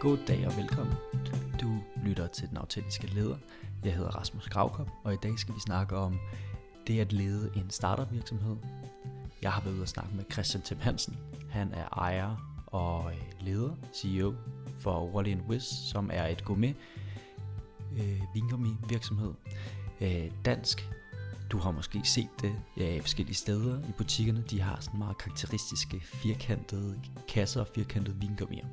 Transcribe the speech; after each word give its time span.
God 0.00 0.18
dag 0.28 0.46
og 0.46 0.56
velkommen. 0.56 0.94
Du 1.60 1.78
lytter 2.04 2.26
til 2.26 2.48
Den 2.48 2.56
Autentiske 2.56 3.06
Leder. 3.06 3.36
Jeg 3.84 3.94
hedder 3.94 4.10
Rasmus 4.10 4.48
Gravkop, 4.48 4.88
og 5.04 5.14
i 5.14 5.16
dag 5.22 5.38
skal 5.38 5.54
vi 5.54 5.60
snakke 5.60 5.96
om 5.96 6.18
det 6.86 7.00
at 7.00 7.12
lede 7.12 7.50
en 7.56 7.70
startup 7.70 8.12
virksomhed. 8.12 8.56
Jeg 9.42 9.52
har 9.52 9.60
været 9.60 9.74
ude 9.74 9.82
og 9.82 9.88
snakke 9.88 10.16
med 10.16 10.24
Christian 10.32 10.62
Tim 10.62 10.80
Hansen. 10.80 11.16
Han 11.50 11.72
er 11.74 11.88
ejer 11.88 12.60
og 12.66 13.12
øh, 13.12 13.46
leder, 13.46 13.70
CEO 13.94 14.34
for 14.78 15.10
Wally 15.14 15.36
Wiz, 15.48 15.64
som 15.64 16.10
er 16.12 16.26
et 16.26 16.44
gourmet 16.44 16.76
øh, 17.96 18.20
vingummi 18.34 18.76
virksomhed. 18.88 19.34
Øh, 20.00 20.30
dansk. 20.44 20.88
Du 21.50 21.58
har 21.58 21.70
måske 21.70 22.00
set 22.04 22.28
det 22.40 22.52
ja, 22.76 22.98
forskellige 23.00 23.36
steder 23.36 23.80
i 23.80 23.92
butikkerne. 23.96 24.44
De 24.50 24.60
har 24.60 24.80
sådan 24.80 24.98
meget 24.98 25.18
karakteristiske 25.18 26.00
firkantede 26.00 27.00
kasser 27.28 27.60
og 27.60 27.68
firkantede 27.74 28.16
vingummier. 28.20 28.66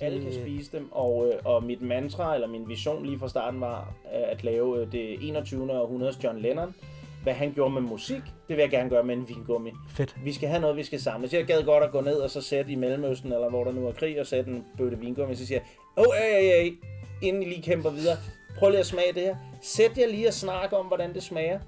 Alle 0.00 0.22
kan 0.22 0.32
spise 0.32 0.78
dem, 0.78 0.88
og, 0.92 1.26
øh, 1.26 1.40
og 1.44 1.64
mit 1.64 1.82
mantra, 1.82 2.34
eller 2.34 2.48
min 2.48 2.68
vision 2.68 3.06
lige 3.06 3.18
fra 3.18 3.28
starten 3.28 3.60
var 3.60 3.94
at 4.12 4.44
lave 4.44 4.80
øh, 4.80 4.92
det 4.92 5.28
21. 5.28 5.72
århundredes 5.72 6.24
John 6.24 6.38
Lennon. 6.38 6.74
Hvad 7.22 7.34
han 7.34 7.52
gjorde 7.52 7.74
med 7.74 7.82
musik, 7.82 8.22
det 8.48 8.56
vil 8.56 8.58
jeg 8.58 8.70
gerne 8.70 8.90
gøre 8.90 9.04
med 9.04 9.16
en 9.16 9.28
vingummi. 9.28 9.70
Fedt. 9.90 10.16
Vi 10.24 10.32
skal 10.32 10.48
have 10.48 10.60
noget, 10.60 10.76
vi 10.76 10.82
skal 10.82 11.00
samle. 11.00 11.28
Så 11.28 11.36
jeg 11.36 11.46
gad 11.46 11.62
godt 11.62 11.84
at 11.84 11.90
gå 11.90 12.00
ned 12.00 12.16
og 12.16 12.30
så 12.30 12.40
sætte 12.40 12.72
i 12.72 12.74
Mellemøsten, 12.74 13.32
eller 13.32 13.50
hvor 13.50 13.64
der 13.64 13.72
nu 13.72 13.86
er 13.86 13.92
krig, 13.92 14.20
og 14.20 14.26
sætte 14.26 14.50
en 14.50 14.64
bøtte 14.76 14.98
vingummi. 14.98 15.34
Så 15.34 15.46
siger 15.46 15.60
jeg, 15.60 15.66
åh, 15.96 16.08
oh, 16.08 16.14
hey, 16.14 16.42
hey, 16.42 16.62
hey, 16.62 16.78
inden 17.22 17.42
I 17.42 17.46
lige 17.46 17.62
kæmper 17.62 17.90
videre, 17.90 18.16
prøv 18.58 18.70
lige 18.70 18.80
at 18.80 18.86
smage 18.86 19.12
det 19.14 19.22
her. 19.22 19.36
Sæt 19.62 19.98
jer 19.98 20.06
lige 20.06 20.28
og 20.28 20.34
snakke 20.34 20.76
om, 20.76 20.86
hvordan 20.86 21.14
det 21.14 21.22
smager. 21.22 21.60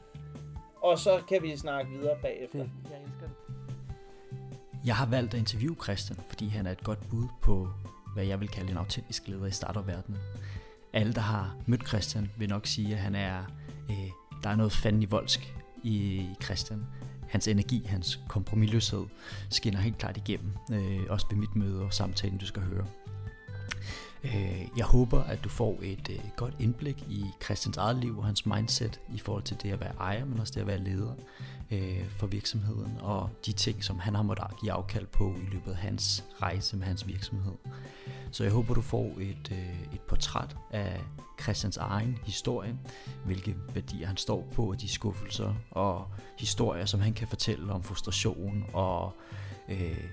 Og 0.82 0.98
så 0.98 1.20
kan 1.28 1.42
vi 1.42 1.56
snakke 1.56 1.90
videre 1.90 2.16
bagefter. 2.22 2.58
Det, 2.58 2.70
jeg 2.90 2.98
elsker 3.02 3.26
det. 3.26 3.56
Jeg 4.84 4.96
har 4.96 5.06
valgt 5.06 5.34
at 5.34 5.40
interviewe 5.40 5.76
Christian, 5.82 6.18
fordi 6.28 6.48
han 6.48 6.66
er 6.66 6.70
et 6.70 6.84
godt 6.84 7.08
bud 7.10 7.24
på, 7.42 7.68
hvad 8.14 8.24
jeg 8.24 8.40
vil 8.40 8.48
kalde 8.48 8.70
en 8.70 8.76
autentisk 8.76 9.28
leder 9.28 9.46
i 9.46 9.50
startupverdenen. 9.50 10.20
Alle, 10.92 11.12
der 11.12 11.20
har 11.20 11.56
mødt 11.66 11.88
Christian, 11.88 12.30
vil 12.38 12.48
nok 12.48 12.66
sige, 12.66 12.94
at 12.94 13.00
han 13.00 13.14
er, 13.14 13.44
øh, 13.90 14.10
der 14.42 14.50
er 14.50 14.56
noget 14.56 14.72
fandelig 14.72 15.10
voldsk 15.10 15.54
i 15.82 16.26
Christian. 16.44 16.86
Hans 17.28 17.48
energi, 17.48 17.84
hans 17.86 18.20
kompromilløshed 18.28 19.04
skinner 19.50 19.80
helt 19.80 19.98
klart 19.98 20.16
igennem, 20.16 20.52
øh, 20.72 21.00
også 21.08 21.26
ved 21.30 21.38
mit 21.38 21.56
møde 21.56 21.82
og 21.82 21.94
samtalen, 21.94 22.38
du 22.38 22.46
skal 22.46 22.62
høre. 22.62 22.86
Øh, 24.24 24.66
jeg 24.76 24.84
håber, 24.84 25.22
at 25.22 25.44
du 25.44 25.48
får 25.48 25.78
et 25.82 26.08
øh, 26.10 26.20
godt 26.36 26.54
indblik 26.58 27.04
i 27.08 27.24
Christians 27.44 27.76
eget 27.76 27.96
liv 27.96 28.18
og 28.18 28.24
hans 28.24 28.46
mindset 28.46 29.00
i 29.14 29.18
forhold 29.18 29.42
til 29.42 29.56
det 29.62 29.72
at 29.72 29.80
være 29.80 29.94
ejer, 30.00 30.24
men 30.24 30.40
også 30.40 30.52
det 30.54 30.60
at 30.60 30.66
være 30.66 30.78
leder 30.78 31.14
øh, 31.70 32.10
for 32.10 32.26
virksomheden 32.26 32.92
og 33.00 33.30
de 33.46 33.52
ting, 33.52 33.84
som 33.84 33.98
han 33.98 34.14
har 34.14 34.22
måttet 34.22 34.46
give 34.60 34.72
afkald 34.72 35.06
på 35.06 35.34
i 35.42 35.50
løbet 35.52 35.70
af 35.70 35.76
hans 35.76 36.24
rejse 36.42 36.76
med 36.76 36.86
hans 36.86 37.06
virksomhed. 37.06 37.52
Så 38.30 38.44
jeg 38.44 38.52
håber, 38.52 38.74
du 38.74 38.82
får 38.82 39.16
et, 39.20 39.48
øh, 39.52 39.94
et 39.94 40.00
portræt 40.00 40.56
af 40.70 41.00
Christians 41.42 41.76
egen 41.76 42.18
historie, 42.24 42.78
hvilke 43.24 43.56
værdier 43.74 44.06
han 44.06 44.16
står 44.16 44.48
på, 44.52 44.70
og 44.70 44.80
de 44.80 44.88
skuffelser 44.88 45.54
og 45.70 46.06
historier, 46.38 46.84
som 46.84 47.00
han 47.00 47.12
kan 47.12 47.28
fortælle 47.28 47.72
om 47.72 47.82
frustration 47.82 48.64
og 48.72 49.12
øh, 49.68 50.04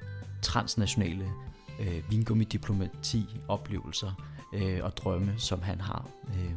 transnationale 0.42 1.32
øh, 1.80 2.12
vingummi-diplomati, 2.12 3.40
oplevelser 3.48 4.12
øh, 4.54 4.80
og 4.84 4.98
drømme, 4.98 5.34
som 5.38 5.62
han 5.62 5.82
har. 5.82 6.10
Øh. 6.30 6.52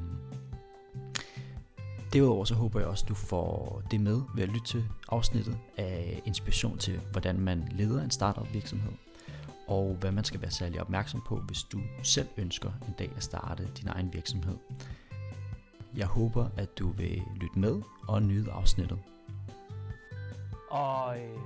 Derudover 2.13 2.45
så 2.45 2.55
håber 2.55 2.81
jeg 2.81 2.89
også, 2.89 3.05
at 3.05 3.09
du 3.09 3.15
får 3.15 3.83
det 3.91 4.01
med 4.01 4.21
ved 4.35 4.43
at 4.43 4.49
lytte 4.49 4.67
til 4.67 4.85
afsnittet 5.09 5.59
af 5.77 6.23
inspiration 6.25 6.79
til, 6.79 7.01
hvordan 7.13 7.41
man 7.41 7.69
leder 7.71 8.05
en 8.05 8.11
startup 8.11 8.53
virksomhed, 8.53 8.93
og 9.69 9.97
hvad 10.01 10.13
man 10.13 10.25
skal 10.25 10.41
være 10.41 10.51
særlig 10.51 10.81
opmærksom 10.81 11.23
på, 11.27 11.37
hvis 11.37 11.63
du 11.63 11.81
selv 12.03 12.29
ønsker 12.37 12.71
en 12.89 12.95
dag 12.99 13.13
at 13.17 13.23
starte 13.23 13.69
din 13.81 13.89
egen 13.89 14.11
virksomhed. 14.13 14.57
Jeg 15.97 16.07
håber, 16.07 16.49
at 16.57 16.79
du 16.79 16.91
vil 16.91 17.23
lytte 17.41 17.59
med 17.59 17.83
og 18.09 18.23
nyde 18.23 18.53
afsnittet. 18.53 18.99
Og 20.71 21.19
øh, 21.19 21.39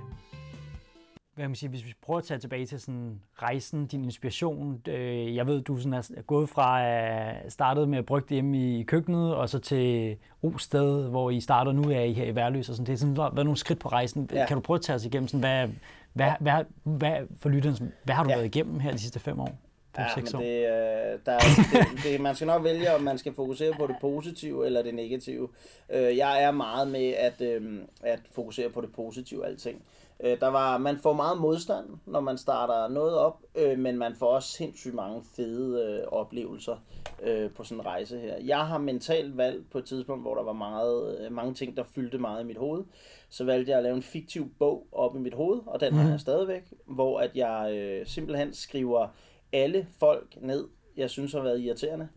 hvad 1.35 1.47
man 1.47 1.55
sige, 1.55 1.69
hvis 1.69 1.85
vi 1.85 1.93
prøver 2.01 2.17
at 2.17 2.23
tage 2.23 2.39
tilbage 2.39 2.65
til 2.65 2.79
sådan 2.79 3.21
rejsen, 3.35 3.85
din 3.85 4.03
inspiration. 4.03 4.81
Øh, 4.87 5.35
jeg 5.35 5.47
ved, 5.47 5.61
du 5.61 5.77
sådan 5.77 5.93
er 5.93 6.21
gået 6.21 6.49
fra 6.49 6.87
at 6.87 7.51
startet 7.51 7.89
med 7.89 7.97
at 7.97 8.05
brygge 8.05 8.25
det 8.29 8.35
hjemme 8.35 8.79
i 8.79 8.83
køkkenet, 8.83 9.35
og 9.35 9.49
så 9.49 9.59
til 9.59 10.17
Osted, 10.43 11.09
hvor 11.09 11.29
I 11.29 11.39
starter 11.39 11.71
nu 11.71 11.91
er 11.91 12.01
I 12.01 12.13
her 12.13 12.25
i 12.25 12.35
Værløs. 12.35 12.69
Og 12.69 12.75
sådan. 12.75 12.85
Det 12.85 12.93
er 12.93 12.97
sådan, 12.97 13.17
været 13.17 13.35
nogle 13.35 13.57
skridt 13.57 13.79
på 13.79 13.89
rejsen. 13.89 14.29
Ja. 14.33 14.45
Kan 14.45 14.55
du 14.55 14.61
prøve 14.61 14.75
at 14.75 14.81
tage 14.81 14.95
os 14.95 15.05
igennem, 15.05 15.27
sådan, 15.27 15.39
hvad, 15.39 15.67
hvad, 16.13 16.31
hvad, 16.39 16.63
hvad, 16.83 17.17
for 17.39 17.49
lytteren, 17.49 17.93
hvad 18.03 18.15
har 18.15 18.23
du 18.23 18.29
ja. 18.29 18.35
været 18.35 18.45
igennem 18.45 18.79
her 18.79 18.91
de 18.91 18.99
sidste 18.99 19.19
fem 19.19 19.39
år? 19.39 19.57
Ja, 19.97 20.07
men 20.15 20.25
det, 20.25 20.33
øh, 20.33 21.19
der 21.25 21.31
er, 21.31 21.39
det, 21.73 22.03
det, 22.03 22.21
man 22.21 22.35
skal 22.35 22.47
nok 22.47 22.63
vælge, 22.63 22.95
om 22.95 23.01
man 23.01 23.17
skal 23.17 23.33
fokusere 23.33 23.73
på 23.73 23.87
det 23.87 23.95
positive 24.01 24.65
eller 24.65 24.83
det 24.83 24.95
negative. 24.95 25.49
Øh, 25.89 26.17
jeg 26.17 26.43
er 26.43 26.51
meget 26.51 26.87
med 26.87 27.13
at, 27.17 27.41
øh, 27.41 27.79
at 28.03 28.19
fokusere 28.31 28.69
på 28.69 28.81
det 28.81 28.93
positive 28.93 29.45
alting. 29.45 29.81
Øh, 30.19 30.39
der 30.39 30.47
var, 30.47 30.77
man 30.77 30.97
får 30.97 31.13
meget 31.13 31.41
modstand, 31.41 31.85
når 32.05 32.19
man 32.19 32.37
starter 32.37 32.87
noget 32.87 33.17
op, 33.17 33.41
øh, 33.55 33.79
men 33.79 33.97
man 33.97 34.15
får 34.15 34.27
også 34.27 34.49
sindssygt 34.49 34.93
mange 34.93 35.23
fede 35.35 35.83
øh, 35.83 36.07
oplevelser 36.07 36.77
øh, 37.23 37.51
på 37.51 37.63
sådan 37.63 37.81
en 37.81 37.85
rejse 37.85 38.19
her. 38.19 38.37
Jeg 38.37 38.67
har 38.67 38.77
mentalt 38.77 39.37
valgt 39.37 39.71
på 39.71 39.77
et 39.77 39.85
tidspunkt, 39.85 40.23
hvor 40.23 40.35
der 40.35 40.43
var 40.43 40.53
meget, 40.53 41.19
øh, 41.19 41.31
mange 41.31 41.53
ting, 41.53 41.77
der 41.77 41.83
fyldte 41.83 42.17
meget 42.17 42.43
i 42.43 42.47
mit 42.47 42.57
hoved, 42.57 42.83
så 43.29 43.43
valgte 43.43 43.69
jeg 43.69 43.77
at 43.77 43.83
lave 43.83 43.95
en 43.95 44.03
fiktiv 44.03 44.51
bog 44.59 44.87
op 44.91 45.15
i 45.15 45.19
mit 45.19 45.33
hoved, 45.33 45.61
og 45.65 45.79
den 45.79 45.89
mm. 45.89 45.95
har 45.95 46.03
mhm. 46.03 46.11
jeg 46.11 46.19
stadigvæk, 46.19 46.73
hvor 46.85 47.19
at 47.19 47.31
jeg 47.35 47.73
øh, 47.77 48.07
simpelthen 48.07 48.53
skriver 48.53 49.07
alle 49.53 49.87
folk 49.99 50.37
ned, 50.41 50.67
jeg 50.97 51.09
synes 51.09 51.33
har 51.33 51.41
været 51.41 51.59
irriterende, 51.59 52.07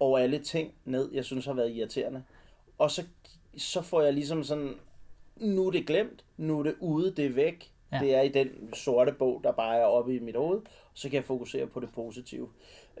og 0.00 0.20
alle 0.20 0.38
ting 0.38 0.74
ned, 0.84 1.12
jeg 1.12 1.24
synes 1.24 1.46
har 1.46 1.52
været 1.52 1.70
irriterende. 1.70 2.22
Og 2.78 2.90
så, 2.90 3.04
så 3.56 3.82
får 3.82 4.02
jeg 4.02 4.12
ligesom 4.12 4.42
sådan 4.42 4.74
nu 5.40 5.66
er 5.66 5.70
det 5.70 5.86
glemt, 5.86 6.24
nu 6.36 6.58
er 6.58 6.62
det 6.62 6.74
ude, 6.80 7.10
det 7.10 7.26
er 7.26 7.30
væk. 7.30 7.70
Ja. 7.92 7.98
Det 7.98 8.14
er 8.14 8.20
i 8.20 8.28
den 8.28 8.48
sorte 8.74 9.12
bog, 9.12 9.40
der 9.44 9.52
bare 9.52 9.76
er 9.76 9.84
oppe 9.84 10.16
i 10.16 10.18
mit 10.18 10.36
hoved, 10.36 10.60
så 10.94 11.08
kan 11.08 11.16
jeg 11.16 11.24
fokusere 11.24 11.66
på 11.66 11.80
det 11.80 11.88
positive. 11.94 12.48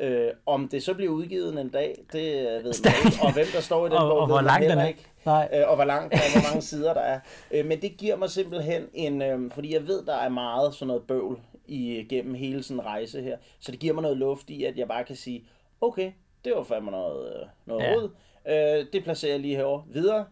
Øh, 0.00 0.30
om 0.46 0.68
det 0.68 0.82
så 0.82 0.94
bliver 0.94 1.12
udgivet 1.12 1.60
en 1.60 1.68
dag, 1.68 1.98
det 2.12 2.22
ved 2.64 2.84
man 2.84 2.92
ikke. 3.06 3.22
Og 3.22 3.34
hvem 3.34 3.46
der 3.54 3.60
står 3.60 3.86
i 3.86 3.88
den 3.88 3.98
og, 3.98 4.10
bog, 4.10 4.18
og 4.18 4.26
hvor 4.26 4.40
lang 4.40 4.62
den 4.62 4.78
er. 4.78 4.86
ikke. 4.86 5.06
Nej. 5.26 5.48
Øh, 5.54 5.68
og 5.68 5.74
hvor 5.74 5.84
langt 5.84 6.14
og 6.14 6.18
hvor 6.32 6.50
mange 6.50 6.62
sider 6.62 6.94
der 6.94 7.00
er. 7.00 7.20
Øh, 7.50 7.66
men 7.66 7.82
det 7.82 7.96
giver 7.96 8.16
mig 8.16 8.30
simpelthen 8.30 8.82
en, 8.94 9.22
øh, 9.22 9.50
fordi 9.50 9.74
jeg 9.74 9.86
ved, 9.86 10.06
der 10.06 10.14
er 10.14 10.28
meget 10.28 10.74
sådan 10.74 10.86
noget 10.86 11.02
bøvl 11.02 11.40
igennem 11.66 12.34
hele 12.34 12.62
sådan 12.62 12.80
en 12.80 12.86
rejse 12.86 13.22
her. 13.22 13.36
Så 13.60 13.72
det 13.72 13.80
giver 13.80 13.94
mig 13.94 14.02
noget 14.02 14.16
luft 14.16 14.50
i, 14.50 14.64
at 14.64 14.78
jeg 14.78 14.88
bare 14.88 15.04
kan 15.04 15.16
sige, 15.16 15.44
okay, 15.80 16.12
det 16.44 16.52
var 16.56 16.62
fandme 16.62 16.90
noget, 16.90 17.28
øh, 17.28 17.46
noget 17.66 17.82
ja. 17.84 17.94
råd. 17.94 18.10
Øh, 18.48 18.86
det 18.92 19.04
placerer 19.04 19.32
jeg 19.32 19.40
lige 19.40 19.56
herovre. 19.56 19.84
Videre, 19.88 20.24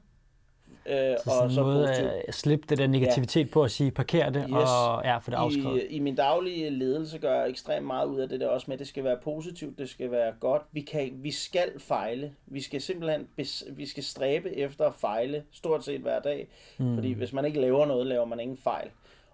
Øh, 0.88 1.16
så 1.24 1.30
og 1.30 1.50
så 1.50 1.62
måde 1.62 1.90
at 2.28 2.34
slippe 2.34 2.66
det 2.68 2.78
der 2.78 2.86
negativitet 2.86 3.46
ja. 3.46 3.52
på 3.52 3.62
at 3.62 3.70
sige, 3.70 3.90
parker 3.90 4.30
det, 4.30 4.42
yes. 4.48 4.54
og 4.54 5.04
ja, 5.04 5.18
for 5.18 5.30
det 5.30 5.38
afskrevet. 5.38 5.82
I, 5.90 5.96
I 5.96 5.98
min 5.98 6.14
daglige 6.14 6.70
ledelse 6.70 7.18
gør 7.18 7.40
jeg 7.40 7.50
ekstremt 7.50 7.86
meget 7.86 8.06
ud 8.06 8.20
af 8.20 8.28
det 8.28 8.40
der 8.40 8.48
også 8.48 8.64
med, 8.68 8.74
at 8.74 8.78
det 8.78 8.88
skal 8.88 9.04
være 9.04 9.16
positivt, 9.24 9.78
det 9.78 9.88
skal 9.88 10.10
være 10.10 10.32
godt. 10.40 10.62
Vi, 10.72 10.80
kan, 10.80 11.10
vi 11.14 11.30
skal 11.30 11.80
fejle. 11.80 12.32
Vi 12.46 12.60
skal 12.60 12.80
simpelthen 12.80 13.28
vi 13.72 13.86
skal 13.86 14.04
stræbe 14.04 14.56
efter 14.56 14.84
at 14.84 14.94
fejle 14.94 15.42
stort 15.52 15.84
set 15.84 16.00
hver 16.00 16.20
dag. 16.20 16.48
Mm. 16.78 16.94
Fordi 16.94 17.12
hvis 17.12 17.32
man 17.32 17.44
ikke 17.44 17.60
laver 17.60 17.86
noget, 17.86 18.06
laver 18.06 18.24
man 18.24 18.40
ingen 18.40 18.56
fejl. 18.56 18.88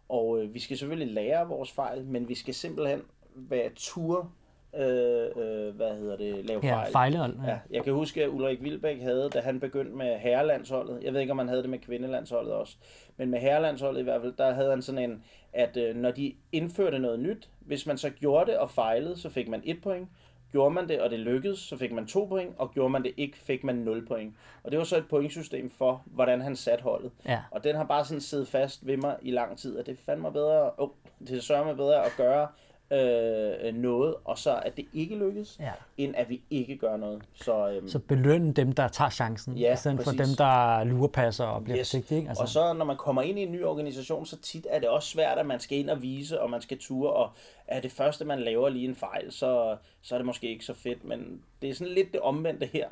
Og 0.09 0.43
øh, 0.43 0.55
vi 0.55 0.61
skal 0.61 0.79
selvfølgelig 0.79 1.15
lære 1.15 1.49
vores 1.49 1.73
fejl, 1.73 2.05
men 2.05 2.29
vi 2.29 2.35
skal 2.35 2.55
simpelthen 2.55 3.03
være 3.35 3.69
tur 3.77 4.33
øh, 4.77 5.27
øh, 5.37 5.77
hvad 5.77 5.99
hedder 5.99 6.17
det, 6.17 6.45
lave 6.45 6.61
ja, 6.63 6.83
fejl. 6.83 7.13
Ja. 7.13 7.51
ja. 7.51 7.59
Jeg 7.71 7.85
kan 7.85 7.93
huske, 7.93 8.25
at 8.25 8.29
Ulrik 8.29 8.63
Vilbæk 8.63 9.01
havde, 9.01 9.31
da 9.35 9.41
han 9.41 9.61
begyndte 9.61 9.97
med 9.97 10.19
herrelandsholdet, 10.19 11.03
jeg 11.03 11.13
ved 11.13 11.21
ikke, 11.21 11.31
om 11.31 11.39
han 11.39 11.49
havde 11.49 11.63
det 11.63 11.71
med 11.71 11.79
kvindelandsholdet 11.79 12.53
også, 12.53 12.77
men 13.17 13.31
med 13.31 13.39
herrelandsholdet 13.39 14.01
i 14.01 14.05
hvert 14.05 14.21
fald, 14.21 14.35
der 14.39 14.53
havde 14.53 14.71
han 14.71 14.83
sådan 14.83 15.11
en, 15.11 15.25
at 15.53 15.77
øh, 15.77 15.97
når 15.97 16.11
de 16.11 16.35
indførte 16.53 16.99
noget 16.99 17.21
nyt, 17.21 17.49
hvis 17.61 17.87
man 17.87 17.99
så 17.99 18.11
gjorde 18.11 18.51
det 18.51 18.59
og 18.59 18.71
fejlede, 18.71 19.17
så 19.17 19.31
fik 19.31 19.49
man 19.49 19.63
et 19.65 19.83
point, 19.83 20.09
Gjorde 20.53 20.75
man 20.75 20.89
det, 20.89 21.01
og 21.01 21.11
det 21.11 21.19
lykkedes, 21.19 21.59
så 21.59 21.77
fik 21.77 21.93
man 21.93 22.07
to 22.07 22.25
point, 22.25 22.55
og 22.59 22.71
gjorde 22.71 22.91
man 22.91 23.03
det 23.03 23.13
ikke, 23.17 23.39
fik 23.39 23.65
man 23.65 23.75
0 23.75 24.07
point. 24.07 24.35
Og 24.63 24.71
det 24.71 24.79
var 24.79 24.85
så 24.85 24.97
et 24.97 25.09
pointsystem 25.09 25.71
for, 25.71 26.03
hvordan 26.07 26.41
han 26.41 26.57
satte 26.57 26.83
holdet. 26.83 27.11
Ja. 27.27 27.41
Og 27.51 27.65
den 27.65 27.77
har 27.77 27.85
bare 27.85 28.05
sådan 28.05 28.21
siddet 28.21 28.49
fast 28.49 28.87
ved 28.87 28.97
mig 28.97 29.17
i 29.23 29.31
lang 29.31 29.59
tid, 29.59 29.79
at 29.79 29.87
det 29.87 29.99
fandt 29.99 30.23
mig 30.23 30.33
bedre, 30.33 30.71
oh, 30.79 30.89
det 31.29 31.43
sørger 31.43 31.65
mig 31.65 31.77
bedre 31.77 32.05
at 32.05 32.13
gøre 32.17 32.49
øh, 32.93 33.75
noget, 33.75 34.15
og 34.25 34.39
så 34.39 34.61
at 34.63 34.77
det 34.77 34.87
ikke 34.93 35.17
lykkes, 35.17 35.57
ja. 35.61 35.71
end 35.99 36.15
at 36.17 36.29
vi 36.29 36.43
ikke 36.51 36.77
gør 36.77 36.97
noget. 36.97 37.23
Så, 37.35 37.69
øhm, 37.71 37.89
så 37.89 37.99
beløn 37.99 38.53
dem, 38.53 38.73
der 38.73 38.89
tager 38.89 39.11
chancen, 39.11 39.57
ja, 39.57 39.73
i 39.73 39.77
stedet 39.77 39.97
præcis. 39.97 40.13
for 40.13 40.25
dem, 40.25 40.37
der 40.39 40.85
lurepasser 40.85 41.45
og 41.45 41.65
bliver 41.65 41.79
yes. 41.79 41.89
forsigtige. 41.89 42.19
Ikke? 42.19 42.29
Altså. 42.29 42.43
Og 42.43 42.49
så 42.49 42.73
når 42.73 42.85
man 42.85 42.97
kommer 42.97 43.23
ind 43.23 43.39
i 43.39 43.43
en 43.43 43.53
ny 43.53 43.65
organisation, 43.65 44.27
så 44.27 44.37
tit 44.41 44.67
er 44.71 44.79
det 44.79 44.89
også 44.89 45.09
svært, 45.09 45.39
at 45.39 45.47
man 45.47 45.61
skal 45.61 45.79
ind 45.79 45.91
og 45.91 46.03
vise, 46.03 46.41
og 46.41 46.51
man 46.51 46.61
skal 46.61 46.79
ture, 46.79 47.13
og 47.13 47.31
er 47.67 47.81
det 47.81 47.93
første, 47.93 48.25
man 48.25 48.41
laver 48.41 48.69
lige 48.69 48.89
en 48.89 48.97
fejl, 48.97 49.33
så, 49.33 49.77
så 50.03 50.15
er 50.15 50.19
det 50.19 50.27
måske 50.27 50.49
ikke 50.49 50.65
så 50.65 50.75
fedt, 50.75 51.05
men 51.05 51.43
det 51.63 51.71
er 51.71 51.75
sådan 51.75 51.95
lidt 51.95 52.13
det 52.13 52.21
omvendte 52.21 52.67
her, 52.67 52.89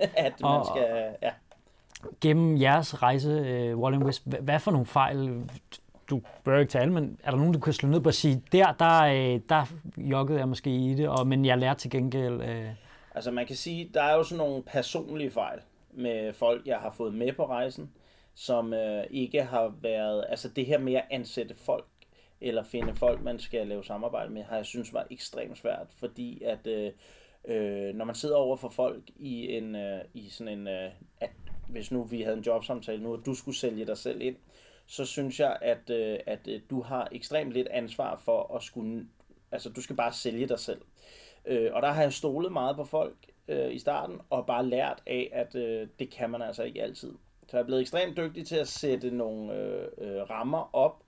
at 0.16 0.32
og, 0.42 0.56
man 0.56 0.64
skal... 0.74 1.14
Ja. 1.22 1.30
Gennem 2.20 2.60
jeres 2.60 3.02
rejse, 3.02 3.72
uh, 3.72 3.80
Wall 3.80 4.02
West, 4.02 4.22
hvad 4.26 4.58
for 4.58 4.70
nogle 4.70 4.86
fejl 4.86 5.50
du 6.10 6.22
bør 6.44 6.58
ikke 6.58 6.70
tale, 6.70 6.92
men 6.92 7.18
er 7.22 7.30
der 7.30 7.38
nogen, 7.38 7.52
du 7.52 7.60
kan 7.60 7.72
slå 7.72 7.88
ned 7.88 8.00
på 8.00 8.08
at 8.08 8.14
sige, 8.14 8.42
der, 8.52 8.72
der, 8.72 9.02
øh, 9.02 9.40
der 9.48 9.64
joggede 9.96 10.38
jeg 10.38 10.48
måske 10.48 10.70
i 10.70 10.94
det, 10.94 11.08
og, 11.08 11.26
men 11.26 11.44
jeg 11.44 11.58
lærte 11.58 11.80
til 11.80 11.90
gengæld... 11.90 12.42
Øh... 12.42 12.68
Altså 13.14 13.30
man 13.30 13.46
kan 13.46 13.56
sige, 13.56 13.90
der 13.94 14.02
er 14.02 14.14
jo 14.14 14.22
sådan 14.22 14.38
nogle 14.44 14.62
personlige 14.62 15.30
fejl 15.30 15.58
med 15.90 16.32
folk, 16.32 16.66
jeg 16.66 16.78
har 16.78 16.90
fået 16.90 17.14
med 17.14 17.32
på 17.32 17.46
rejsen, 17.46 17.90
som 18.34 18.74
øh, 18.74 19.04
ikke 19.10 19.42
har 19.42 19.74
været... 19.80 20.24
Altså 20.28 20.48
det 20.48 20.66
her 20.66 20.78
med 20.78 20.94
at 20.94 21.04
ansætte 21.10 21.54
folk, 21.54 21.86
eller 22.40 22.62
finde 22.62 22.94
folk, 22.94 23.22
man 23.22 23.38
skal 23.38 23.66
lave 23.66 23.84
samarbejde 23.84 24.32
med, 24.32 24.42
har 24.42 24.56
jeg 24.56 24.66
synes 24.66 24.94
var 24.94 25.06
ekstremt 25.10 25.58
svært, 25.58 25.86
fordi 25.98 26.42
at 26.42 26.66
øh, 26.66 26.92
øh, 27.48 27.94
når 27.94 28.04
man 28.04 28.14
sidder 28.14 28.36
over 28.36 28.56
for 28.56 28.68
folk 28.68 29.02
i 29.16 29.56
en 29.56 29.76
øh, 29.76 30.00
i 30.14 30.28
sådan 30.28 30.58
en 30.58 30.68
øh, 30.68 30.90
at 31.20 31.30
hvis 31.68 31.90
nu 31.90 32.02
vi 32.02 32.22
havde 32.22 32.36
en 32.36 32.42
jobsamtale 32.42 33.02
nu, 33.02 33.12
og 33.12 33.26
du 33.26 33.34
skulle 33.34 33.56
sælge 33.56 33.86
dig 33.86 33.98
selv 33.98 34.22
ind, 34.22 34.36
så 34.88 35.04
synes 35.04 35.40
jeg, 35.40 35.58
at, 35.60 35.90
øh, 35.90 36.18
at 36.26 36.48
øh, 36.48 36.60
du 36.70 36.82
har 36.82 37.08
ekstremt 37.12 37.52
lidt 37.52 37.68
ansvar 37.68 38.16
for 38.24 38.56
at 38.56 38.62
skulle, 38.62 39.06
altså 39.52 39.70
du 39.70 39.80
skal 39.80 39.96
bare 39.96 40.12
sælge 40.12 40.48
dig 40.48 40.58
selv. 40.58 40.80
Øh, 41.44 41.70
og 41.74 41.82
der 41.82 41.88
har 41.88 42.02
jeg 42.02 42.12
stolet 42.12 42.52
meget 42.52 42.76
på 42.76 42.84
folk 42.84 43.16
øh, 43.48 43.74
i 43.74 43.78
starten, 43.78 44.20
og 44.30 44.46
bare 44.46 44.66
lært 44.66 45.02
af, 45.06 45.30
at 45.32 45.54
øh, 45.54 45.88
det 45.98 46.10
kan 46.10 46.30
man 46.30 46.42
altså 46.42 46.62
ikke 46.62 46.82
altid. 46.82 47.14
Så 47.48 47.56
jeg 47.56 47.60
er 47.60 47.66
blevet 47.66 47.80
ekstremt 47.80 48.16
dygtig 48.16 48.46
til 48.46 48.56
at 48.56 48.68
sætte 48.68 49.10
nogle 49.10 49.54
øh, 49.54 49.88
øh, 49.98 50.30
rammer 50.30 50.70
op 50.72 51.02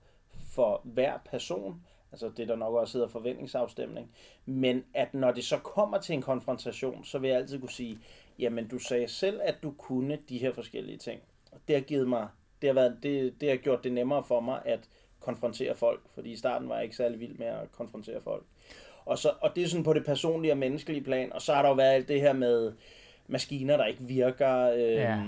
for 0.53 0.81
hver 0.83 1.17
person, 1.25 1.81
altså 2.11 2.31
det 2.37 2.47
der 2.47 2.55
nok 2.55 2.73
også 2.73 2.97
hedder 2.97 3.07
forventningsafstemning, 3.07 4.11
men 4.45 4.83
at 4.93 5.13
når 5.13 5.31
det 5.31 5.45
så 5.45 5.57
kommer 5.57 5.97
til 5.97 6.13
en 6.13 6.21
konfrontation, 6.21 7.03
så 7.03 7.19
vil 7.19 7.27
jeg 7.29 7.37
altid 7.37 7.59
kunne 7.59 7.69
sige, 7.69 7.99
jamen 8.39 8.67
du 8.67 8.79
sagde 8.79 9.07
selv, 9.07 9.41
at 9.43 9.55
du 9.63 9.71
kunne 9.71 10.19
de 10.29 10.37
her 10.37 10.53
forskellige 10.53 10.97
ting. 10.97 11.21
Og 11.51 11.59
det 11.67 11.75
har 11.75 11.81
givet 11.81 12.09
mig, 12.09 12.27
det 12.61 12.69
har, 12.69 12.73
været, 12.73 12.97
det, 13.03 13.41
det 13.41 13.49
har 13.49 13.55
gjort 13.55 13.83
det 13.83 13.91
nemmere 13.91 14.23
for 14.23 14.39
mig 14.39 14.61
at 14.65 14.79
konfrontere 15.19 15.75
folk, 15.75 16.01
fordi 16.13 16.31
i 16.31 16.35
starten 16.35 16.69
var 16.69 16.75
jeg 16.75 16.83
ikke 16.83 16.95
særlig 16.95 17.19
vild 17.19 17.37
med 17.37 17.47
at 17.47 17.71
konfrontere 17.71 18.21
folk. 18.21 18.43
Og, 19.05 19.17
så, 19.17 19.33
og 19.41 19.55
det 19.55 19.63
er 19.63 19.67
sådan 19.67 19.83
på 19.83 19.93
det 19.93 20.05
personlige 20.05 20.53
og 20.53 20.57
menneskelige 20.57 21.03
plan, 21.03 21.33
og 21.33 21.41
så 21.41 21.53
har 21.53 21.61
der 21.61 21.69
jo 21.69 21.75
været 21.75 21.93
alt 21.93 22.07
det 22.07 22.21
her 22.21 22.33
med, 22.33 22.73
maskiner, 23.31 23.77
der 23.77 23.85
ikke 23.85 24.03
virker. 24.03 24.71
Øh, 24.71 24.93
ja, 24.93 25.19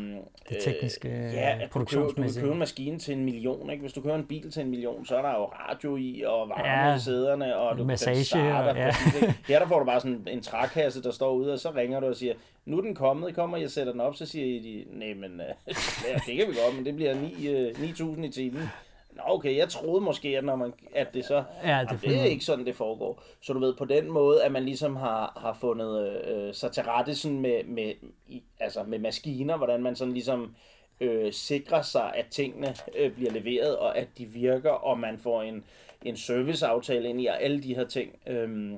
det 0.50 0.58
tekniske 0.64 1.10
øh, 1.10 1.34
ja, 1.34 1.58
at 1.62 1.74
du 1.74 1.86
køber, 1.86 2.08
du 2.08 2.14
kan 2.14 2.34
købe 2.34 2.52
en 2.52 2.60
maskine 2.60 3.00
til 3.00 3.18
en 3.18 3.26
million. 3.26 3.70
Ikke? 3.70 3.82
Hvis 3.82 3.94
du 3.94 4.02
køber 4.02 4.16
en 4.16 4.26
bil 4.26 4.52
til 4.52 4.62
en 4.62 4.70
million, 4.70 5.06
så 5.06 5.18
er 5.18 5.22
der 5.22 5.30
jo 5.30 5.46
radio 5.46 5.98
i, 5.98 6.24
og 6.26 6.50
varme 6.50 6.88
ja, 6.88 6.96
i 6.96 7.00
sæderne, 7.00 7.56
og 7.56 7.78
du 7.78 7.84
massage, 7.84 8.16
kan 8.16 8.26
starte. 8.26 8.80
Ja. 8.80 8.92
Præcis? 8.92 9.36
Her 9.48 9.60
der 9.60 9.68
får 9.68 9.80
du 9.80 9.86
bare 9.86 10.00
sådan 10.00 10.28
en 10.32 10.42
trækasse, 10.42 11.04
der 11.04 11.12
står 11.12 11.32
ude, 11.32 11.54
og 11.54 11.60
så 11.60 11.72
ringer 11.76 12.00
du 12.00 12.08
og 12.08 12.16
siger, 12.16 12.34
nu 12.66 12.78
er 12.78 12.82
den 12.82 12.96
kommet, 12.96 13.36
kommer 13.36 13.58
jeg 13.58 13.72
sætter 13.72 13.92
den 13.92 14.02
op, 14.02 14.16
så 14.16 14.26
siger 14.26 14.62
de, 14.62 14.86
nej, 14.92 15.14
men 15.14 15.42
øh, 15.42 15.76
det 16.28 16.38
kan 16.38 16.48
vi 16.48 16.54
godt, 16.64 16.76
men 16.76 16.86
det 16.86 16.96
bliver 16.96 17.14
9.000 17.14 18.20
øh, 18.20 18.26
i 18.26 18.30
timen. 18.30 18.70
Nå, 19.16 19.24
okay, 19.26 19.58
jeg 19.58 19.70
troede 19.70 20.02
måske, 20.02 20.38
at, 20.38 20.44
når 20.44 20.56
man, 20.56 20.74
at 20.96 21.14
det 21.14 21.26
så... 21.26 21.44
Ja, 21.64 21.86
det, 21.92 22.02
det 22.02 22.20
er 22.20 22.24
ikke 22.24 22.46
sådan, 22.46 22.66
det 22.66 22.76
foregår. 22.76 23.24
Så 23.42 23.54
du 23.54 23.60
ved, 23.60 23.74
på 23.74 23.86
den 23.86 24.12
måde, 24.12 24.44
at 24.44 24.52
man 24.52 24.64
ligesom 24.64 24.96
har, 24.96 25.40
har 25.42 25.58
fundet 25.62 26.24
øh, 26.26 26.54
sig 26.54 26.72
til 26.72 26.84
rette 26.84 27.16
sådan 27.16 27.40
med, 27.40 27.64
med, 27.64 27.94
i, 28.28 28.44
altså 28.60 28.84
med 28.84 29.00
maskiner, 29.00 29.58
hvordan 29.58 29.84
man 29.84 29.96
sådan 29.96 30.14
ligesom 30.14 30.56
øh, 31.00 31.34
sikrer 31.34 31.82
sig, 31.82 32.14
at 32.16 32.26
tingene 32.32 32.76
øh, 32.98 33.12
bliver 33.12 33.32
leveret, 33.32 33.78
og 33.78 33.98
at 33.98 34.08
de 34.18 34.26
virker, 34.26 34.72
og 34.72 35.00
man 35.00 35.18
får 35.18 35.42
en, 35.42 35.64
en 36.06 36.18
serviceaftale 36.18 37.10
ind 37.10 37.22
i, 37.22 37.26
og 37.26 37.44
alle 37.44 37.64
de 37.64 37.76
her 37.76 37.86
ting. 37.86 38.16
Øh, 38.28 38.72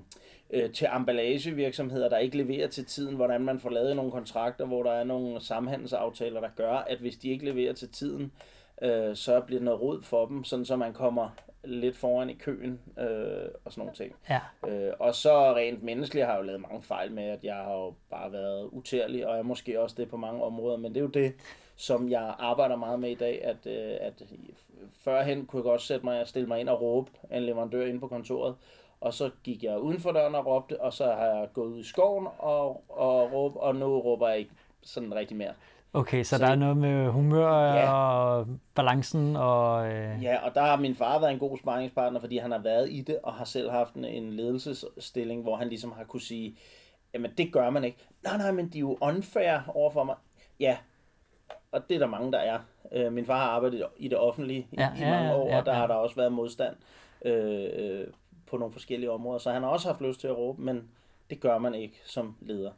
øh, 0.49 0.71
til 0.71 0.87
emballagevirksomheder, 0.95 2.09
der 2.09 2.17
ikke 2.17 2.37
leverer 2.37 2.67
til 2.67 2.85
tiden, 2.85 3.15
hvordan 3.15 3.41
man 3.41 3.59
får 3.59 3.69
lavet 3.69 3.95
nogle 3.95 4.11
kontrakter, 4.11 4.65
hvor 4.65 4.83
der 4.83 4.91
er 4.91 5.03
nogle 5.03 5.41
samhandelsaftaler, 5.41 6.41
der 6.41 6.49
gør, 6.55 6.73
at 6.73 6.97
hvis 6.97 7.15
de 7.15 7.29
ikke 7.29 7.45
leverer 7.45 7.73
til 7.73 7.89
tiden, 7.89 8.23
øh, 8.23 8.54
så 9.13 9.41
bliver 9.45 9.59
det 9.59 9.65
noget 9.65 9.81
rod 9.81 10.01
for 10.01 10.25
dem, 10.25 10.43
sådan 10.43 10.65
så 10.65 10.75
man 10.75 10.93
kommer 10.93 11.29
lidt 11.63 11.97
foran 11.97 12.29
i 12.29 12.33
køen 12.33 12.79
øh, 12.99 13.49
og 13.65 13.71
sådan 13.71 13.81
nogle 13.81 13.93
ting. 13.93 14.15
Ja. 14.29 14.39
Øh, 14.67 14.93
og 14.99 15.15
så 15.15 15.55
rent 15.55 15.83
menneskeligt 15.83 16.25
har 16.25 16.33
jeg 16.33 16.39
jo 16.39 16.45
lavet 16.45 16.61
mange 16.61 16.81
fejl 16.81 17.11
med, 17.11 17.23
at 17.23 17.43
jeg 17.43 17.55
har 17.55 17.73
jo 17.73 17.93
bare 18.09 18.31
været 18.31 18.69
utærlig, 18.71 19.27
og 19.27 19.35
jeg 19.35 19.45
måske 19.45 19.81
også 19.81 19.95
det 19.99 20.09
på 20.09 20.17
mange 20.17 20.43
områder, 20.43 20.77
men 20.77 20.93
det 20.93 20.97
er 20.97 21.03
jo 21.03 21.07
det, 21.07 21.33
som 21.75 22.09
jeg 22.09 22.35
arbejder 22.39 22.75
meget 22.75 22.99
med 22.99 23.09
i 23.09 23.15
dag, 23.15 23.43
at, 23.43 23.65
øh, 23.65 23.97
at 23.99 24.23
førhen 25.03 25.45
kunne 25.45 25.59
jeg 25.59 25.63
godt 25.63 25.81
sætte 25.81 26.05
mig 26.05 26.21
og 26.21 26.27
stille 26.27 26.47
mig 26.47 26.59
ind 26.59 26.69
og 26.69 26.81
råbe 26.81 27.11
en 27.31 27.43
leverandør 27.43 27.85
ind 27.85 27.99
på 27.99 28.07
kontoret, 28.07 28.55
og 29.01 29.13
så 29.13 29.29
gik 29.43 29.63
jeg 29.63 29.79
uden 29.79 29.99
for 29.99 30.11
døren 30.11 30.35
og 30.35 30.45
råbte, 30.45 30.81
og 30.81 30.93
så 30.93 31.05
har 31.05 31.25
jeg 31.25 31.47
gået 31.53 31.67
ud 31.67 31.79
i 31.79 31.83
skoven 31.83 32.27
og, 32.37 32.83
og 32.89 33.33
råbt, 33.33 33.57
og 33.57 33.75
nu 33.75 33.99
råber 33.99 34.29
jeg 34.29 34.37
ikke 34.37 34.51
sådan 34.81 35.15
rigtig 35.15 35.37
mere. 35.37 35.53
Okay, 35.95 36.23
så, 36.23 36.29
så 36.29 36.43
der 36.43 36.51
er 36.51 36.55
noget 36.55 36.77
med 36.77 37.09
humør 37.09 37.73
ja. 37.73 37.93
og 37.93 38.47
balancen 38.73 39.35
og... 39.35 39.87
Øh... 39.87 40.23
Ja, 40.23 40.37
og 40.45 40.55
der 40.55 40.61
har 40.61 40.75
min 40.75 40.95
far 40.95 41.19
været 41.19 41.31
en 41.31 41.39
god 41.39 41.57
sparringspartner, 41.57 42.19
fordi 42.19 42.37
han 42.37 42.51
har 42.51 42.59
været 42.59 42.91
i 42.91 43.01
det 43.01 43.19
og 43.23 43.33
har 43.33 43.45
selv 43.45 43.71
haft 43.71 43.93
en, 43.93 44.05
en 44.05 44.33
ledelsesstilling, 44.33 45.41
hvor 45.41 45.55
han 45.55 45.69
ligesom 45.69 45.91
har 45.91 46.03
kunne 46.03 46.21
sige, 46.21 46.57
jamen 47.13 47.31
det 47.37 47.53
gør 47.53 47.69
man 47.69 47.83
ikke. 47.83 47.97
Nej, 48.23 48.37
nej, 48.37 48.51
men 48.51 48.69
de 48.69 48.77
er 48.77 48.79
jo 48.79 48.97
unfair 49.01 49.59
overfor 49.67 50.03
mig. 50.03 50.15
Ja, 50.59 50.77
og 51.71 51.89
det 51.89 51.95
er 51.95 51.99
der 51.99 52.07
mange, 52.07 52.31
der 52.31 52.39
er. 52.39 52.59
Øh, 52.91 53.13
min 53.13 53.25
far 53.25 53.37
har 53.37 53.49
arbejdet 53.49 53.83
i 53.97 54.07
det 54.07 54.17
offentlige 54.17 54.67
ja, 54.77 54.89
i, 54.95 55.01
i 55.01 55.05
mange 55.05 55.33
år, 55.33 55.49
ja, 55.49 55.57
og 55.57 55.65
der 55.65 55.71
ja. 55.71 55.77
har 55.77 55.87
der 55.87 55.95
også 55.95 56.15
været 56.15 56.31
modstand 56.31 56.75
øh, 57.25 57.69
øh, 57.73 58.07
på 58.45 58.57
nogle 58.57 58.71
forskellige 58.71 59.11
områder, 59.11 59.39
så 59.39 59.51
han 59.51 59.63
har 59.63 59.69
også 59.69 59.87
haft 59.87 60.01
lyst 60.01 60.19
til 60.19 60.27
at 60.27 60.37
råbe, 60.37 60.61
men 60.61 60.89
det 61.29 61.39
gør 61.39 61.57
man 61.57 61.75
ikke 61.75 62.01
som 62.05 62.35
leder. 62.41 62.71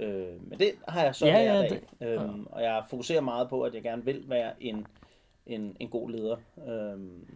Øh, 0.00 0.48
men 0.50 0.58
det 0.58 0.72
har 0.88 1.04
jeg 1.04 1.14
så 1.14 1.26
ja, 1.26 1.32
lært 1.32 1.64
ja. 1.64 1.68
Det, 1.68 1.82
øhm, 2.00 2.46
og 2.50 2.62
jeg 2.62 2.82
fokuserer 2.90 3.20
meget 3.20 3.48
på, 3.48 3.62
at 3.62 3.74
jeg 3.74 3.82
gerne 3.82 4.04
vil 4.04 4.24
være 4.26 4.52
en, 4.60 4.86
en, 5.46 5.76
en 5.80 5.88
god 5.88 6.10
leder. 6.10 6.36
Øhm, 6.68 7.26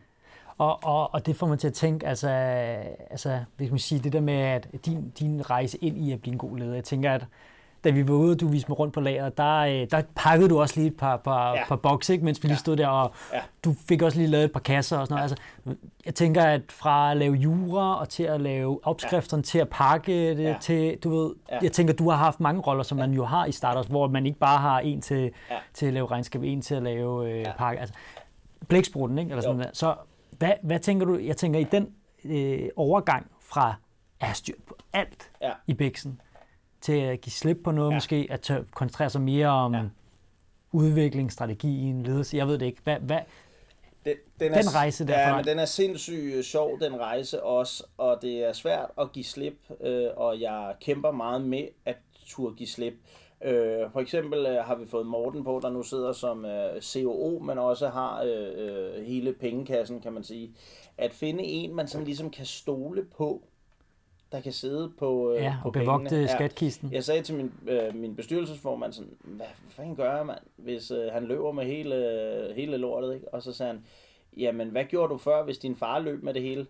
og, 0.58 0.84
og, 0.84 1.14
og 1.14 1.26
det 1.26 1.36
får 1.36 1.46
man 1.46 1.58
til 1.58 1.68
at 1.68 1.74
tænke, 1.74 2.06
altså, 2.06 2.28
altså 3.10 3.44
hvis 3.56 3.70
man 3.70 3.78
sige, 3.78 4.00
det 4.00 4.12
der 4.12 4.20
med, 4.20 4.34
at 4.34 4.68
din, 4.86 5.10
din 5.10 5.50
rejse 5.50 5.78
ind 5.78 5.98
i 5.98 6.12
at 6.12 6.20
blive 6.20 6.32
en 6.32 6.38
god 6.38 6.58
leder, 6.58 6.74
jeg 6.74 6.84
tænker, 6.84 7.12
at 7.12 7.26
da 7.84 7.90
vi 7.90 8.08
var 8.08 8.14
ude, 8.14 8.32
og 8.32 8.40
du 8.40 8.48
viste 8.48 8.70
mig 8.70 8.78
rundt 8.78 8.94
på 8.94 9.00
lageret, 9.00 9.36
der, 9.36 9.58
øh, 9.58 9.86
der 9.90 10.02
pakkede 10.16 10.48
du 10.48 10.60
også 10.60 10.74
lige 10.76 10.86
et 10.86 10.96
par, 10.96 11.16
par, 11.16 11.52
ja. 11.54 11.64
par 11.68 11.76
bokse, 11.76 12.12
ikke, 12.12 12.24
mens 12.24 12.42
vi 12.42 12.48
lige 12.48 12.58
stod 12.58 12.76
der, 12.76 12.88
og 12.88 13.14
ja. 13.32 13.40
du 13.64 13.74
fik 13.88 14.02
også 14.02 14.18
lige 14.18 14.28
lavet 14.28 14.44
et 14.44 14.52
par 14.52 14.60
kasser 14.60 14.98
og 14.98 15.06
sådan 15.06 15.16
noget. 15.16 15.30
Ja. 15.30 15.68
Altså, 15.68 15.84
jeg 16.06 16.14
tænker, 16.14 16.42
at 16.42 16.62
fra 16.68 17.10
at 17.10 17.16
lave 17.16 17.34
jura 17.34 18.00
og 18.00 18.08
til 18.08 18.22
at 18.22 18.40
lave 18.40 18.80
opskrifterne, 18.82 19.40
ja. 19.40 19.44
til 19.44 19.58
at 19.58 19.68
pakke 19.68 20.30
det, 20.30 20.44
ja. 20.44 20.56
til, 20.60 20.98
du 21.04 21.10
ved, 21.10 21.34
ja. 21.50 21.58
jeg 21.62 21.72
tænker, 21.72 21.94
du 21.94 22.10
har 22.10 22.16
haft 22.16 22.40
mange 22.40 22.60
roller, 22.60 22.82
som 22.82 22.98
man 22.98 23.12
jo 23.12 23.24
har 23.24 23.46
i 23.46 23.52
startups, 23.52 23.88
hvor 23.88 24.08
man 24.08 24.26
ikke 24.26 24.38
bare 24.38 24.58
har 24.58 24.80
en 24.80 25.00
til, 25.00 25.30
ja. 25.50 25.56
til 25.74 25.86
at 25.86 25.92
lave 25.92 26.06
regnskab, 26.06 26.42
en 26.42 26.62
til 26.62 26.74
at 26.74 26.82
lave 26.82 27.30
øh, 27.30 27.40
ja. 27.40 27.52
pakke. 27.58 27.80
Altså, 27.80 27.94
blæksprutten, 28.68 29.18
ikke? 29.18 29.30
Eller 29.30 29.42
sådan 29.42 29.58
der. 29.58 29.70
Så 29.72 29.94
hvad, 30.38 30.52
hvad 30.62 30.78
tænker 30.78 31.06
du? 31.06 31.18
Jeg 31.18 31.36
tænker, 31.36 31.60
i 31.60 31.64
den 31.64 31.88
øh, 32.24 32.68
overgang 32.76 33.26
fra 33.40 33.74
at 34.20 34.26
have 34.26 34.34
styr 34.34 34.54
på 34.66 34.76
alt 34.92 35.30
ja. 35.42 35.50
i 35.66 35.74
bæksen, 35.74 36.20
til 36.84 36.92
at 36.92 37.20
give 37.20 37.32
slip 37.32 37.58
på 37.64 37.70
noget, 37.70 37.90
ja. 37.90 37.96
måske 37.96 38.26
at 38.30 38.50
koncentrere 38.74 39.10
sig 39.10 39.20
mere 39.20 39.48
om 39.48 39.74
ja. 39.74 39.82
udvikling, 40.72 41.32
strategien, 41.32 42.02
ledelse, 42.02 42.36
jeg 42.36 42.46
ved 42.46 42.58
det 42.58 42.66
ikke. 42.66 42.80
Hvad, 42.84 42.96
hvad, 43.00 43.18
den, 44.04 44.16
den, 44.40 44.52
er, 44.52 44.62
den 44.62 44.74
rejse 44.74 45.06
derfra. 45.06 45.20
Ja, 45.20 45.36
men 45.36 45.44
den 45.44 45.58
er 45.58 45.64
sindssygt 45.64 46.34
øh, 46.34 46.44
sjov, 46.44 46.80
den 46.80 47.00
rejse 47.00 47.42
også, 47.42 47.84
og 47.96 48.18
det 48.22 48.44
er 48.44 48.52
svært 48.52 48.90
at 49.00 49.12
give 49.12 49.24
slip, 49.24 49.56
øh, 49.80 50.08
og 50.16 50.40
jeg 50.40 50.74
kæmper 50.80 51.10
meget 51.10 51.40
med 51.40 51.68
at 51.84 51.96
turde 52.26 52.56
give 52.56 52.68
slip. 52.68 52.94
Øh, 53.44 53.90
for 53.92 54.00
eksempel 54.00 54.46
øh, 54.46 54.64
har 54.64 54.74
vi 54.74 54.86
fået 54.86 55.06
Morten 55.06 55.44
på, 55.44 55.60
der 55.62 55.70
nu 55.70 55.82
sidder 55.82 56.12
som 56.12 56.44
øh, 56.44 56.82
COO, 56.82 57.38
men 57.38 57.58
også 57.58 57.88
har 57.88 58.22
øh, 58.22 58.48
øh, 58.56 59.04
hele 59.04 59.32
pengekassen, 59.32 60.00
kan 60.00 60.12
man 60.12 60.24
sige. 60.24 60.54
At 60.98 61.12
finde 61.12 61.44
en, 61.44 61.74
man 61.74 61.88
sådan 61.88 62.04
ligesom 62.04 62.30
kan 62.30 62.46
stole 62.46 63.04
på, 63.16 63.42
der 64.34 64.40
kan 64.40 64.52
sidde 64.52 64.92
på, 64.98 65.32
øh, 65.32 65.42
ja, 65.42 65.56
på 65.62 65.68
og 65.68 65.72
bevogte 65.72 66.08
pengene. 66.08 66.28
skatkisten. 66.28 66.92
Jeg 66.92 67.04
sagde 67.04 67.22
til 67.22 67.34
min, 67.34 67.52
øh, 67.68 67.94
min 67.94 68.16
bestyrelsesformand 68.16 68.92
sådan, 68.92 69.16
hvad 69.24 69.46
fanden 69.68 69.96
gør 69.96 70.22
mand, 70.22 70.38
hvis 70.56 70.90
øh, 70.90 71.12
han 71.12 71.24
løber 71.24 71.52
med 71.52 71.64
hele, 71.64 72.52
hele 72.56 72.76
lortet, 72.76 73.14
ikke? 73.14 73.34
Og 73.34 73.42
så 73.42 73.52
sagde 73.52 73.72
han, 73.72 73.84
jamen, 74.36 74.68
hvad 74.68 74.84
gjorde 74.84 75.12
du 75.12 75.18
før, 75.18 75.44
hvis 75.44 75.58
din 75.58 75.76
far 75.76 75.98
løb 75.98 76.22
med 76.22 76.34
det 76.34 76.42
hele? 76.42 76.66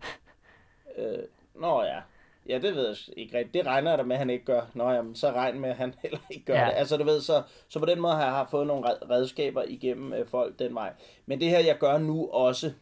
øh, 0.99 1.19
nå 1.55 1.83
ja, 1.83 2.01
ja, 2.49 2.59
det 2.59 2.75
ved 2.75 2.87
jeg 2.87 2.97
ikke 3.17 3.39
rigtigt. 3.39 3.55
Det 3.55 3.67
regner 3.67 3.91
jeg 3.91 3.99
da 3.99 4.05
med, 4.05 4.17
at 4.17 4.19
han 4.19 4.31
ikke 4.31 4.45
gør. 4.45 4.61
Nå 4.75 4.91
jamen, 4.91 5.15
så 5.15 5.31
regn 5.31 5.61
med, 5.61 5.71
at 5.71 5.77
han 5.77 5.95
heller 6.03 6.19
ikke 6.31 6.45
gør 6.45 6.55
ja. 6.55 6.67
det. 6.67 6.73
Altså, 6.77 6.97
du 6.97 7.05
ved, 7.05 7.21
så, 7.21 7.43
så 7.69 7.79
på 7.79 7.87
den 7.87 8.01
måde 8.01 8.15
har 8.15 8.39
jeg 8.39 8.47
fået 8.51 8.67
nogle 8.67 8.89
redskaber 9.11 9.63
igennem 9.67 10.13
øh, 10.13 10.27
folk 10.27 10.59
den 10.59 10.75
vej. 10.75 10.93
Men 11.27 11.41
det 11.41 11.49
her, 11.49 11.59
jeg 11.59 11.79
gør 11.79 11.99
nu 11.99 12.29
også, 12.29 12.73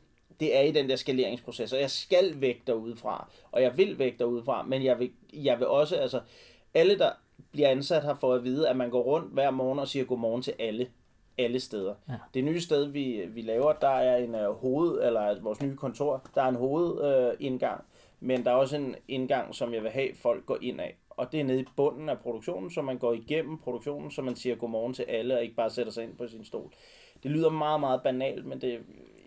det 0.41 0.57
er 0.57 0.61
i 0.61 0.71
den 0.71 0.89
der 0.89 0.97
skaleringsproces, 0.97 1.73
og 1.73 1.81
jeg 1.81 1.91
skal 1.91 2.41
væk 2.41 2.67
derudefra, 2.67 3.29
og 3.53 3.63
jeg 3.63 3.79
vil 3.79 3.99
væk 3.99 4.19
derudefra, 4.19 4.63
men 4.63 4.85
jeg 4.85 4.99
vil, 4.99 5.11
jeg 5.33 5.59
vil 5.59 5.67
også, 5.67 5.97
altså, 5.97 6.21
alle 6.75 6.99
der 6.99 7.11
bliver 7.53 7.69
ansat 7.69 8.03
har 8.03 8.15
fået 8.15 8.39
at 8.39 8.45
vide, 8.45 8.69
at 8.69 8.77
man 8.77 8.91
går 8.91 9.03
rundt 9.03 9.33
hver 9.33 9.51
morgen 9.51 9.79
og 9.79 9.89
siger 9.89 10.05
godmorgen 10.05 10.43
til 10.43 10.55
alle, 10.59 10.89
alle 11.39 11.61
steder. 11.61 11.95
Ja. 12.09 12.15
Det 12.35 12.45
nye 12.45 12.61
sted, 12.61 12.85
vi, 12.85 13.25
vi 13.29 13.43
laver, 13.43 13.73
der 13.73 13.89
er 13.89 14.17
en 14.17 14.35
uh, 14.35 14.41
hoved, 14.41 15.03
eller 15.03 15.41
vores 15.41 15.63
nye 15.63 15.77
kontor, 15.77 16.27
der 16.35 16.43
er 16.43 16.49
en 16.49 16.57
hovedindgang, 16.57 17.81
uh, 17.81 18.27
men 18.27 18.45
der 18.45 18.51
er 18.51 18.55
også 18.55 18.77
en 18.77 18.97
indgang, 19.09 19.55
som 19.55 19.75
jeg 19.75 19.83
vil 19.83 19.91
have, 19.91 20.09
folk 20.15 20.47
går 20.47 20.59
ind 20.61 20.81
af. 20.81 20.97
Og 21.11 21.33
det 21.33 21.41
er 21.41 21.45
nede 21.45 21.61
i 21.61 21.65
bunden 21.77 22.09
af 22.09 22.19
produktionen, 22.19 22.71
så 22.71 22.83
man 22.83 22.99
går 22.99 23.13
igennem 23.13 23.59
produktionen, 23.59 24.11
så 24.11 24.23
man 24.23 24.37
siger 24.37 24.57
godmorgen 24.57 24.95
til 24.95 25.03
alle, 25.03 25.37
og 25.37 25.43
ikke 25.43 25.55
bare 25.55 25.71
sætter 25.71 25.93
sig 25.93 26.05
ind 26.05 26.17
på 26.17 26.29
sin 26.29 26.45
stol. 26.45 26.73
Det 27.23 27.31
lyder 27.31 27.51
meget, 27.51 27.81
meget 27.81 28.03
banalt, 28.03 28.47
men 28.47 28.61
det, 28.61 28.79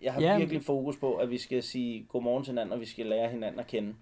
jeg 0.02 0.12
har 0.12 0.20
ja. 0.20 0.38
virkelig 0.38 0.64
fokus 0.64 0.96
på, 0.96 1.14
at 1.14 1.30
vi 1.30 1.38
skal 1.38 1.62
sige 1.62 2.06
godmorgen 2.08 2.44
til 2.44 2.50
hinanden, 2.50 2.72
og 2.72 2.80
vi 2.80 2.86
skal 2.86 3.06
lære 3.06 3.28
hinanden 3.28 3.60
at 3.60 3.66
kende. 3.66 3.94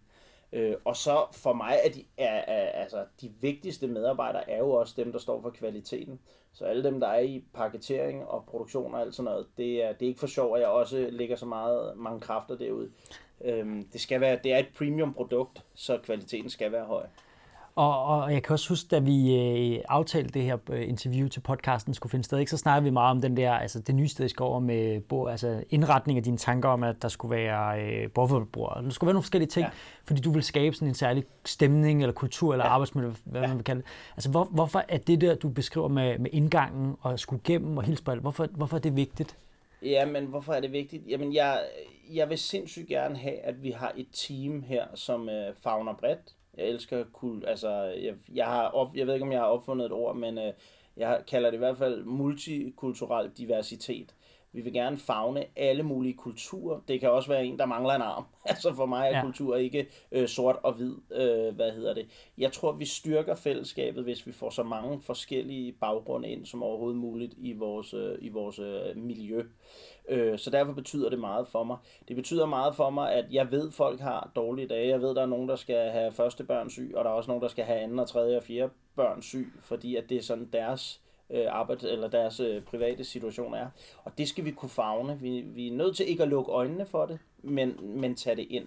Øh, 0.52 0.74
og 0.84 0.96
så 0.96 1.26
for 1.32 1.52
mig 1.52 1.78
er 1.84 1.90
de, 1.90 2.04
er, 2.16 2.36
er, 2.36 2.68
altså, 2.68 3.04
de 3.20 3.32
vigtigste 3.40 3.86
medarbejdere 3.86 4.50
er 4.50 4.58
jo 4.58 4.70
også 4.70 4.94
dem, 4.96 5.12
der 5.12 5.18
står 5.18 5.42
for 5.42 5.50
kvaliteten. 5.50 6.20
Så 6.52 6.64
alle 6.64 6.84
dem, 6.84 7.00
der 7.00 7.06
er 7.06 7.20
i 7.20 7.44
paketering 7.54 8.24
og 8.24 8.44
produktion 8.44 8.94
og 8.94 9.00
alt 9.00 9.14
sådan 9.14 9.24
noget, 9.24 9.46
det 9.56 9.84
er, 9.84 9.92
det 9.92 10.06
er 10.06 10.08
ikke 10.08 10.20
for 10.20 10.26
sjov, 10.26 10.54
at 10.54 10.60
jeg 10.60 10.68
også 10.68 11.08
lægger 11.10 11.36
så 11.36 11.46
meget, 11.46 11.96
mange 11.96 12.20
kræfter 12.20 12.56
derude. 12.56 12.90
Øhm, 13.44 13.88
det, 13.92 14.00
skal 14.00 14.20
være, 14.20 14.38
det 14.44 14.52
er 14.52 14.58
et 14.58 14.68
premium 14.78 15.14
produkt, 15.14 15.64
så 15.74 15.98
kvaliteten 15.98 16.50
skal 16.50 16.72
være 16.72 16.84
høj. 16.84 17.06
Og, 17.76 18.04
og 18.04 18.32
jeg 18.32 18.42
kan 18.42 18.52
også 18.52 18.68
huske, 18.68 18.88
da 18.90 18.98
vi 18.98 19.36
øh, 19.36 19.80
aftalte 19.88 20.30
det 20.34 20.42
her 20.42 20.56
øh, 20.70 20.88
interview 20.88 21.28
til 21.28 21.40
podcasten 21.40 21.94
skulle 21.94 22.10
finde 22.10 22.24
sted, 22.24 22.38
ikke, 22.38 22.50
så 22.50 22.56
snakkede 22.56 22.84
vi 22.84 22.90
meget 22.90 23.10
om 23.10 23.20
den 23.20 23.36
der, 23.36 23.52
altså 23.52 23.80
det 23.80 23.94
nye 23.94 24.08
sted 24.08 24.24
i 24.24 24.28
skoven 24.28 24.64
med 24.66 25.00
bo, 25.00 25.26
altså 25.26 25.64
indretning 25.70 26.18
af 26.18 26.24
dine 26.24 26.36
tanker 26.36 26.68
om, 26.68 26.82
at 26.82 27.02
der 27.02 27.08
skulle 27.08 27.36
være 27.36 27.82
øh, 27.82 28.10
bordfodboldbord. 28.10 28.80
Der 28.84 28.90
skulle 28.90 29.08
være 29.08 29.14
nogle 29.14 29.22
forskellige 29.22 29.48
ting, 29.48 29.64
ja. 29.64 29.70
fordi 30.04 30.20
du 30.20 30.30
vil 30.30 30.42
skabe 30.42 30.76
sådan 30.76 30.88
en 30.88 30.94
særlig 30.94 31.24
stemning 31.44 32.02
eller 32.02 32.12
kultur 32.12 32.52
eller 32.52 32.64
ja. 32.64 32.70
arbejdsmiljø, 32.70 33.10
hvad 33.24 33.40
ja. 33.40 33.46
man 33.46 33.56
vil 33.56 33.64
kalde 33.64 33.80
det. 33.80 33.88
Altså 34.16 34.30
hvor, 34.30 34.44
hvorfor 34.44 34.84
er 34.88 34.98
det 34.98 35.20
der, 35.20 35.34
du 35.34 35.48
beskriver 35.48 35.88
med, 35.88 36.18
med 36.18 36.30
indgangen 36.32 36.96
og 37.00 37.20
skulle 37.20 37.42
gennem 37.44 37.78
og 37.78 37.84
hilse 37.84 38.02
på 38.04 38.10
alt, 38.10 38.20
hvorfor, 38.20 38.46
hvorfor 38.50 38.76
er 38.76 38.80
det 38.80 38.96
vigtigt? 38.96 39.36
Ja, 39.82 40.06
men 40.06 40.24
hvorfor 40.24 40.52
er 40.52 40.60
det 40.60 40.72
vigtigt? 40.72 41.02
Jamen, 41.08 41.34
jeg, 41.34 41.60
jeg 42.12 42.30
vil 42.30 42.38
sindssygt 42.38 42.88
gerne 42.88 43.16
have, 43.16 43.38
at 43.38 43.62
vi 43.62 43.70
har 43.70 43.92
et 43.96 44.06
team 44.12 44.62
her, 44.62 44.84
som 44.94 45.28
øh, 45.28 45.54
fagner 45.62 45.94
bredt. 45.94 46.34
Jeg 46.56 46.66
elsker 46.66 47.04
kul, 47.12 47.44
altså, 47.46 47.70
jeg, 47.82 48.14
jeg, 48.34 48.46
har 48.46 48.68
op, 48.68 48.96
jeg 48.96 49.06
ved 49.06 49.14
ikke, 49.14 49.26
om 49.26 49.32
jeg 49.32 49.40
har 49.40 49.46
opfundet 49.46 49.86
et 49.86 49.92
ord, 49.92 50.16
men 50.16 50.38
øh, 50.38 50.52
jeg 50.96 51.22
kalder 51.28 51.50
det 51.50 51.56
i 51.56 51.58
hvert 51.58 51.78
fald 51.78 52.04
multikulturel 52.04 53.30
diversitet. 53.30 54.14
Vi 54.54 54.60
vil 54.60 54.72
gerne 54.72 54.96
fagne 54.96 55.44
alle 55.56 55.82
mulige 55.82 56.14
kulturer. 56.14 56.80
Det 56.88 57.00
kan 57.00 57.10
også 57.10 57.28
være 57.28 57.44
en, 57.46 57.58
der 57.58 57.66
mangler 57.66 57.94
en 57.94 58.02
arm. 58.02 58.24
Altså 58.46 58.74
for 58.74 58.86
mig 58.86 59.08
er 59.08 59.16
ja. 59.16 59.22
kultur 59.22 59.56
ikke 59.56 59.86
øh, 60.12 60.28
sort 60.28 60.56
og 60.62 60.72
hvid. 60.72 60.94
Øh, 61.12 61.54
hvad 61.54 61.70
hedder 61.70 61.94
det? 61.94 62.32
Jeg 62.38 62.52
tror, 62.52 62.72
vi 62.72 62.84
styrker 62.84 63.34
fællesskabet, 63.34 64.04
hvis 64.04 64.26
vi 64.26 64.32
får 64.32 64.50
så 64.50 64.62
mange 64.62 65.02
forskellige 65.02 65.72
baggrunde 65.72 66.28
ind 66.28 66.46
som 66.46 66.62
overhovedet 66.62 66.98
muligt 66.98 67.34
i 67.36 67.52
vores, 67.52 67.94
øh, 67.94 68.18
i 68.20 68.28
vores 68.28 68.58
øh, 68.58 68.96
miljø. 68.96 69.42
Øh, 70.08 70.38
så 70.38 70.50
derfor 70.50 70.72
betyder 70.72 71.10
det 71.10 71.18
meget 71.18 71.48
for 71.48 71.64
mig. 71.64 71.76
Det 72.08 72.16
betyder 72.16 72.46
meget 72.46 72.74
for 72.74 72.90
mig, 72.90 73.12
at 73.12 73.24
jeg 73.30 73.50
ved, 73.50 73.68
at 73.68 73.74
folk 73.74 74.00
har 74.00 74.30
dårlige 74.36 74.68
dage. 74.68 74.88
Jeg 74.88 75.00
ved, 75.00 75.14
der 75.14 75.22
er 75.22 75.26
nogen, 75.26 75.48
der 75.48 75.56
skal 75.56 75.90
have 75.90 76.12
første 76.12 76.44
børn 76.44 76.70
syg, 76.70 76.92
og 76.96 77.04
der 77.04 77.10
er 77.10 77.14
også 77.14 77.30
nogen, 77.30 77.42
der 77.42 77.48
skal 77.48 77.64
have 77.64 77.78
anden 77.78 77.98
og 77.98 78.08
tredje 78.08 78.36
og 78.36 78.42
fjerde 78.42 78.72
børn 78.96 79.22
syg, 79.22 79.52
fordi 79.60 79.96
at 79.96 80.04
det 80.08 80.16
er 80.16 80.22
sådan 80.22 80.48
deres 80.52 81.03
øh, 81.34 81.46
arbejde 81.50 81.90
eller 81.90 82.08
deres 82.08 82.40
øh, 82.40 82.62
private 82.62 83.04
situation 83.04 83.54
er. 83.54 83.66
Og 84.04 84.18
det 84.18 84.28
skal 84.28 84.44
vi 84.44 84.50
kunne 84.50 84.68
fagne. 84.68 85.18
Vi, 85.20 85.40
vi 85.40 85.68
er 85.68 85.72
nødt 85.72 85.96
til 85.96 86.08
ikke 86.08 86.22
at 86.22 86.28
lukke 86.28 86.52
øjnene 86.52 86.86
for 86.86 87.06
det, 87.06 87.18
men, 87.42 87.76
men 88.00 88.14
tage 88.14 88.36
det 88.36 88.46
ind. 88.50 88.66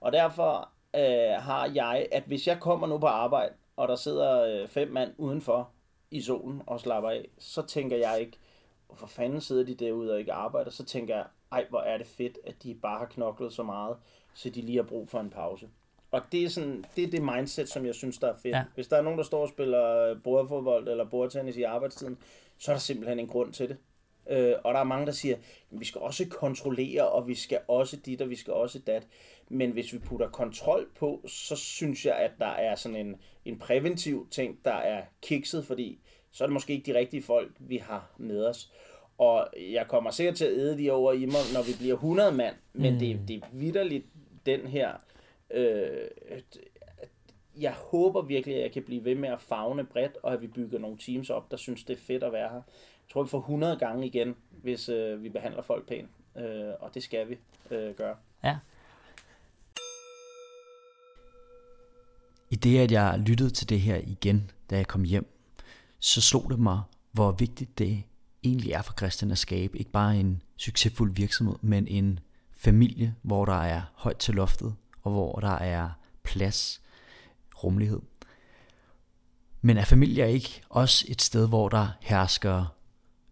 Og 0.00 0.12
derfor 0.12 0.68
øh, 0.96 1.42
har 1.42 1.70
jeg, 1.74 2.06
at 2.12 2.22
hvis 2.22 2.46
jeg 2.46 2.60
kommer 2.60 2.86
nu 2.86 2.98
på 2.98 3.06
arbejde, 3.06 3.54
og 3.76 3.88
der 3.88 3.96
sidder 3.96 4.42
øh, 4.42 4.68
fem 4.68 4.88
mand 4.88 5.14
udenfor 5.18 5.70
i 6.10 6.20
solen 6.20 6.62
og 6.66 6.80
slapper 6.80 7.10
af, 7.10 7.28
så 7.38 7.62
tænker 7.62 7.96
jeg 7.96 8.20
ikke, 8.20 8.38
hvorfor 8.86 9.06
fanden 9.06 9.40
sidder 9.40 9.64
de 9.64 9.74
derude 9.74 10.12
og 10.12 10.18
ikke 10.18 10.32
arbejder? 10.32 10.70
Så 10.70 10.84
tænker 10.84 11.16
jeg, 11.16 11.26
ej, 11.52 11.66
hvor 11.70 11.80
er 11.80 11.98
det 11.98 12.06
fedt, 12.06 12.38
at 12.44 12.62
de 12.62 12.74
bare 12.74 12.98
har 12.98 13.06
knoklet 13.06 13.52
så 13.52 13.62
meget, 13.62 13.96
så 14.34 14.50
de 14.50 14.60
lige 14.60 14.76
har 14.76 14.82
brug 14.82 15.08
for 15.08 15.20
en 15.20 15.30
pause. 15.30 15.68
Og 16.12 16.22
det 16.32 16.44
er, 16.44 16.48
sådan, 16.48 16.84
det 16.96 17.04
er 17.04 17.10
det 17.10 17.22
mindset, 17.22 17.68
som 17.68 17.86
jeg 17.86 17.94
synes, 17.94 18.18
der 18.18 18.28
er 18.28 18.36
fedt. 18.36 18.56
Ja. 18.56 18.64
Hvis 18.74 18.88
der 18.88 18.96
er 18.96 19.02
nogen, 19.02 19.18
der 19.18 19.24
står 19.24 19.42
og 19.42 19.48
spiller 19.48 20.14
bordfodbold 20.24 20.88
eller 20.88 21.04
bordtennis 21.04 21.56
i 21.56 21.62
arbejdstiden, 21.62 22.18
så 22.58 22.70
er 22.70 22.74
der 22.74 22.80
simpelthen 22.80 23.18
en 23.18 23.26
grund 23.26 23.52
til 23.52 23.68
det. 23.68 23.76
Øh, 24.30 24.54
og 24.64 24.74
der 24.74 24.80
er 24.80 24.84
mange, 24.84 25.06
der 25.06 25.12
siger, 25.12 25.36
at 25.36 25.42
vi 25.70 25.84
skal 25.84 26.00
også 26.00 26.28
kontrollere, 26.28 27.08
og 27.08 27.28
vi 27.28 27.34
skal 27.34 27.60
også 27.68 27.96
dit, 27.96 28.22
og 28.22 28.30
vi 28.30 28.36
skal 28.36 28.52
også 28.52 28.78
dat. 28.78 29.06
Men 29.48 29.70
hvis 29.70 29.92
vi 29.92 29.98
putter 29.98 30.28
kontrol 30.28 30.88
på, 30.98 31.24
så 31.26 31.56
synes 31.56 32.06
jeg, 32.06 32.16
at 32.16 32.30
der 32.38 32.46
er 32.46 32.74
sådan 32.74 33.06
en, 33.06 33.16
en 33.44 33.58
præventiv 33.58 34.28
ting, 34.30 34.58
der 34.64 34.74
er 34.74 35.02
kikset, 35.22 35.66
fordi 35.66 36.00
så 36.32 36.44
er 36.44 36.48
det 36.48 36.52
måske 36.52 36.72
ikke 36.72 36.92
de 36.92 36.98
rigtige 36.98 37.22
folk, 37.22 37.50
vi 37.58 37.76
har 37.76 38.10
med 38.18 38.46
os. 38.46 38.72
Og 39.18 39.48
jeg 39.72 39.86
kommer 39.88 40.10
sikkert 40.10 40.36
til 40.36 40.44
at 40.44 40.52
æde 40.52 40.78
de 40.78 40.90
over 40.90 41.12
i 41.12 41.26
mig, 41.26 41.42
når 41.54 41.62
vi 41.62 41.72
bliver 41.78 41.94
100 41.94 42.32
mand, 42.32 42.54
men 42.72 42.92
mm. 42.92 42.98
det, 42.98 43.20
det 43.28 43.36
er 43.36 43.46
vidderligt 43.52 44.06
den 44.46 44.60
her 44.60 44.92
Øh, 45.52 46.08
jeg 47.56 47.72
håber 47.72 48.22
virkelig, 48.22 48.56
at 48.56 48.62
jeg 48.62 48.72
kan 48.72 48.82
blive 48.82 49.04
ved 49.04 49.14
med 49.14 49.28
at 49.28 49.40
fagne 49.40 49.84
bredt, 49.84 50.16
og 50.22 50.32
at 50.32 50.40
vi 50.40 50.46
bygger 50.46 50.78
nogle 50.78 50.98
teams 50.98 51.30
op, 51.30 51.50
der 51.50 51.56
synes, 51.56 51.84
det 51.84 51.96
er 51.96 52.00
fedt 52.00 52.22
at 52.22 52.32
være 52.32 52.48
her. 52.48 52.54
Jeg 52.54 53.12
tror, 53.12 53.22
vi 53.22 53.28
får 53.28 53.38
100 53.38 53.76
gange 53.76 54.06
igen, 54.06 54.36
hvis 54.50 54.88
øh, 54.88 55.22
vi 55.22 55.28
behandler 55.28 55.62
folk 55.62 55.88
pænt. 55.88 56.10
Øh, 56.36 56.72
og 56.80 56.94
det 56.94 57.02
skal 57.02 57.28
vi 57.28 57.38
øh, 57.70 57.94
gøre. 57.94 58.16
Ja. 58.44 58.58
I 62.50 62.56
det, 62.56 62.78
at 62.78 62.92
jeg 62.92 63.22
lyttede 63.26 63.50
til 63.50 63.68
det 63.68 63.80
her 63.80 63.96
igen, 63.96 64.50
da 64.70 64.76
jeg 64.76 64.86
kom 64.86 65.04
hjem, 65.04 65.26
så 65.98 66.20
slog 66.20 66.50
det 66.50 66.58
mig, 66.58 66.80
hvor 67.12 67.32
vigtigt 67.32 67.78
det 67.78 68.02
egentlig 68.42 68.72
er 68.72 68.82
for 68.82 68.92
Christian 68.92 69.30
at 69.30 69.38
skabe 69.38 69.78
ikke 69.78 69.90
bare 69.90 70.16
en 70.16 70.42
succesfuld 70.56 71.14
virksomhed, 71.14 71.56
men 71.60 71.88
en 71.88 72.18
familie, 72.52 73.14
hvor 73.22 73.44
der 73.44 73.62
er 73.62 73.82
højt 73.94 74.16
til 74.16 74.34
loftet, 74.34 74.74
og 75.02 75.12
hvor 75.12 75.32
der 75.40 75.52
er 75.52 75.90
plads, 76.22 76.82
rummelighed. 77.64 78.00
Men 79.60 79.76
er 79.76 79.84
familier 79.84 80.24
ikke 80.24 80.62
også 80.68 81.06
et 81.08 81.22
sted, 81.22 81.48
hvor 81.48 81.68
der 81.68 81.88
hersker 82.00 82.76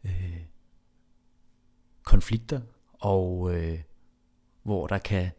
øh, 0.04 0.40
konflikter, 2.04 2.60
og 2.92 3.54
øh, 3.54 3.80
hvor 4.62 4.86
der 4.86 4.98
kan 4.98 5.30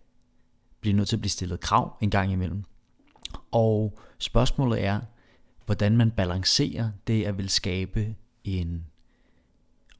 blive 0.80 0.96
nødt 0.96 1.10
til 1.10 1.16
at 1.16 1.22
blive 1.22 1.30
stillet 1.30 1.60
krav 1.60 1.98
en 2.02 2.10
gang 2.10 2.32
imellem? 2.32 2.64
Og 3.52 4.00
spørgsmålet 4.18 4.84
er, 4.84 5.02
hvordan 5.66 5.98
man 5.98 6.12
balancerer 6.12 6.92
det 7.08 7.24
at 7.24 7.38
vil 7.38 7.50
skabe 7.50 8.16
en 8.44 8.86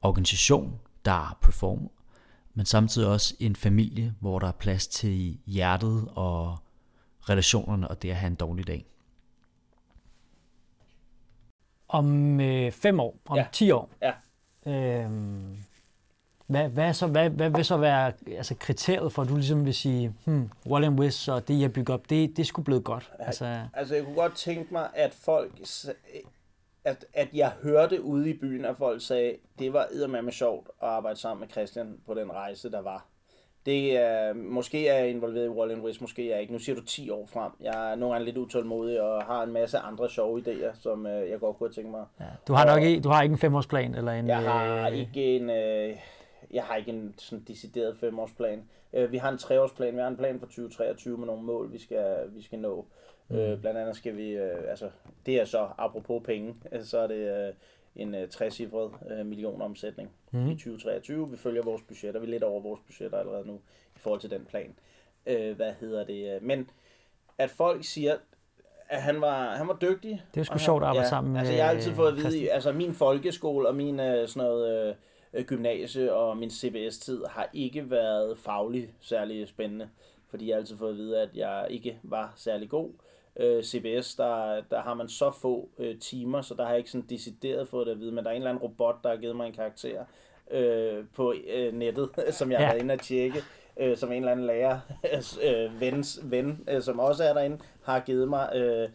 organisation, 0.02 0.80
der 1.04 1.38
performer, 1.42 1.88
men 2.54 2.66
samtidig 2.66 3.08
også 3.08 3.34
en 3.40 3.56
familie, 3.56 4.14
hvor 4.20 4.38
der 4.38 4.48
er 4.48 4.52
plads 4.52 4.86
til 4.86 5.38
hjertet 5.46 6.08
og 6.14 6.56
relationerne 7.28 7.88
og 7.88 8.02
det 8.02 8.10
at 8.10 8.16
have 8.16 8.30
en 8.30 8.34
dårlig 8.34 8.66
dag. 8.66 8.86
Om 11.88 12.40
øh, 12.40 12.72
fem 12.72 13.00
år, 13.00 13.16
om 13.26 13.36
ja. 13.36 13.46
ti 13.52 13.70
år, 13.70 13.90
ja. 14.02 14.12
øhm, 14.72 15.56
hvad, 16.46 16.68
hvad, 16.68 16.94
så, 16.94 17.06
hvad, 17.06 17.30
hvad 17.30 17.50
vil 17.50 17.64
så 17.64 17.76
være 17.76 18.12
altså, 18.26 18.54
kriteriet 18.54 19.12
for, 19.12 19.22
at 19.22 19.28
du 19.28 19.36
ligesom 19.36 19.64
vil 19.64 19.74
sige, 19.74 20.14
hmm, 20.24 20.50
Wall 20.66 20.84
and 20.84 21.00
Wiz 21.00 21.28
og 21.28 21.48
det, 21.48 21.60
jeg 21.60 21.72
bygger 21.72 21.94
op, 21.94 22.10
det, 22.10 22.36
det 22.36 22.46
skulle 22.46 22.64
blive 22.64 22.80
godt? 22.80 23.12
Altså, 23.18 23.60
altså, 23.74 23.94
jeg 23.94 24.04
kunne 24.04 24.14
godt 24.14 24.34
tænke 24.34 24.72
mig, 24.72 24.88
at 24.94 25.14
folk 25.14 25.52
at, 26.84 27.04
at 27.14 27.28
jeg 27.34 27.52
hørte 27.62 28.02
ude 28.02 28.30
i 28.30 28.38
byen, 28.38 28.64
at 28.64 28.76
folk 28.76 29.02
sagde, 29.02 29.36
det 29.58 29.72
var 29.72 30.20
med 30.22 30.32
sjovt 30.32 30.68
at 30.82 30.88
arbejde 30.88 31.20
sammen 31.20 31.40
med 31.40 31.48
Christian 31.48 32.00
på 32.06 32.14
den 32.14 32.32
rejse, 32.32 32.70
der 32.70 32.82
var. 32.82 33.06
Det 33.66 33.96
er, 33.96 34.32
måske 34.32 34.88
er 34.88 34.98
jeg 34.98 35.10
involveret 35.10 35.46
i 35.46 35.48
Wall 35.48 35.80
West, 35.80 36.00
måske 36.00 36.26
er 36.26 36.32
jeg 36.32 36.40
ikke. 36.40 36.52
Nu 36.52 36.58
siger 36.58 36.76
du 36.76 36.84
10 36.84 37.10
år 37.10 37.26
frem. 37.26 37.52
Jeg 37.60 37.92
er 37.92 37.94
nogle 37.94 38.14
gange 38.14 38.24
lidt 38.24 38.36
utålmodig 38.36 39.00
og 39.00 39.24
har 39.24 39.42
en 39.42 39.52
masse 39.52 39.78
andre 39.78 40.10
sjove 40.10 40.40
idéer, 40.40 40.80
som 40.80 41.06
øh, 41.06 41.30
jeg 41.30 41.40
godt 41.40 41.56
kunne 41.56 41.72
tænke 41.72 41.90
mig. 41.90 42.04
Ja, 42.20 42.24
du 42.48 42.52
har 42.52 42.66
nok 42.66 42.82
ikke, 42.82 43.00
du 43.00 43.08
har 43.08 43.22
ikke 43.22 43.32
en 43.32 43.38
femårsplan 43.38 43.94
eller 43.94 44.12
en... 44.12 44.26
Jeg 44.26 44.38
har 44.38 44.88
øh... 44.88 44.96
ikke 44.96 45.36
en, 45.36 45.50
øh, 45.50 45.96
jeg 46.50 46.64
har 46.64 46.76
ikke 46.76 46.90
en 46.90 47.14
sådan 47.18 47.44
decideret 47.48 47.96
femårsplan. 47.96 48.62
Øh, 48.92 49.12
vi 49.12 49.16
har 49.16 49.28
en 49.28 49.38
treårsplan. 49.38 49.94
Vi 49.94 50.00
har 50.00 50.08
en 50.08 50.16
plan 50.16 50.40
for 50.40 50.46
2023 50.46 51.18
med 51.18 51.26
nogle 51.26 51.42
mål, 51.42 51.72
vi 51.72 51.78
skal, 51.78 52.16
vi 52.28 52.42
skal 52.42 52.58
nå. 52.58 52.86
Øh, 53.32 53.60
blandt 53.60 53.78
andet 53.78 53.96
skal 53.96 54.16
vi, 54.16 54.30
øh, 54.30 54.70
altså 54.70 54.90
det 55.26 55.40
er 55.40 55.44
så 55.44 55.68
apropos 55.78 56.22
penge, 56.24 56.54
altså, 56.72 56.90
så 56.90 56.98
er 56.98 57.06
det 57.06 57.46
øh, 57.46 57.54
en 57.96 58.14
øh, 58.14 58.28
60-cifret 58.34 59.12
øh, 59.12 59.26
millionomsætning 59.26 60.10
mm. 60.30 60.50
i 60.50 60.54
2023. 60.54 61.30
Vi 61.30 61.36
følger 61.36 61.62
vores 61.62 61.82
budgetter, 61.82 62.20
vi 62.20 62.26
er 62.26 62.30
lidt 62.30 62.42
over 62.42 62.62
vores 62.62 62.80
budgetter 62.86 63.18
allerede 63.18 63.46
nu 63.46 63.54
i 63.96 63.98
forhold 63.98 64.20
til 64.20 64.30
den 64.30 64.44
plan. 64.44 64.74
Øh, 65.26 65.56
hvad 65.56 65.72
hedder 65.80 66.04
det? 66.04 66.42
Men 66.42 66.70
at 67.38 67.50
folk 67.50 67.84
siger, 67.84 68.16
at 68.88 69.02
han 69.02 69.20
var, 69.20 69.56
han 69.56 69.68
var 69.68 69.78
dygtig. 69.80 70.22
Det 70.34 70.40
er 70.40 70.44
sgu 70.44 70.58
sjovt 70.58 70.82
at 70.82 70.88
arbejde 70.88 71.04
ja, 71.04 71.08
sammen 71.08 71.32
med 71.32 71.40
Altså 71.40 71.54
jeg 71.54 71.64
har 71.64 71.70
altid 71.70 71.92
fået 71.92 72.12
at 72.12 72.16
vide, 72.16 72.50
altså 72.50 72.72
min 72.72 72.94
folkeskole 72.94 73.68
og 73.68 73.74
min 73.74 74.00
øh, 74.00 74.28
sådan 74.28 74.48
noget 74.48 74.96
øh, 75.34 75.44
gymnasie 75.44 76.14
og 76.14 76.36
min 76.36 76.50
CBS-tid 76.50 77.24
har 77.30 77.48
ikke 77.52 77.90
været 77.90 78.38
fagligt 78.38 78.90
særlig 79.00 79.48
spændende, 79.48 79.88
fordi 80.30 80.48
jeg 80.48 80.54
har 80.54 80.60
altid 80.60 80.76
fået 80.76 80.90
at 80.90 80.96
vide, 80.96 81.22
at 81.22 81.28
jeg 81.34 81.66
ikke 81.70 81.98
var 82.02 82.32
særlig 82.36 82.70
god 82.70 82.90
øh, 83.36 83.62
CBS, 83.62 84.14
der, 84.14 84.62
der 84.70 84.80
har 84.80 84.94
man 84.94 85.08
så 85.08 85.30
få 85.30 85.68
øh, 85.78 85.98
timer, 85.98 86.42
så 86.42 86.54
der 86.54 86.62
har 86.62 86.70
jeg 86.70 86.78
ikke 86.78 86.90
sådan 86.90 87.06
decideret 87.10 87.68
fået 87.68 87.86
det 87.86 87.92
at 87.92 88.00
vide, 88.00 88.12
men 88.12 88.24
der 88.24 88.30
er 88.30 88.34
en 88.34 88.42
eller 88.42 88.50
anden 88.50 88.62
robot, 88.62 88.96
der 89.02 89.08
har 89.08 89.16
givet 89.16 89.36
mig 89.36 89.46
en 89.46 89.52
karakter 89.52 90.04
øh, 90.50 91.04
på 91.14 91.34
øh, 91.54 91.72
nettet, 91.74 92.08
som 92.38 92.50
jeg 92.50 92.60
ja. 92.60 92.64
har 92.66 92.72
været 92.72 92.82
inde 92.82 92.94
og 92.94 93.00
tjekke, 93.00 93.38
øh, 93.80 93.96
som 93.96 94.12
en 94.12 94.16
eller 94.16 94.32
anden 94.32 94.46
lærer, 94.46 94.78
øh, 95.46 95.80
vens 95.80 96.20
ven, 96.22 96.64
øh, 96.70 96.82
som 96.82 96.98
også 96.98 97.24
er 97.24 97.32
derinde, 97.32 97.58
har 97.82 98.00
givet 98.00 98.28
mig. 98.28 98.50
Øh, 98.54 98.88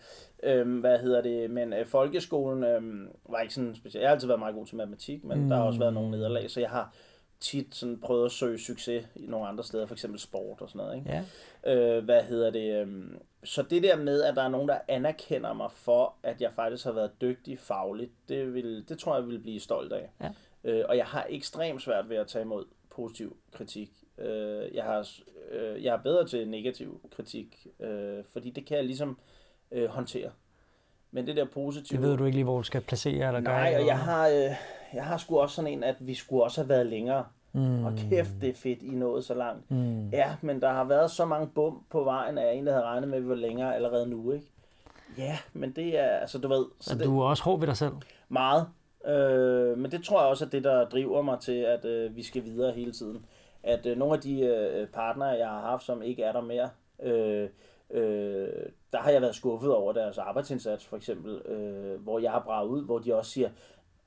øh, 0.44 0.80
hvad 0.80 1.00
hedder 1.00 1.22
det, 1.22 1.52
men 1.52 1.74
øh, 1.74 1.86
folkeskolen 1.86 2.64
øh, 2.64 3.10
var 3.30 3.40
ikke 3.40 3.54
sådan 3.54 3.76
specielt. 3.76 4.02
Jeg 4.02 4.10
har 4.10 4.16
altid 4.16 4.28
været 4.28 4.40
meget 4.40 4.56
god 4.56 4.66
til 4.66 4.76
matematik, 4.76 5.24
men 5.24 5.42
mm. 5.42 5.50
der 5.50 5.56
har 5.56 5.64
også 5.64 5.80
været 5.80 5.94
nogle 5.94 6.12
nederlag, 6.12 6.52
så 6.52 6.60
jeg 6.60 6.70
har 6.70 6.94
tit 7.40 7.76
sådan 7.76 8.00
prøvet 8.00 8.26
at 8.26 8.32
søge 8.32 8.60
succes 8.60 9.06
i 9.16 9.26
nogle 9.26 9.48
andre 9.48 9.64
steder, 9.64 9.86
for 9.86 9.96
eksempel 9.96 10.20
sport 10.20 10.62
og 10.62 10.70
sådan 10.70 10.78
noget. 10.80 10.96
Ikke? 10.98 11.24
Ja. 11.66 11.98
Øh, 11.98 12.04
hvad 12.06 12.24
hedder 12.24 12.52
det? 12.52 12.82
øhm, 12.82 13.18
Så 13.44 13.62
det 13.62 13.84
der 13.84 13.96
med, 13.96 14.24
at 14.24 14.36
der 14.36 14.42
er 14.44 14.50
nogen, 14.50 14.68
der 14.70 14.80
anerkender 14.88 15.54
mig 15.54 15.72
for, 15.72 16.14
at 16.24 16.42
jeg 16.42 16.52
faktisk 16.56 16.84
har 16.86 16.92
været 16.92 17.12
dygtig 17.22 17.60
fagligt, 17.60 18.12
det, 18.30 18.54
vil, 18.54 18.86
det 18.90 19.00
tror 19.00 19.16
jeg, 19.16 19.22
jeg 19.22 19.30
vil 19.30 19.40
blive 19.40 19.60
stolt 19.60 19.94
af. 19.94 20.10
Ja. 20.22 20.30
Øh, 20.64 20.86
og 20.90 20.98
jeg 20.98 21.06
har 21.06 21.26
ekstremt 21.30 21.82
svært 21.82 22.10
ved 22.10 22.18
at 22.18 22.28
tage 22.28 22.44
imod 22.44 22.66
positiv 22.90 23.38
kritik. 23.54 23.92
Øh, 24.18 24.76
jeg, 24.76 24.84
har, 24.84 25.10
øh, 25.52 25.84
jeg 25.84 25.94
er 25.96 26.02
bedre 26.02 26.28
til 26.28 26.48
negativ 26.48 27.02
kritik, 27.16 27.68
øh, 27.80 28.24
fordi 28.34 28.50
det 28.50 28.66
kan 28.66 28.78
jeg 28.78 28.86
ligesom 28.86 29.20
øh, 29.72 29.90
håndtere. 29.90 30.32
Men 31.12 31.28
det 31.28 31.36
der 31.36 31.46
positive... 31.46 32.02
Det 32.02 32.08
ved 32.10 32.18
du 32.18 32.26
ikke 32.26 32.38
lige, 32.38 32.44
hvor 32.44 32.58
du 32.58 32.64
skal 32.64 32.82
placere 32.82 33.28
eller 33.28 33.42
gøre. 33.42 33.72
Nej, 33.72 33.76
og 33.80 33.88
jeg 33.88 34.00
har, 34.00 34.28
øh, 34.28 34.52
jeg 34.94 35.04
har 35.04 35.18
sgu 35.18 35.40
også 35.40 35.56
sådan 35.56 35.74
en, 35.74 35.84
at 35.84 35.96
vi 36.00 36.14
skulle 36.14 36.44
også 36.44 36.62
have 36.62 36.70
været 36.70 36.86
længere. 36.86 37.26
Mm. 37.54 37.86
Og 37.86 37.94
kæft, 38.10 38.32
det 38.42 38.50
er 38.50 38.54
fedt, 38.54 38.82
I 38.82 38.90
nåede 38.90 39.22
så 39.22 39.34
langt. 39.34 39.72
Mm. 39.72 40.10
Ja, 40.10 40.36
men 40.42 40.62
der 40.62 40.70
har 40.70 40.84
været 40.84 41.12
så 41.12 41.26
mange 41.26 41.48
bum 41.48 41.84
på 41.90 42.04
vejen, 42.04 42.38
at 42.38 42.44
jeg 42.44 42.54
egentlig 42.54 42.74
havde 42.74 42.86
regnet 42.86 43.10
med, 43.10 43.18
at 43.18 43.24
vi 43.24 43.30
var 43.30 43.36
længere 43.36 43.76
allerede 43.76 44.08
nu, 44.10 44.32
ikke? 44.32 44.46
Ja, 45.18 45.38
men 45.54 45.72
det 45.72 46.00
er, 46.00 46.08
altså 46.08 46.38
du 46.38 46.48
ved... 46.48 46.66
Så 46.80 46.90
Så 46.90 46.98
det, 46.98 47.06
du 47.06 47.20
er 47.20 47.26
også 47.26 47.44
hård 47.44 47.60
ved 47.60 47.68
dig 47.68 47.78
selv. 47.78 47.94
Meget. 48.30 48.68
Øh, 49.08 49.78
men 49.78 49.92
det 49.92 50.04
tror 50.04 50.20
jeg 50.22 50.30
også 50.30 50.46
er 50.46 50.50
det, 50.50 50.64
der 50.64 50.86
driver 50.90 51.22
mig 51.22 51.40
til, 51.40 51.58
at 51.58 51.86
øh, 51.86 52.16
vi 52.16 52.24
skal 52.24 52.44
videre 52.44 52.72
hele 52.72 52.92
tiden. 52.92 53.26
At 53.64 53.86
øh, 53.86 53.98
nogle 53.98 54.14
af 54.14 54.22
de 54.22 54.40
øh, 54.40 54.88
partnere, 54.88 55.30
jeg 55.30 55.48
har 55.48 55.62
haft, 55.62 55.84
som 55.84 56.02
ikke 56.02 56.24
er 56.24 56.32
der 56.32 56.42
mere, 56.42 56.70
øh, 57.04 57.50
øh, 57.92 58.48
der 58.92 58.98
har 58.98 59.12
jeg 59.12 59.22
været 59.22 59.36
skuffet 59.36 59.74
over 59.74 59.94
deres 59.94 60.18
arbejdsindsats, 60.18 60.86
for 60.86 60.98
eksempel, 60.98 61.36
øh, 61.36 62.02
hvor 62.02 62.20
jeg 62.20 62.32
har 62.32 62.40
braget 62.40 62.68
ud, 62.70 62.86
hvor 62.86 63.00
de 63.00 63.16
også 63.16 63.32
siger, 63.32 63.50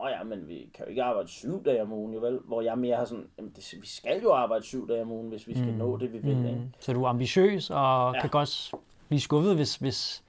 åh 0.04 0.10
ja, 0.10 0.22
men 0.22 0.48
vi 0.48 0.68
kan 0.74 0.84
jo 0.84 0.88
ikke 0.90 1.02
arbejde 1.02 1.28
syv 1.28 1.64
dage 1.64 1.82
om 1.82 1.92
ugen, 1.92 2.14
jo 2.14 2.20
vel? 2.20 2.38
Hvor 2.44 2.60
jeg 2.62 2.78
mere 2.78 2.96
har 2.96 3.04
sådan, 3.04 3.26
jamen 3.38 3.52
det, 3.56 3.74
vi 3.80 3.86
skal 3.86 4.22
jo 4.22 4.32
arbejde 4.32 4.64
syv 4.64 4.88
dage 4.88 5.02
om 5.02 5.12
ugen, 5.12 5.28
hvis 5.28 5.48
vi 5.48 5.54
skal 5.54 5.72
mm. 5.72 5.78
nå 5.78 5.96
det, 5.96 6.12
vi 6.12 6.18
vil, 6.18 6.36
ikke? 6.36 6.58
Mm. 6.58 6.72
Så 6.80 6.92
du 6.92 7.04
er 7.04 7.08
ambitiøs 7.08 7.70
og 7.70 8.14
Ja. 8.14 8.20
kan 8.20 8.30
godt 8.30 8.72
blive 9.08 9.20
skuffet, 9.20 9.54
hvis, 9.54 9.76
hvis, 9.76 10.22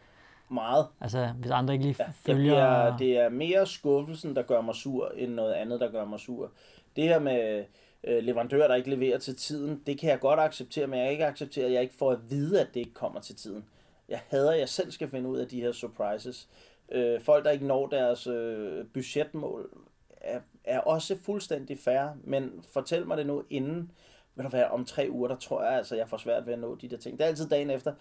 Meget. 0.49 0.87
altså, 1.01 1.29
hvis 1.39 1.51
andre 1.51 1.73
ikke 1.73 1.85
lige 1.85 1.95
Ja, 1.99 2.05
følger... 2.25 2.53
bliver, 2.53 2.97
det 2.97 3.17
er 3.17 3.29
mere 3.29 3.65
skuffelsen, 3.67 4.35
der 4.35 4.41
gør 4.41 4.61
mig 4.61 4.75
sur, 4.75 5.11
end 5.17 5.33
noget 5.33 5.53
andet, 5.53 5.79
der 5.79 5.91
gør 5.91 6.05
mig 6.05 6.19
sur. 6.19 6.51
Det 6.95 7.03
her 7.03 7.19
med 7.19 7.63
øh, 8.03 8.23
leverandører, 8.23 8.67
der 8.67 8.75
ikke 8.75 8.89
leverer 8.89 9.17
til 9.17 9.35
tiden, 9.35 9.81
det 9.85 9.99
kan 9.99 10.09
jeg 10.09 10.19
godt 10.19 10.39
acceptere, 10.39 10.87
men 10.87 10.99
jeg 10.99 11.05
kan 11.05 11.11
ikke 11.11 11.25
acceptere, 11.25 11.65
at 11.65 11.71
jeg 11.71 11.81
ikke 11.81 11.95
får 11.99 12.11
at 12.11 12.19
vide, 12.29 12.61
at 12.61 12.67
det 12.73 12.79
ikke 12.79 12.93
kommer 12.93 13.19
til 13.19 13.35
tiden. 13.35 13.65
Jeg 14.09 14.21
hader, 14.27 14.51
at 14.51 14.59
jeg 14.59 14.69
selv 14.69 14.91
skal 14.91 15.07
finde 15.09 15.29
ud 15.29 15.37
af 15.37 15.47
de 15.47 15.61
her 15.61 15.71
surprises. 15.71 16.49
Øh, 16.91 17.21
folk, 17.21 17.45
der 17.45 17.51
ikke 17.51 17.67
når 17.67 17.87
deres 17.87 18.27
øh, 18.27 18.85
budgetmål, 18.93 19.69
er, 20.21 20.39
er 20.63 20.79
også 20.79 21.17
fuldstændig 21.23 21.79
fair, 21.79 22.07
men 22.23 22.63
fortæl 22.73 23.07
mig 23.07 23.17
det 23.17 23.25
nu 23.25 23.43
inden, 23.49 23.91
vil 24.35 24.43
der 24.43 24.49
være 24.49 24.71
om 24.71 24.85
tre 24.85 25.07
uger, 25.11 25.27
der 25.27 25.35
tror 25.35 25.63
jeg 25.63 25.73
altså, 25.73 25.95
jeg 25.95 26.09
får 26.09 26.17
svært 26.17 26.45
ved 26.45 26.53
at 26.53 26.59
nå 26.59 26.75
de 26.75 26.87
der 26.87 26.97
ting. 26.97 27.17
Det 27.17 27.23
er 27.23 27.27
altid 27.27 27.49
dagen 27.49 27.69
efter, 27.69 27.93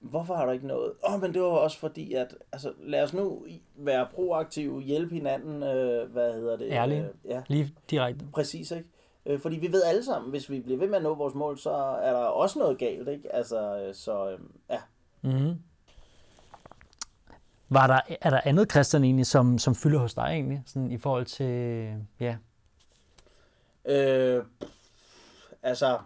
hvorfor 0.00 0.34
har 0.34 0.46
du 0.46 0.50
ikke 0.50 0.66
nået? 0.66 0.92
Åh, 1.08 1.14
oh, 1.14 1.20
men 1.20 1.34
det 1.34 1.42
var 1.42 1.48
også 1.48 1.78
fordi, 1.78 2.12
at 2.14 2.34
altså, 2.52 2.72
lad 2.80 3.02
os 3.02 3.14
nu 3.14 3.46
være 3.76 4.06
proaktive, 4.14 4.80
hjælpe 4.80 5.14
hinanden, 5.14 5.62
øh, 5.62 6.10
hvad 6.12 6.32
hedder 6.32 6.56
det? 6.56 6.72
Ærlige. 6.72 7.00
Øh, 7.00 7.08
ja, 7.24 7.42
Lige 7.48 7.74
direkte. 7.90 8.26
præcis, 8.32 8.70
ikke? 8.70 8.88
Øh, 9.26 9.40
fordi 9.40 9.56
vi 9.56 9.72
ved 9.72 9.82
alle 9.82 10.04
sammen, 10.04 10.30
hvis 10.30 10.50
vi 10.50 10.60
bliver 10.60 10.78
ved 10.78 10.88
med 10.88 10.96
at 10.96 11.02
nå 11.02 11.14
vores 11.14 11.34
mål, 11.34 11.58
så 11.58 11.70
er 12.02 12.12
der 12.12 12.18
også 12.18 12.58
noget 12.58 12.78
galt, 12.78 13.08
ikke? 13.08 13.34
Altså, 13.34 13.80
øh, 13.80 13.94
så 13.94 14.30
øh, 14.30 14.38
ja. 14.70 14.78
Mm-hmm. 15.22 15.54
Var 17.70 17.86
der, 17.86 18.00
er 18.20 18.30
der 18.30 18.40
andet, 18.44 18.70
Christian, 18.70 19.04
egentlig, 19.04 19.26
som, 19.26 19.58
som 19.58 19.74
fylder 19.74 19.98
hos 19.98 20.14
dig 20.14 20.22
egentlig, 20.22 20.62
sådan 20.66 20.90
i 20.90 20.98
forhold 20.98 21.24
til, 21.24 21.94
ja, 22.20 22.36
Øh, 23.88 24.44
altså, 25.62 25.98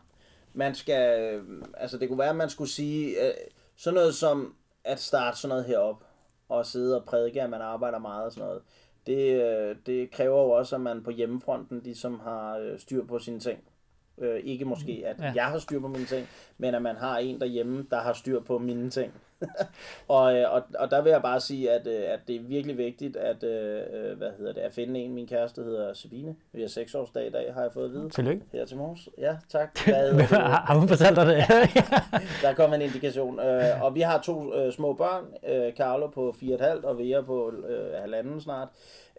man 0.52 0.74
skal, 0.74 1.40
altså 1.76 1.98
det 1.98 2.08
kunne 2.08 2.18
være, 2.18 2.30
at 2.30 2.36
man 2.36 2.50
skulle 2.50 2.70
sige, 2.70 3.26
øh, 3.26 3.34
sådan 3.76 3.94
noget 3.94 4.14
som 4.14 4.54
at 4.84 5.00
starte 5.00 5.38
sådan 5.38 5.48
noget 5.48 5.64
herop, 5.64 6.04
og 6.48 6.66
sidde 6.66 6.96
og 6.96 7.04
prædike, 7.04 7.42
at 7.42 7.50
man 7.50 7.60
arbejder 7.60 7.98
meget 7.98 8.24
og 8.24 8.32
sådan 8.32 8.46
noget, 8.46 8.62
det, 9.06 9.42
øh, 9.42 9.76
det 9.86 10.10
kræver 10.10 10.42
jo 10.42 10.50
også, 10.50 10.74
at 10.74 10.80
man 10.80 11.02
på 11.02 11.10
hjemmefronten 11.10 11.80
ligesom 11.84 12.20
har 12.20 12.58
øh, 12.58 12.78
styr 12.78 13.04
på 13.04 13.18
sine 13.18 13.40
ting. 13.40 13.58
Øh, 14.18 14.40
ikke 14.44 14.64
måske, 14.64 15.02
at 15.06 15.20
ja. 15.20 15.32
jeg 15.34 15.44
har 15.44 15.58
styr 15.58 15.80
på 15.80 15.88
mine 15.88 16.06
ting, 16.06 16.28
men 16.58 16.74
at 16.74 16.82
man 16.82 16.96
har 16.96 17.18
en 17.18 17.40
derhjemme, 17.40 17.86
der 17.90 18.00
har 18.00 18.12
styr 18.12 18.40
på 18.40 18.58
mine 18.58 18.90
ting. 18.90 19.12
og, 20.08 20.36
øh, 20.36 20.52
og, 20.52 20.62
og 20.78 20.90
der 20.90 21.02
vil 21.02 21.10
jeg 21.10 21.22
bare 21.22 21.40
sige, 21.40 21.70
at, 21.70 21.86
øh, 21.86 22.02
at 22.06 22.20
det 22.28 22.36
er 22.36 22.40
virkelig 22.40 22.78
vigtigt, 22.78 23.16
at, 23.16 23.44
øh, 23.44 23.80
øh, 23.92 24.18
hvad 24.18 24.28
hedder 24.38 24.52
det, 24.52 24.60
at 24.60 24.72
finde 24.72 25.00
en. 25.00 25.14
Min 25.14 25.26
kæreste 25.26 25.62
hedder 25.62 25.94
Sabine. 25.94 26.36
Vi 26.52 26.60
har 26.60 26.68
seksårsdag 26.68 27.26
i 27.26 27.30
dag, 27.30 27.54
har 27.54 27.62
jeg 27.62 27.72
fået 27.72 27.84
at 27.84 27.92
vide. 27.92 28.10
tillykke. 28.10 28.42
Her 28.52 28.64
til 28.64 28.76
morges. 28.76 29.08
Ja, 29.18 29.36
tak. 29.48 29.78
Hvad 29.84 30.22
har, 30.22 30.78
hun 30.78 30.88
fortalt 30.88 31.16
dig 31.16 31.26
det? 31.26 31.36
Der 32.42 32.54
kom 32.54 32.72
en 32.72 32.82
indikation. 32.82 33.40
Øh, 33.40 33.82
og 33.82 33.94
vi 33.94 34.00
har 34.00 34.20
to 34.20 34.54
øh, 34.54 34.72
små 34.72 34.92
børn. 34.92 35.24
Øh, 35.48 35.72
Carlo 35.72 36.06
på 36.06 36.34
4,5 36.42 36.86
og 36.86 36.98
Vera 36.98 37.20
på 37.20 37.52
øh, 37.68 38.00
halvanden 38.00 38.40
snart. 38.40 38.68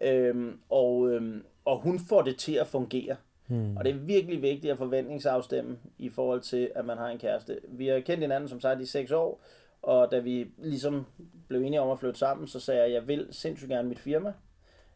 Øh, 0.02 0.52
og, 0.70 1.10
øh, 1.10 1.40
og 1.64 1.78
hun 1.78 2.00
får 2.08 2.22
det 2.22 2.36
til 2.36 2.52
at 2.52 2.66
fungere. 2.66 3.16
Hmm. 3.46 3.76
Og 3.76 3.84
det 3.84 3.90
er 3.90 3.98
virkelig 3.98 4.42
vigtigt 4.42 4.72
at 4.72 4.78
forventningsafstemme 4.78 5.76
i 5.98 6.08
forhold 6.08 6.40
til, 6.40 6.70
at 6.74 6.84
man 6.84 6.98
har 6.98 7.08
en 7.08 7.18
kæreste. 7.18 7.58
Vi 7.68 7.86
har 7.86 8.00
kendt 8.00 8.20
hinanden 8.20 8.48
som 8.48 8.60
sagt 8.60 8.80
i 8.80 8.86
6 8.86 9.10
år, 9.10 9.40
og 9.84 10.10
da 10.10 10.18
vi 10.18 10.46
ligesom 10.58 11.06
blev 11.48 11.60
enige 11.62 11.80
om 11.80 11.90
at 11.90 11.98
flytte 11.98 12.18
sammen, 12.18 12.46
så 12.48 12.60
sagde 12.60 12.80
jeg, 12.80 12.86
at 12.86 12.92
jeg 12.94 13.08
vil 13.08 13.26
sindssygt 13.30 13.68
gerne 13.70 13.88
mit 13.88 13.98
firma. 13.98 14.32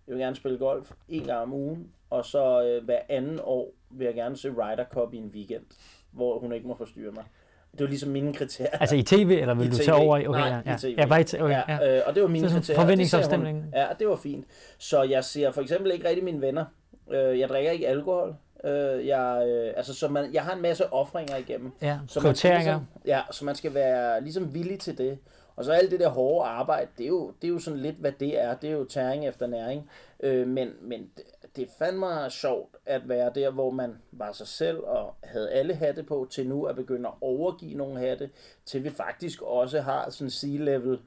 Jeg 0.07 0.15
vil 0.15 0.23
gerne 0.23 0.37
spille 0.37 0.59
golf 0.59 0.93
en 1.09 1.25
gang 1.25 1.43
om 1.43 1.53
ugen, 1.53 1.89
og 2.11 2.25
så 2.25 2.65
øh, 2.65 2.85
hver 2.85 2.99
anden 3.09 3.41
år 3.43 3.71
vil 3.91 4.05
jeg 4.05 4.15
gerne 4.15 4.37
se 4.37 4.49
Ryder 4.51 4.85
Cup 4.93 5.15
i 5.15 5.17
en 5.17 5.31
weekend, 5.35 5.65
hvor 6.13 6.39
hun 6.39 6.53
ikke 6.53 6.67
må 6.69 6.75
forstyrre 6.77 7.13
mig. 7.13 7.25
Det 7.73 7.81
var 7.81 7.87
ligesom 7.87 8.11
mine 8.11 8.35
kriterier. 8.35 8.71
altså 8.81 8.97
i 8.97 9.03
tv, 9.03 9.39
eller 9.41 9.55
vil 9.55 9.67
I 9.67 9.71
du 9.71 9.77
TV. 9.77 9.83
tage 9.85 9.95
over 9.95 10.17
i? 10.17 10.27
Okay, 10.27 10.41
Nej, 10.41 10.63
ja, 10.67 10.75
i 10.75 10.79
TV. 10.79 10.95
Ja, 10.99 11.07
bare 11.07 11.21
i. 11.21 11.25
Okay, 11.41 11.55
ja. 11.55 11.63
Ja, 11.69 11.97
øh, 11.97 12.03
og 12.07 12.15
det 12.15 12.23
var 12.23 12.29
mine 12.29 12.49
Så 12.49 12.55
kriterier. 12.55 12.81
forventningsafstemning. 12.81 13.65
Ja, 13.75 13.87
det 13.99 14.09
var 14.09 14.17
fint. 14.17 14.47
Så 14.79 15.03
jeg 15.03 15.25
ser 15.25 15.51
for 15.51 15.61
eksempel 15.63 15.93
ikke 15.93 16.09
rigtig 16.09 16.25
mine 16.25 16.41
venner. 16.41 16.65
Øh, 17.11 17.39
jeg 17.39 17.49
drikker 17.49 17.71
ikke 17.71 17.89
alkohol. 17.89 18.35
Øh, 18.65 19.07
jeg, 19.07 19.45
øh, 19.49 19.73
altså, 19.77 19.95
så 19.95 20.09
man, 20.09 20.35
jeg 20.35 20.43
har 20.43 20.55
en 20.55 20.63
masse 20.63 20.93
offringer 20.93 21.37
igennem. 21.37 21.73
ja. 21.83 21.99
Så 22.09 22.21
man 22.21 22.35
skal. 22.35 22.55
Ligesom, 22.55 22.87
ja, 23.05 23.23
så 23.31 23.45
man 23.45 23.55
skal 23.55 23.75
være 23.75 24.21
ligesom 24.21 24.55
villig 24.55 24.81
til 24.81 24.99
det. 24.99 25.19
Og 25.57 25.65
så 25.65 25.73
alt 25.73 25.91
det 25.91 26.01
der 26.01 26.09
hårde 26.09 26.49
arbejde, 26.49 26.91
det 26.99 27.05
er 27.05 27.09
jo, 27.09 27.33
det 27.43 27.49
er 27.49 27.53
jo 27.53 27.59
sådan 27.59 27.79
lidt, 27.79 27.97
hvad 27.97 28.13
det 28.13 28.41
er. 28.41 28.55
Det 28.55 28.71
er 28.71 28.75
jo 28.75 28.85
tæring 28.85 29.27
efter 29.27 29.47
næring. 29.47 29.91
Øh, 30.21 30.49
men, 30.49 30.73
men 30.81 31.11
det, 31.17 31.25
det 31.57 31.65
er 31.65 31.73
fandme 31.79 32.31
sjovt 32.31 32.77
at 32.87 33.09
være 33.09 33.31
der, 33.35 33.51
hvor 33.51 33.71
man 33.71 33.97
var 34.13 34.33
sig 34.33 34.47
selv 34.47 34.79
og 34.79 35.15
havde 35.25 35.51
alle 35.51 35.75
hatte 35.75 36.03
på, 36.03 36.27
til 36.31 36.49
nu 36.49 36.65
at 36.65 36.77
begynde 36.77 37.09
at 37.09 37.15
overgive 37.21 37.75
nogle 37.75 38.01
hatte, 38.01 38.31
til 38.65 38.85
vi 38.85 38.91
faktisk 38.91 39.43
også 39.43 39.81
har 39.81 40.11
sådan 40.11 40.31
C-level 40.31 40.99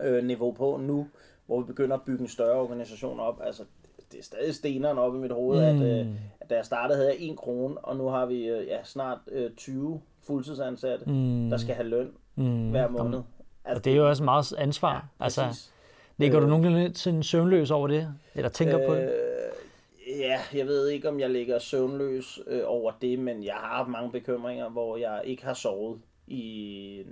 øh, 0.00 0.24
niveau 0.24 0.52
på 0.52 0.76
nu, 0.76 1.08
hvor 1.46 1.60
vi 1.60 1.66
begynder 1.66 1.96
at 1.96 2.02
bygge 2.02 2.22
en 2.22 2.28
større 2.28 2.60
organisation 2.60 3.20
op. 3.20 3.40
Altså, 3.44 3.64
det 4.12 4.18
er 4.18 4.22
stadig 4.24 4.54
steneren 4.54 4.98
op 4.98 5.14
i 5.14 5.18
mit 5.18 5.32
hoved, 5.32 5.72
mm. 5.74 5.82
at, 5.82 6.00
øh, 6.00 6.06
at 6.40 6.50
da 6.50 6.54
jeg 6.54 6.64
startede 6.64 6.96
havde 6.96 7.10
jeg 7.10 7.30
1 7.30 7.36
krone, 7.36 7.78
og 7.78 7.96
nu 7.96 8.08
har 8.08 8.26
vi 8.26 8.46
øh, 8.46 8.66
ja, 8.66 8.84
snart 8.84 9.18
øh, 9.32 9.50
20 9.56 10.00
fuldtidsansatte, 10.22 11.10
mm. 11.10 11.50
der 11.50 11.56
skal 11.56 11.74
have 11.74 11.88
løn 11.88 12.10
mm. 12.34 12.70
hver 12.70 12.88
måned. 12.88 13.22
Altså, 13.64 13.78
Og 13.78 13.84
det 13.84 13.92
er 13.92 13.96
jo 13.96 14.08
også 14.08 14.24
meget 14.24 14.54
ansvar. 14.58 14.94
Ja, 14.94 15.24
altså, 15.24 15.46
præcis. 15.46 15.72
ligger 16.16 16.40
du 16.40 16.46
nogensinde 16.46 16.82
lidt 16.82 16.98
sådan 16.98 17.22
søvnløs 17.22 17.70
over 17.70 17.88
det? 17.88 18.14
Eller 18.34 18.48
tænker 18.48 18.86
på 18.86 18.94
det? 18.94 19.02
Øh, 19.02 20.20
ja, 20.20 20.38
jeg 20.54 20.66
ved 20.66 20.88
ikke, 20.88 21.08
om 21.08 21.20
jeg 21.20 21.30
ligger 21.30 21.58
søvnløs 21.58 22.40
øh, 22.46 22.62
over 22.66 22.92
det, 23.02 23.18
men 23.18 23.44
jeg 23.44 23.54
har 23.54 23.76
haft 23.76 23.88
mange 23.88 24.10
bekymringer, 24.10 24.68
hvor 24.68 24.96
jeg 24.96 25.20
ikke 25.24 25.44
har 25.44 25.54
sovet 25.54 26.00
i 26.26 27.02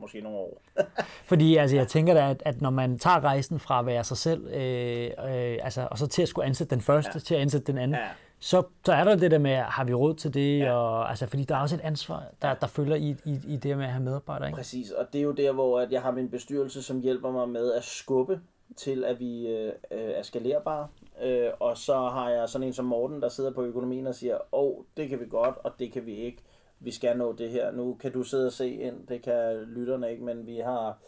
måske 0.00 0.20
nogle 0.20 0.38
år. 0.38 0.62
Fordi 1.30 1.56
altså, 1.56 1.76
jeg 1.76 1.88
tænker 1.88 2.14
da, 2.14 2.30
at, 2.30 2.42
at 2.44 2.60
når 2.60 2.70
man 2.70 2.98
tager 2.98 3.24
rejsen 3.24 3.60
fra 3.60 3.78
at 3.78 3.86
være 3.86 4.04
sig 4.04 4.16
selv, 4.16 4.46
øh, 4.46 5.04
øh, 5.04 5.58
altså, 5.62 5.88
og 5.90 5.98
så 5.98 6.06
til 6.06 6.22
at 6.22 6.28
skulle 6.28 6.46
ansætte 6.46 6.74
den 6.74 6.82
første, 6.82 7.10
ja. 7.14 7.18
til 7.18 7.34
at 7.34 7.40
ansætte 7.40 7.72
den 7.72 7.78
anden, 7.78 7.94
Ja. 7.94 8.08
så, 8.38 8.62
så 8.84 8.92
er 8.92 9.04
der 9.04 9.16
det 9.16 9.30
der 9.30 9.38
med, 9.38 9.56
har 9.56 9.84
vi 9.84 9.94
råd 9.94 10.14
til 10.14 10.34
det? 10.34 10.58
Ja. 10.58 10.72
Og, 10.72 11.10
altså, 11.10 11.26
fordi 11.26 11.44
der 11.44 11.56
er 11.56 11.60
også 11.60 11.74
et 11.74 11.80
ansvar, 11.80 12.24
der, 12.42 12.54
der 12.54 12.66
følger 12.66 12.96
i, 12.96 13.16
i, 13.24 13.40
i 13.48 13.56
det 13.56 13.76
med 13.76 13.84
at 13.84 13.92
have 13.92 14.04
medarbejdere. 14.04 14.48
Ikke? 14.48 14.56
Præcis, 14.56 14.90
og 14.90 15.06
det 15.12 15.18
er 15.18 15.22
jo 15.22 15.32
der, 15.32 15.52
hvor 15.52 15.80
at 15.80 15.92
jeg 15.92 16.02
har 16.02 16.10
min 16.10 16.28
bestyrelse, 16.28 16.82
som 16.82 17.00
hjælper 17.00 17.30
mig 17.30 17.48
med 17.48 17.72
at 17.72 17.84
skubbe 17.84 18.40
til, 18.76 19.04
at 19.04 19.20
vi 19.20 19.46
øh, 19.46 19.72
er 19.90 20.22
skalerbare. 20.22 20.86
Øh, 21.22 21.50
og 21.60 21.78
så 21.78 21.94
har 21.94 22.30
jeg 22.30 22.48
sådan 22.48 22.66
en 22.66 22.72
som 22.72 22.84
Morten, 22.84 23.22
der 23.22 23.28
sidder 23.28 23.50
på 23.50 23.62
økonomien 23.62 24.06
og 24.06 24.14
siger, 24.14 24.34
åh, 24.52 24.64
oh, 24.64 24.84
det 24.96 25.08
kan 25.08 25.20
vi 25.20 25.24
godt, 25.30 25.54
og 25.64 25.72
det 25.78 25.92
kan 25.92 26.06
vi 26.06 26.14
ikke. 26.14 26.42
Vi 26.80 26.90
skal 26.90 27.16
nå 27.16 27.32
det 27.32 27.50
her. 27.50 27.70
Nu 27.70 27.94
kan 27.94 28.12
du 28.12 28.22
sidde 28.22 28.46
og 28.46 28.52
se 28.52 28.70
ind, 28.70 29.06
det 29.06 29.22
kan 29.22 29.62
lytterne 29.62 30.10
ikke, 30.10 30.24
men 30.24 30.46
vi 30.46 30.56
har... 30.56 30.98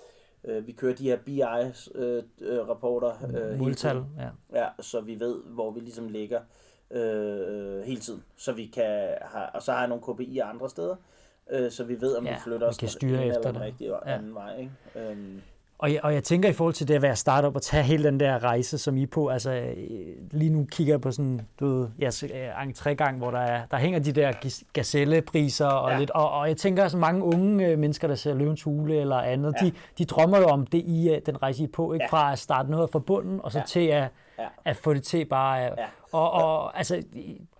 Øh, 0.44 0.66
vi 0.66 0.72
kører 0.72 0.94
de 0.94 1.02
her 1.04 1.16
BI-rapporter 1.16 3.12
øh, 3.28 3.34
øh, 3.34 3.44
hele 3.44 3.56
Måltal, 3.58 4.04
ja. 4.18 4.28
Ja, 4.60 4.68
så 4.80 5.00
vi 5.00 5.20
ved, 5.20 5.36
hvor 5.46 5.70
vi 5.70 5.80
ligesom 5.80 6.08
ligger 6.08 6.40
øh, 6.90 7.82
hele 7.82 8.00
tiden. 8.00 8.24
Så 8.36 8.52
vi 8.52 8.66
kan 8.66 9.14
have, 9.20 9.46
og 9.54 9.62
så 9.62 9.72
har 9.72 9.78
jeg 9.78 9.88
nogle 9.88 10.04
KPI'er 10.04 10.42
andre 10.44 10.70
steder, 10.70 10.96
øh, 11.50 11.70
så 11.70 11.84
vi 11.84 12.00
ved, 12.00 12.16
om 12.16 12.24
Ja, 12.26 12.32
vi 12.34 12.38
flytter 12.44 12.66
os 12.66 12.76
kan 12.78 12.88
styre 12.88 13.26
efter 13.26 13.38
eller 13.38 13.52
den 13.52 13.60
rigtige 13.60 13.90
Ja. 13.90 14.14
anden 14.14 14.34
vej. 14.34 14.56
Ikke? 14.58 15.10
Øhm, 15.10 15.40
Og 15.80 15.92
jeg, 15.92 16.00
og 16.02 16.14
jeg 16.14 16.24
tænker 16.24 16.48
i 16.48 16.52
forhold 16.52 16.74
til 16.74 16.88
det 16.88 16.94
at 16.94 17.02
være 17.02 17.16
startup 17.16 17.56
og 17.56 17.62
tage 17.62 17.82
hele 17.82 18.04
den 18.04 18.20
der 18.20 18.44
rejse, 18.44 18.78
som 18.78 18.96
I 18.96 19.06
på, 19.06 19.28
altså 19.28 19.52
øh, 19.52 19.76
lige 20.30 20.50
nu 20.50 20.66
kigger 20.70 20.92
jeg 20.92 21.00
på 21.00 21.10
sådan, 21.10 21.40
du 21.60 21.66
ved, 21.66 21.88
ja, 21.98 22.10
entrégang, 22.62 23.16
hvor 23.16 23.30
der, 23.30 23.38
er, 23.38 23.62
der 23.70 23.76
hænger 23.76 23.98
de 23.98 24.12
der 24.12 24.32
gazellepriser 24.72 25.66
og 25.66 25.90
ja. 25.90 25.98
lidt, 25.98 26.10
og, 26.10 26.30
og 26.30 26.48
jeg 26.48 26.56
tænker, 26.56 26.84
at 26.84 26.90
så 26.90 26.96
mange 26.96 27.24
unge 27.24 27.66
øh, 27.66 27.78
mennesker, 27.78 28.08
der 28.08 28.14
ser 28.14 28.34
Løvens 28.34 28.62
Hule 28.62 29.00
eller 29.00 29.16
andet, 29.16 29.54
ja. 29.60 29.66
de, 29.66 29.72
de 29.98 30.04
drømmer 30.04 30.38
jo 30.38 30.46
om 30.46 30.66
det 30.66 30.78
i 30.78 31.18
den 31.26 31.42
rejse, 31.42 31.62
I 31.62 31.66
på, 31.66 31.92
ikke? 31.92 32.04
Ja. 32.04 32.10
fra 32.10 32.32
at 32.32 32.38
starte 32.38 32.70
noget 32.70 32.90
fra 32.90 32.98
bunden, 32.98 33.40
og 33.42 33.52
så 33.52 33.58
ja. 33.58 33.64
til 33.64 33.86
at, 33.86 34.08
ja. 34.40 34.48
at 34.64 34.76
få 34.76 34.94
det 34.94 35.02
til 35.02 35.24
bare 35.24 35.56
ja. 35.58 35.86
Og, 36.12 36.30
og 36.30 36.78
altså, 36.78 37.02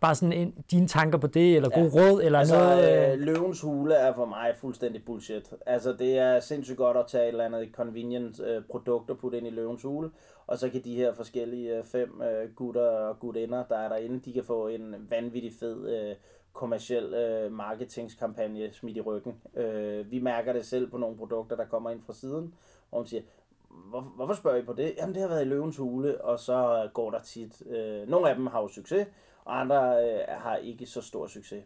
bare 0.01 0.15
sådan 0.15 0.33
en, 0.33 0.55
dine 0.71 0.89
tanker 0.89 1.19
på 1.19 1.27
det, 1.27 1.57
eller 1.57 1.69
god 1.69 1.91
ja. 1.95 2.01
råd, 2.01 2.23
eller 2.23 2.39
altså, 2.39 2.59
noget? 2.59 3.13
Øh, 3.13 3.19
løvens 3.19 3.61
hule 3.61 3.95
er 3.95 4.15
for 4.15 4.25
mig 4.25 4.55
fuldstændig 4.57 5.05
bullshit. 5.05 5.53
Altså, 5.67 5.93
det 5.93 6.19
er 6.19 6.41
sindssygt 6.41 6.77
godt 6.77 6.97
at 6.97 7.07
tage 7.07 7.25
et 7.25 7.29
eller 7.29 7.45
andet 7.45 7.69
convenient 7.73 8.41
øh, 8.41 8.63
produkt 8.71 9.11
og 9.11 9.19
putte 9.19 9.39
ind 9.39 9.47
i 9.47 9.51
løvens 9.51 9.83
hule, 9.83 10.11
og 10.47 10.59
så 10.59 10.69
kan 10.69 10.85
de 10.85 10.95
her 10.95 11.15
forskellige 11.15 11.77
øh, 11.77 11.85
fem 11.85 12.23
øh, 12.23 12.55
gutter 12.55 12.89
og 12.89 13.19
gutinder, 13.21 13.65
der 13.69 13.77
er 13.77 13.89
derinde, 13.89 14.21
de 14.21 14.33
kan 14.33 14.45
få 14.45 14.69
en 14.69 15.07
vanvittig 15.11 15.53
fed 15.61 15.89
øh, 15.89 16.17
kommersiel 16.53 17.15
øh, 17.15 17.53
marketingskampagne 17.53 18.73
smidt 18.73 18.97
i 18.97 19.01
ryggen. 19.01 19.35
Øh, 19.55 20.11
vi 20.11 20.19
mærker 20.19 20.53
det 20.53 20.67
selv 20.67 20.91
på 20.91 20.97
nogle 20.97 21.17
produkter, 21.17 21.57
der 21.57 21.65
kommer 21.65 21.91
ind 21.91 22.01
fra 22.07 22.13
siden, 22.13 22.55
hvor 22.91 22.99
man 22.99 23.07
siger, 23.07 23.23
hvor, 23.71 24.01
hvorfor 24.01 24.35
spørger 24.35 24.59
I 24.59 24.63
på 24.63 24.73
det? 24.73 24.95
Jamen, 24.99 25.15
det 25.15 25.23
har 25.23 25.29
været 25.29 25.43
i 25.43 25.49
løvens 25.49 25.77
hule, 25.77 26.25
og 26.25 26.39
så 26.39 26.89
går 26.95 27.11
der 27.11 27.21
tit... 27.21 27.63
Øh, 27.67 28.09
nogle 28.09 28.31
af 28.31 28.35
dem 28.35 28.47
har 28.47 28.61
jo 28.61 28.69
succes, 28.69 29.07
og 29.45 29.61
andre 29.61 30.05
øh, 30.05 30.21
har 30.29 30.57
ikke 30.57 30.87
så 30.87 31.03
stor 31.03 31.27
succes. 31.27 31.65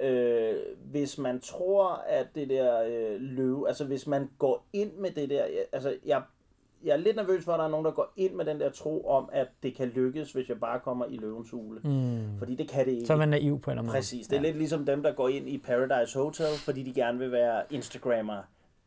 Øh, 0.00 0.54
hvis 0.90 1.18
man 1.18 1.40
tror, 1.40 2.04
at 2.08 2.26
det 2.34 2.48
der 2.48 2.82
øh, 2.82 3.20
løve... 3.20 3.68
Altså, 3.68 3.84
hvis 3.84 4.06
man 4.06 4.30
går 4.38 4.66
ind 4.72 4.92
med 4.92 5.10
det 5.10 5.30
der... 5.30 5.44
Altså, 5.72 5.96
jeg, 6.04 6.22
jeg 6.84 6.92
er 6.92 6.96
lidt 6.96 7.16
nervøs 7.16 7.44
for, 7.44 7.52
at 7.52 7.58
der 7.58 7.64
er 7.64 7.70
nogen, 7.70 7.84
der 7.86 7.92
går 7.92 8.12
ind 8.16 8.34
med 8.34 8.44
den 8.44 8.60
der 8.60 8.70
tro 8.70 9.08
om, 9.08 9.28
at 9.32 9.48
det 9.62 9.74
kan 9.74 9.88
lykkes, 9.88 10.32
hvis 10.32 10.48
jeg 10.48 10.60
bare 10.60 10.80
kommer 10.80 11.06
i 11.06 11.16
løvens 11.16 11.50
hule. 11.50 11.80
Mm. 11.84 12.38
Fordi 12.38 12.54
det 12.54 12.68
kan 12.68 12.86
det 12.86 12.92
ikke. 12.92 13.06
Så 13.06 13.12
er 13.12 13.16
man 13.16 13.28
naiv 13.28 13.60
på 13.60 13.70
en 13.70 13.72
eller 13.72 13.82
anden 13.82 13.86
måde. 13.86 13.96
Præcis. 13.96 14.26
Det 14.26 14.36
er 14.36 14.40
ja. 14.40 14.46
lidt 14.46 14.56
ligesom 14.56 14.86
dem, 14.86 15.02
der 15.02 15.12
går 15.12 15.28
ind 15.28 15.48
i 15.48 15.58
Paradise 15.58 16.18
Hotel, 16.18 16.46
fordi 16.64 16.82
de 16.82 16.94
gerne 16.94 17.18
vil 17.18 17.32
være 17.32 17.62
Instagrammer. 17.70 18.42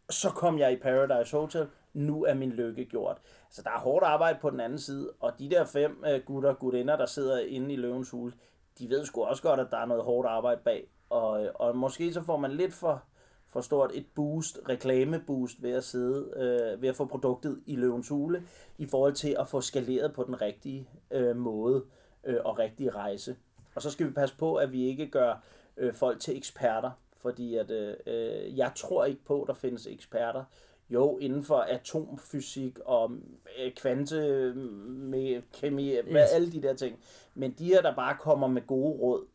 Så 0.10 0.30
kom 0.30 0.60
jeg 0.60 0.74
i 0.74 0.76
Paradise 0.76 1.38
Hotel, 1.38 1.68
nu 1.98 2.24
er 2.24 2.34
min 2.34 2.52
lykke 2.52 2.86
gjort. 2.86 3.18
Så 3.50 3.62
der 3.62 3.70
er 3.70 3.80
hårdt 3.80 4.06
arbejde 4.06 4.40
på 4.42 4.50
den 4.50 4.60
anden 4.60 4.80
side, 4.80 5.12
og 5.20 5.40
de 5.40 5.50
der 5.50 5.66
fem 5.66 6.04
øh, 6.08 6.22
gutter 6.26 6.50
og 6.50 6.60
gutinder, 6.60 6.96
der 6.96 7.06
sidder 7.06 7.40
inde 7.40 7.74
i 7.74 7.78
løvens 7.78 8.10
hul, 8.10 8.34
de 8.80 8.90
ved 8.90 9.06
sgu 9.06 9.24
også 9.24 9.44
godt, 9.44 9.60
at 9.60 9.68
der 9.72 9.78
er 9.78 9.86
noget 9.86 10.04
hårdt 10.04 10.28
arbejde 10.28 10.62
bag. 10.64 10.88
Og, 11.10 11.46
øh, 11.46 11.52
og 11.56 11.78
måske 11.78 12.14
så 12.14 12.22
får 12.22 12.38
man 12.38 12.52
lidt 12.52 12.74
for, 12.74 13.04
for 13.48 13.62
stort 13.62 13.92
et 13.94 14.06
boost, 14.16 14.60
reklameboost 14.70 15.64
ved 15.64 15.72
at 15.72 15.84
sidde, 15.84 16.34
øh, 16.36 16.82
ved 16.82 16.90
at 16.90 16.96
få 16.96 17.06
produktet 17.06 17.64
i 17.66 17.76
løvens 17.76 18.10
hule, 18.10 18.44
i 18.78 18.86
forhold 18.86 19.14
til 19.14 19.36
at 19.40 19.48
få 19.48 19.62
skaleret 19.62 20.14
på 20.14 20.24
den 20.24 20.42
rigtige 20.42 20.90
øh, 21.12 21.36
måde 21.36 21.84
øh, 22.24 22.38
og 22.46 22.60
rigtige 22.60 22.90
rejse. 22.90 23.36
Og 23.76 23.82
så 23.82 23.90
skal 23.90 24.08
vi 24.08 24.12
passe 24.12 24.38
på, 24.38 24.56
at 24.56 24.72
vi 24.72 24.88
ikke 24.88 25.10
gør 25.10 25.44
øh, 25.78 25.94
folk 25.94 26.20
til 26.20 26.38
eksperter, 26.38 26.92
fordi 27.18 27.56
at, 27.56 27.72
øh, 27.72 27.96
øh 28.06 28.58
jeg 28.58 28.72
tror 28.76 29.06
ikke 29.06 29.26
på, 29.26 29.42
at 29.42 29.48
der 29.48 29.54
findes 29.54 29.88
eksperter 29.88 30.44
jo, 30.90 31.18
inden 31.18 31.44
for 31.44 31.58
atomfysik 31.58 32.80
og 32.86 33.12
øh, 33.60 33.72
kvante 33.74 34.54
med 34.88 35.42
kemi, 35.54 35.92
yes. 35.92 36.32
alle 36.34 36.52
de 36.52 36.62
der 36.62 36.74
ting. 36.74 37.00
Men 37.36 37.52
de 37.52 37.66
her, 37.66 37.82
der 37.82 37.96
bare 37.96 38.18
kommer 38.20 38.48
med 38.48 38.68
gode 38.68 39.00
råd, 39.00 39.26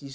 de, 0.00 0.10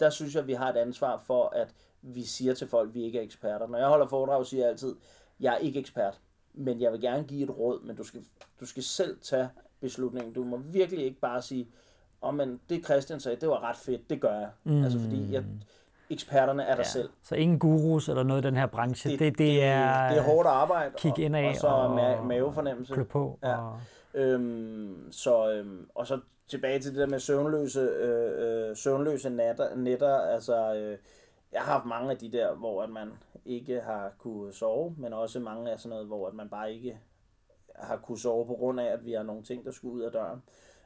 der 0.00 0.10
synes 0.10 0.34
jeg, 0.34 0.46
vi 0.46 0.52
har 0.52 0.72
et 0.72 0.76
ansvar 0.76 1.22
for, 1.26 1.48
at 1.48 1.74
vi 2.02 2.22
siger 2.22 2.54
til 2.54 2.68
folk, 2.68 2.88
at 2.88 2.94
vi 2.94 3.02
ikke 3.02 3.18
er 3.18 3.22
eksperter. 3.22 3.66
Når 3.66 3.78
jeg 3.78 3.88
holder 3.88 4.06
foredrag, 4.06 4.46
siger 4.46 4.62
jeg 4.62 4.70
altid, 4.70 4.96
jeg 5.40 5.54
er 5.54 5.58
ikke 5.58 5.80
ekspert, 5.80 6.20
men 6.54 6.80
jeg 6.80 6.92
vil 6.92 7.00
gerne 7.00 7.24
give 7.24 7.42
et 7.42 7.58
råd, 7.58 7.82
men 7.82 7.96
du 7.96 8.02
skal, 8.02 8.24
du 8.60 8.66
skal 8.66 8.82
selv 8.82 9.18
tage 9.20 9.48
beslutningen. 9.80 10.32
Du 10.32 10.44
må 10.44 10.56
virkelig 10.56 11.04
ikke 11.04 11.20
bare 11.20 11.42
sige, 11.42 11.68
oh, 12.20 12.34
men 12.34 12.60
det 12.68 12.84
Christian 12.84 13.20
sagde, 13.20 13.40
det 13.40 13.48
var 13.48 13.62
ret 13.62 13.76
fedt, 13.76 14.10
det 14.10 14.20
gør 14.20 14.38
jeg. 14.38 14.50
Mm. 14.64 14.84
Altså 14.84 14.98
fordi 14.98 15.32
jeg, 15.32 15.44
eksperterne 16.10 16.62
er 16.62 16.74
der 16.74 16.76
ja. 16.76 16.82
selv. 16.82 17.08
Så 17.22 17.34
ingen 17.34 17.58
gurus 17.58 18.08
eller 18.08 18.22
noget 18.22 18.44
i 18.44 18.46
den 18.46 18.56
her 18.56 18.66
branche. 18.66 19.10
Det, 19.10 19.18
det, 19.18 19.38
det 19.38 19.64
er, 19.64 20.08
det 20.08 20.18
er 20.18 20.22
hårdt 20.22 20.48
arbejde. 20.48 20.94
Kig 20.96 21.18
ind 21.18 21.36
af 21.36 21.44
og, 21.44 21.48
og 21.48 21.56
så 21.56 21.66
og 21.66 22.26
mavefornemmelse. 22.26 22.94
Klø 22.94 23.04
på. 23.04 23.38
Ja. 23.42 23.56
Og... 23.56 23.80
Øhm, 24.14 25.12
så, 25.12 25.52
øhm, 25.52 25.88
og 25.94 26.06
så 26.06 26.20
tilbage 26.48 26.78
til 26.78 26.90
det 26.90 27.00
der 27.00 27.06
med 27.06 27.18
søvnløse, 27.18 27.80
øh, 27.80 28.68
øh, 28.70 28.76
søvnløse 28.76 29.30
natter, 29.30 29.74
netter. 29.76 30.16
Altså, 30.16 30.74
øh, 30.74 30.98
jeg 31.52 31.60
har 31.60 31.72
haft 31.72 31.84
mange 31.84 32.10
af 32.10 32.16
de 32.18 32.32
der, 32.32 32.54
hvor 32.54 32.82
at 32.82 32.90
man 32.90 33.12
ikke 33.44 33.80
har 33.80 34.12
kunne 34.18 34.52
sove, 34.52 34.94
men 34.98 35.12
også 35.12 35.40
mange 35.40 35.70
af 35.70 35.78
sådan 35.78 35.90
noget, 35.90 36.06
hvor 36.06 36.28
at 36.28 36.34
man 36.34 36.48
bare 36.48 36.72
ikke 36.72 36.98
har 37.76 37.96
kunne 37.96 38.18
sove 38.18 38.46
på 38.46 38.54
grund 38.54 38.80
af, 38.80 38.84
at 38.84 39.04
vi 39.04 39.12
har 39.12 39.22
nogle 39.22 39.42
ting, 39.42 39.64
der 39.64 39.70
skulle 39.70 39.94
ud 39.94 40.02
af 40.02 40.12
døren. 40.12 40.42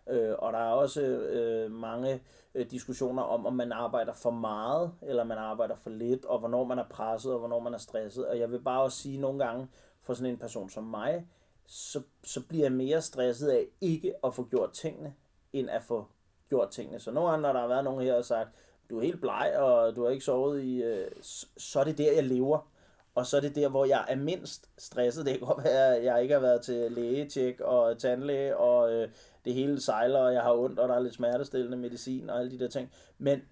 Øh, 0.08 0.34
og 0.38 0.52
der 0.52 0.58
er 0.58 0.72
også 0.72 1.02
øh, 1.02 1.70
mange 1.70 2.22
øh, 2.54 2.70
diskussioner 2.70 3.22
om, 3.22 3.46
om 3.46 3.52
man 3.52 3.72
arbejder 3.72 4.12
for 4.12 4.30
meget, 4.30 4.92
eller 5.02 5.24
man 5.24 5.38
arbejder 5.38 5.76
for 5.76 5.90
lidt, 5.90 6.24
og 6.24 6.38
hvornår 6.38 6.64
man 6.64 6.78
er 6.78 6.88
presset, 6.90 7.32
og 7.32 7.38
hvornår 7.38 7.60
man 7.60 7.74
er 7.74 7.78
stresset. 7.78 8.26
Og 8.26 8.38
jeg 8.38 8.50
vil 8.50 8.60
bare 8.60 8.82
også 8.82 8.98
sige 8.98 9.20
nogle 9.20 9.44
gange, 9.44 9.68
for 10.02 10.14
sådan 10.14 10.32
en 10.32 10.38
person 10.38 10.70
som 10.70 10.84
mig, 10.84 11.26
så, 11.66 12.02
så 12.24 12.46
bliver 12.48 12.64
jeg 12.64 12.72
mere 12.72 13.02
stresset 13.02 13.48
af 13.48 13.66
ikke 13.80 14.14
at 14.24 14.34
få 14.34 14.44
gjort 14.44 14.72
tingene, 14.72 15.14
end 15.52 15.70
at 15.70 15.82
få 15.82 16.06
gjort 16.48 16.70
tingene. 16.70 17.00
Så 17.00 17.10
nogle 17.10 17.30
gange, 17.30 17.42
når 17.42 17.52
der 17.52 17.60
har 17.60 17.68
været 17.68 17.84
nogen 17.84 18.04
her 18.04 18.14
og 18.14 18.24
sagt, 18.24 18.48
du 18.90 18.98
er 18.98 19.02
helt 19.02 19.20
bleg, 19.20 19.54
og 19.58 19.96
du 19.96 20.04
har 20.04 20.10
ikke 20.10 20.24
sovet 20.24 20.62
i, 20.62 20.82
øh, 20.82 21.10
så 21.56 21.80
er 21.80 21.84
det 21.84 21.98
der, 21.98 22.12
jeg 22.12 22.24
lever. 22.24 22.71
Og 23.14 23.26
så 23.26 23.36
er 23.36 23.40
det 23.40 23.54
der, 23.54 23.68
hvor 23.68 23.84
jeg 23.84 24.04
er 24.08 24.16
mindst 24.16 24.68
stresset. 24.78 25.26
Det 25.26 25.38
kan 25.38 25.46
godt 25.46 25.64
være, 25.64 25.96
at 25.96 26.04
jeg 26.04 26.22
ikke 26.22 26.34
har 26.34 26.40
været 26.40 26.62
til 26.62 26.92
lægetjek 26.92 27.60
og 27.60 27.98
tandlæge, 27.98 28.56
og 28.56 28.92
øh, 28.92 29.08
det 29.44 29.54
hele 29.54 29.80
sejler, 29.80 30.18
og 30.18 30.32
jeg 30.32 30.42
har 30.42 30.52
ondt, 30.52 30.78
og 30.78 30.88
der 30.88 30.94
er 30.94 31.00
lidt 31.00 31.14
smertestillende 31.14 31.76
medicin 31.76 32.30
og 32.30 32.38
alle 32.38 32.50
de 32.50 32.58
der 32.58 32.68
ting. 32.68 32.92
Men 33.18 33.42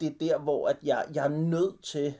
det 0.00 0.08
er 0.08 0.14
der, 0.20 0.38
hvor 0.38 0.68
at 0.68 0.76
jeg, 0.82 1.04
jeg 1.14 1.24
er 1.24 1.28
nødt 1.28 1.82
til 1.82 2.14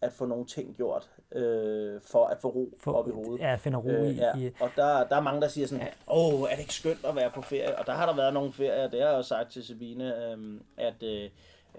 at 0.00 0.12
få 0.12 0.26
nogle 0.26 0.46
ting 0.46 0.76
gjort, 0.76 1.10
øh, 1.32 2.00
for 2.02 2.26
at 2.26 2.40
få 2.40 2.48
ro 2.48 2.78
for, 2.78 2.92
op 2.92 3.08
i 3.08 3.10
hovedet. 3.10 3.40
Ja, 3.40 3.56
finde 3.56 3.78
ro 3.78 3.88
øh, 3.88 4.10
i. 4.10 4.14
Ja. 4.14 4.50
Og 4.60 4.70
der, 4.76 5.04
der 5.04 5.16
er 5.16 5.20
mange, 5.20 5.40
der 5.40 5.48
siger 5.48 5.66
sådan, 5.66 5.88
åh, 6.08 6.34
oh, 6.34 6.40
er 6.40 6.54
det 6.54 6.58
ikke 6.58 6.74
skønt 6.74 7.04
at 7.04 7.16
være 7.16 7.30
på 7.30 7.42
ferie? 7.42 7.78
Og 7.78 7.86
der 7.86 7.92
har 7.92 8.06
der 8.06 8.16
været 8.16 8.34
nogle 8.34 8.52
ferier, 8.52 8.88
det 8.88 9.00
har 9.00 9.08
jeg 9.08 9.16
også 9.16 9.28
sagt 9.28 9.52
til 9.52 9.64
Sabine, 9.64 10.32
øh, 10.32 10.60
at 10.76 11.02
øh, 11.02 11.30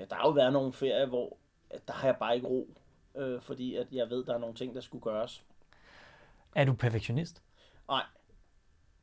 der 0.09 0.15
har 0.15 0.27
jo 0.27 0.31
været 0.31 0.53
nogle 0.53 0.73
ferier, 0.73 1.05
hvor 1.05 1.37
der 1.87 1.93
har 1.93 2.07
jeg 2.07 2.15
bare 2.19 2.35
ikke 2.35 2.47
ro, 2.47 2.67
øh, 3.19 3.41
fordi 3.41 3.75
at 3.75 3.87
jeg 3.91 4.09
ved, 4.09 4.23
der 4.25 4.33
er 4.33 4.37
nogle 4.37 4.55
ting, 4.55 4.75
der 4.75 4.81
skulle 4.81 5.01
gøres. 5.01 5.43
Er 6.55 6.65
du 6.65 6.73
perfektionist? 6.73 7.43
Nej, 7.87 8.03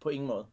på 0.01 0.09
ingen 0.09 0.29
måde. 0.29 0.47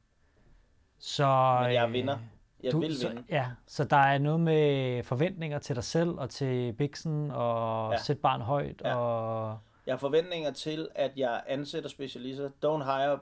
Så, 1.00 1.60
Men 1.64 1.74
jeg 1.74 1.94
vinder. 1.94 2.18
Jeg 2.64 2.72
du, 2.72 2.80
vil 2.80 2.98
så, 2.98 3.08
vinde. 3.08 3.24
Ja, 3.30 3.48
så 3.68 3.84
der 3.84 3.98
er 3.98 4.18
noget 4.18 4.40
med 4.40 5.04
forventninger 5.04 5.60
til 5.60 5.76
dig 5.76 5.84
selv 5.84 6.10
og 6.10 6.30
til 6.30 6.74
Bixen 6.74 7.32
og 7.32 7.92
ja. 7.92 7.98
sætte 7.98 8.22
barn 8.22 8.42
højt. 8.42 8.82
Ja. 8.82 8.96
Og... 8.96 9.60
Jeg 9.86 9.94
har 9.94 10.00
forventninger 10.00 10.52
til, 10.52 10.90
at 10.96 11.12
jeg 11.16 11.44
ansætter 11.48 11.90
specialister. 11.90 12.50
Don't 12.66 12.84
hire 12.84 13.20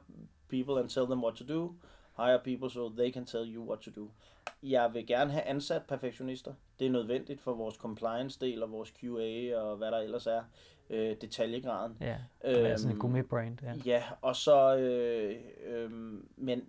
people 0.50 0.80
and 0.80 0.90
tell 0.90 1.06
them 1.06 1.24
what 1.24 1.36
to 1.36 1.46
do. 1.54 1.74
Hire 2.18 2.40
people 2.44 2.70
so 2.70 2.90
they 2.90 3.12
can 3.12 3.26
tell 3.26 3.56
you 3.56 3.70
what 3.70 3.80
to 3.80 3.92
do. 3.96 4.10
Jeg 4.64 4.94
vil 4.94 5.08
gerne 5.08 5.32
have 5.32 5.44
ansat 5.44 5.82
perfektionister. 5.88 6.54
Det 6.80 6.88
er 6.88 6.92
nødvendigt 6.92 7.42
for 7.42 7.54
vores 7.54 7.76
compliance-del 7.76 8.64
og 8.64 8.72
vores 8.72 8.94
QA 9.02 9.58
og 9.58 9.78
hvad 9.78 9.92
der 9.92 9.98
ellers 9.98 10.28
er. 10.28 10.44
Øh, 10.90 11.16
detaljegraden. 11.22 11.98
Ja, 12.02 12.18
det 12.46 12.72
er 12.72 12.78
sådan 12.78 12.98
et 12.98 13.16
øhm, 13.16 13.28
brand. 13.28 13.58
Ja. 13.64 13.74
ja, 13.86 14.04
og 14.22 14.36
så... 14.36 14.78
Øh, 14.78 15.36
øh, 15.66 15.92
men 16.38 16.64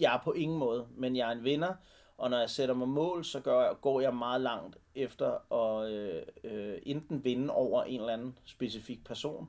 jeg 0.00 0.14
er 0.14 0.20
på 0.24 0.32
ingen 0.32 0.58
måde, 0.58 0.86
men 0.96 1.16
jeg 1.16 1.28
er 1.28 1.32
en 1.32 1.44
vinder, 1.44 1.74
og 2.18 2.30
når 2.30 2.38
jeg 2.38 2.50
sætter 2.50 2.74
mig 2.74 2.88
mål, 2.88 3.24
så 3.24 3.40
gør 3.40 3.60
jeg, 3.60 3.74
går 3.80 4.00
jeg 4.00 4.14
meget 4.14 4.40
langt 4.40 4.76
efter 4.94 5.52
at 5.52 5.90
øh, 5.92 6.22
øh, 6.44 6.78
enten 6.82 7.24
vinde 7.24 7.54
over 7.54 7.82
en 7.82 8.00
eller 8.00 8.12
anden 8.12 8.38
specifik 8.44 9.04
person. 9.04 9.48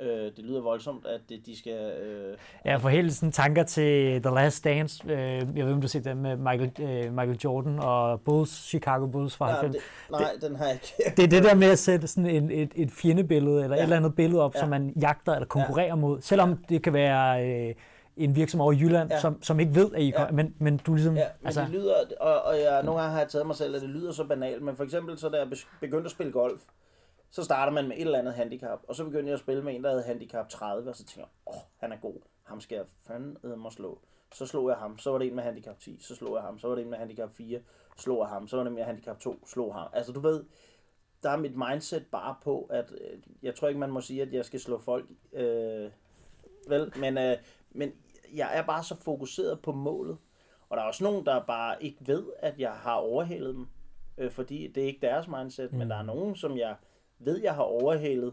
Øh, 0.00 0.08
det 0.36 0.38
lyder 0.38 0.60
voldsomt, 0.60 1.06
at 1.06 1.20
det, 1.28 1.46
de 1.46 1.58
skal... 1.58 1.92
Øh, 2.02 2.36
ja, 2.64 2.76
for 2.76 2.88
hele 2.88 3.12
sådan 3.12 3.32
tanker 3.32 3.62
til 3.62 4.22
The 4.22 4.34
Last 4.34 4.64
Dance. 4.64 5.04
Øh, 5.06 5.56
jeg 5.56 5.66
ved, 5.66 5.72
om 5.72 5.80
du 5.80 5.84
har 5.84 5.88
set 5.88 6.04
det 6.04 6.16
med 6.16 6.36
Michael, 6.36 6.72
øh, 6.80 7.12
Michael 7.12 7.38
Jordan 7.44 7.78
og 7.78 8.20
Bulls, 8.20 8.50
Chicago 8.50 9.06
Bulls 9.06 9.36
fra 9.36 9.48
ja, 9.48 9.54
90. 9.60 9.84
Det, 9.84 10.10
nej, 10.10 10.30
det, 10.34 10.42
den 10.42 10.56
har 10.56 10.64
jeg 10.64 10.74
ikke. 10.74 11.12
det 11.16 11.24
er 11.24 11.28
det 11.28 11.44
der 11.44 11.54
med 11.54 11.70
at 11.70 11.78
sætte 11.78 12.06
sådan 12.06 12.30
en, 12.30 12.50
et, 12.50 12.72
et 12.74 12.90
fjendebillede, 12.90 13.62
eller 13.62 13.76
ja. 13.76 13.82
et 13.82 13.84
eller 13.84 13.96
andet 13.96 14.14
billede 14.14 14.42
op, 14.42 14.54
ja. 14.54 14.60
som 14.60 14.68
man 14.68 14.92
jagter 15.00 15.34
eller 15.34 15.46
konkurrerer 15.46 15.86
ja. 15.86 15.94
mod. 15.94 16.20
Selvom 16.20 16.50
ja. 16.50 16.56
det 16.68 16.82
kan 16.82 16.92
være... 16.92 17.48
Øh, 17.68 17.74
en 18.16 18.36
virksomhed 18.36 18.62
over 18.62 18.72
i 18.72 18.76
Jylland, 18.76 19.10
ja. 19.10 19.20
som, 19.20 19.42
som 19.42 19.60
ikke 19.60 19.74
ved, 19.74 19.90
at 19.94 20.02
I 20.02 20.12
ja. 20.18 20.30
men, 20.30 20.54
men 20.58 20.76
du 20.76 20.94
ligesom... 20.94 21.16
Ja, 21.16 21.26
men 21.40 21.46
altså... 21.46 21.60
det 21.60 21.70
lyder, 21.70 21.94
og, 22.20 22.42
og 22.42 22.60
jeg, 22.60 22.82
nogle 22.82 23.00
gange 23.00 23.12
har 23.12 23.20
jeg 23.20 23.28
taget 23.28 23.46
mig 23.46 23.56
selv, 23.56 23.74
at 23.74 23.82
det 23.82 23.90
lyder 23.90 24.12
så 24.12 24.24
banalt, 24.24 24.62
men 24.62 24.76
for 24.76 24.84
eksempel 24.84 25.18
så 25.18 25.28
da 25.28 25.36
jeg 25.36 25.48
begyndte 25.80 26.04
at 26.04 26.10
spille 26.10 26.32
golf, 26.32 26.60
så 27.32 27.44
starter 27.44 27.72
man 27.72 27.88
med 27.88 27.96
et 27.96 28.00
eller 28.00 28.18
andet 28.18 28.34
handicap, 28.34 28.80
og 28.88 28.94
så 28.94 29.04
begyndte 29.04 29.26
jeg 29.26 29.34
at 29.34 29.40
spille 29.40 29.62
med 29.62 29.74
en, 29.74 29.84
der 29.84 29.90
havde 29.90 30.02
handicap 30.02 30.48
30, 30.48 30.90
og 30.90 30.96
så 30.96 31.04
tænker 31.04 31.20
jeg, 31.20 31.28
åh, 31.46 31.56
oh, 31.56 31.62
han 31.76 31.92
er 31.92 31.96
god, 31.96 32.20
ham 32.42 32.60
skal 32.60 32.76
jeg 32.76 32.84
fandme 33.06 33.70
slå. 33.70 33.98
Så 34.32 34.46
slog 34.46 34.68
jeg 34.68 34.76
ham, 34.76 34.98
så 34.98 35.10
var 35.10 35.18
det 35.18 35.28
en 35.28 35.34
med 35.34 35.42
handicap 35.42 35.78
10, 35.78 35.98
så 36.00 36.14
slog 36.14 36.34
jeg 36.36 36.42
ham, 36.42 36.58
så 36.58 36.68
var 36.68 36.74
det 36.74 36.84
en 36.84 36.90
med 36.90 36.98
handicap 36.98 37.30
4, 37.34 37.60
slog 37.96 38.18
jeg 38.18 38.28
ham, 38.28 38.48
så 38.48 38.56
var 38.56 38.64
det 38.64 38.70
en 38.70 38.74
med 38.76 38.84
handicap 38.84 39.20
2, 39.20 39.46
slog 39.46 39.74
ham. 39.74 39.88
Altså 39.92 40.12
du 40.12 40.20
ved, 40.20 40.44
der 41.22 41.30
er 41.30 41.36
mit 41.36 41.56
mindset 41.56 42.06
bare 42.12 42.34
på, 42.42 42.66
at 42.70 42.92
øh, 42.92 43.18
jeg 43.42 43.54
tror 43.54 43.68
ikke, 43.68 43.80
man 43.80 43.90
må 43.90 44.00
sige, 44.00 44.22
at 44.22 44.32
jeg 44.32 44.44
skal 44.44 44.60
slå 44.60 44.78
folk 44.78 45.06
øh, 45.32 45.90
vel? 46.68 46.92
Men, 46.96 47.18
øh, 47.18 47.36
men 47.70 47.92
jeg 48.34 48.50
er 48.58 48.62
bare 48.62 48.84
så 48.84 48.96
fokuseret 48.96 49.60
på 49.60 49.72
målet. 49.72 50.18
Og 50.68 50.76
der 50.76 50.82
er 50.82 50.86
også 50.86 51.04
nogen, 51.04 51.26
der 51.26 51.44
bare 51.44 51.82
ikke 51.82 51.98
ved, 52.00 52.24
at 52.38 52.58
jeg 52.58 52.72
har 52.72 52.94
overhældet 52.94 53.54
dem. 53.54 53.66
Øh, 54.18 54.30
fordi 54.30 54.68
det 54.68 54.82
er 54.82 54.86
ikke 54.86 55.06
deres 55.06 55.28
mindset, 55.28 55.72
mm. 55.72 55.78
men 55.78 55.90
der 55.90 55.96
er 55.96 56.02
nogen, 56.02 56.36
som 56.36 56.58
jeg 56.58 56.76
ved, 57.24 57.40
jeg 57.42 57.54
har 57.54 57.62
overhældet, 57.62 58.32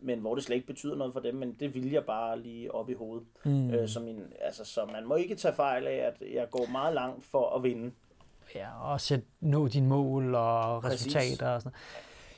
men 0.00 0.18
hvor 0.18 0.34
det 0.34 0.44
slet 0.44 0.56
ikke 0.56 0.66
betyder 0.66 0.96
noget 0.96 1.12
for 1.12 1.20
dem, 1.20 1.34
men 1.34 1.56
det 1.60 1.74
vil 1.74 1.90
jeg 1.90 2.04
bare 2.04 2.40
lige 2.40 2.74
op 2.74 2.90
i 2.90 2.94
hovedet. 2.94 3.26
Mm. 3.44 3.70
Øh, 3.70 3.88
så, 3.88 4.00
min, 4.00 4.22
altså, 4.40 4.64
så 4.64 4.80
man 4.92 5.06
må 5.06 5.14
ikke 5.14 5.34
tage 5.34 5.54
fejl 5.54 5.86
af, 5.86 5.96
at 5.96 6.22
jeg 6.34 6.50
går 6.50 6.66
meget 6.72 6.94
langt 6.94 7.24
for 7.24 7.56
at 7.56 7.62
vinde. 7.62 7.90
Ja, 8.54 8.92
og 8.92 9.00
sætte, 9.00 9.24
nå 9.40 9.68
dine 9.68 9.88
mål 9.88 10.34
og 10.34 10.82
Præcis. 10.82 11.16
resultater 11.16 11.48
og 11.48 11.62
sådan 11.62 11.78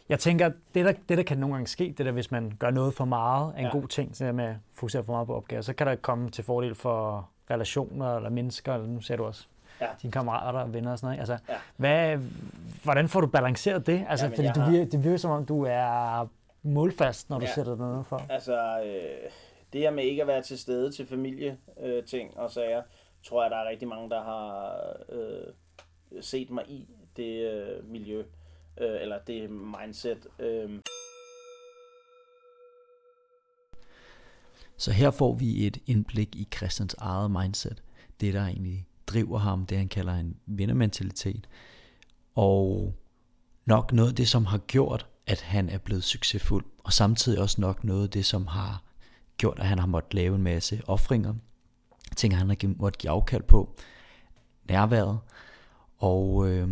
Jeg 0.08 0.18
tænker, 0.18 0.50
det 0.74 0.84
der, 0.84 0.92
det 1.08 1.18
der 1.18 1.24
kan 1.24 1.38
nogle 1.38 1.54
gange 1.54 1.66
ske, 1.66 1.94
det 1.98 2.06
der, 2.06 2.12
hvis 2.12 2.30
man 2.30 2.52
gør 2.58 2.70
noget 2.70 2.94
for 2.94 3.04
meget 3.04 3.52
af 3.54 3.58
en 3.58 3.64
ja. 3.64 3.70
god 3.70 3.88
ting, 3.88 4.16
så 4.16 4.32
med 4.32 4.44
at 4.44 4.56
fokusere 4.72 5.04
for 5.04 5.12
meget 5.12 5.26
på 5.26 5.34
opgaver, 5.34 5.62
så 5.62 5.72
kan 5.72 5.86
der 5.86 5.94
komme 5.94 6.30
til 6.30 6.44
fordel 6.44 6.74
for 6.74 7.28
relationer 7.50 8.16
eller 8.16 8.30
mennesker, 8.30 8.74
eller 8.74 8.86
nu 8.86 9.00
ser 9.00 9.16
du 9.16 9.24
også 9.24 9.46
ja. 9.80 9.86
dine 10.02 10.12
kammerater 10.12 10.58
og 10.60 10.74
venner 10.74 10.92
og 10.92 10.98
sådan 10.98 11.06
noget. 11.06 11.30
Altså, 11.30 11.52
ja. 11.52 11.58
hvad, 11.76 12.18
hvordan 12.84 13.08
får 13.08 13.20
du 13.20 13.26
balanceret 13.26 13.86
det? 13.86 14.06
Altså, 14.08 14.26
Jamen, 14.26 14.36
fordi 14.36 14.48
du 14.54 14.60
har... 14.60 14.70
virker, 14.70 14.90
det 14.90 15.04
virker 15.04 15.16
som 15.16 15.30
om, 15.30 15.46
du 15.46 15.64
er 15.68 16.28
målfast, 16.62 17.30
når 17.30 17.38
du 17.38 17.44
ja. 17.44 17.54
sætter 17.54 17.76
noget 17.76 18.06
for. 18.06 18.26
Altså, 18.28 18.82
øh, 18.84 19.30
det 19.72 19.80
her 19.80 19.90
med 19.90 20.04
ikke 20.04 20.22
at 20.22 20.28
være 20.28 20.42
til 20.42 20.58
stede 20.58 20.92
til 20.92 21.06
familie 21.06 21.58
øh, 21.80 22.04
ting 22.04 22.36
og 22.36 22.50
sager, 22.50 22.82
tror 23.22 23.42
jeg, 23.42 23.50
der 23.50 23.56
er 23.56 23.68
rigtig 23.68 23.88
mange, 23.88 24.10
der 24.10 24.22
har 24.22 24.76
øh, 25.08 25.52
set 26.20 26.50
mig 26.50 26.64
i 26.68 26.88
det 27.16 27.50
øh, 27.52 27.90
miljø, 27.90 28.18
øh, 28.80 29.02
eller 29.02 29.18
det 29.18 29.50
mindset. 29.50 30.26
Øh. 30.38 30.70
Så 34.76 34.92
her 34.92 35.10
får 35.10 35.34
vi 35.34 35.66
et 35.66 35.78
indblik 35.86 36.36
i 36.36 36.48
Christians 36.56 36.94
eget 36.98 37.30
mindset. 37.30 37.82
Det, 38.20 38.34
der 38.34 38.46
egentlig 38.46 38.86
driver 39.06 39.38
ham, 39.38 39.66
det 39.66 39.78
han 39.78 39.88
kalder 39.88 40.14
en 40.14 40.36
vindermentalitet. 40.46 41.48
Og 42.34 42.94
nok 43.66 43.92
noget 43.92 44.08
af 44.08 44.14
det, 44.14 44.28
som 44.28 44.46
har 44.46 44.58
gjort, 44.58 45.06
at 45.26 45.40
han 45.40 45.68
er 45.68 45.78
blevet 45.78 46.04
succesfuld, 46.04 46.64
og 46.84 46.92
samtidig 46.92 47.40
også 47.40 47.60
nok 47.60 47.84
noget 47.84 48.02
af 48.02 48.10
det, 48.10 48.24
som 48.24 48.46
har 48.46 48.82
gjort, 49.36 49.58
at 49.58 49.66
han 49.66 49.78
har 49.78 49.86
måttet 49.86 50.14
lave 50.14 50.34
en 50.36 50.42
masse 50.42 50.82
offringer, 50.86 51.34
ting 52.16 52.36
han 52.36 52.48
har 52.48 52.74
måttet 52.78 52.98
give 52.98 53.10
afkald 53.10 53.42
på, 53.42 53.76
nærværet, 54.68 55.18
og 55.98 56.48
øh, 56.48 56.68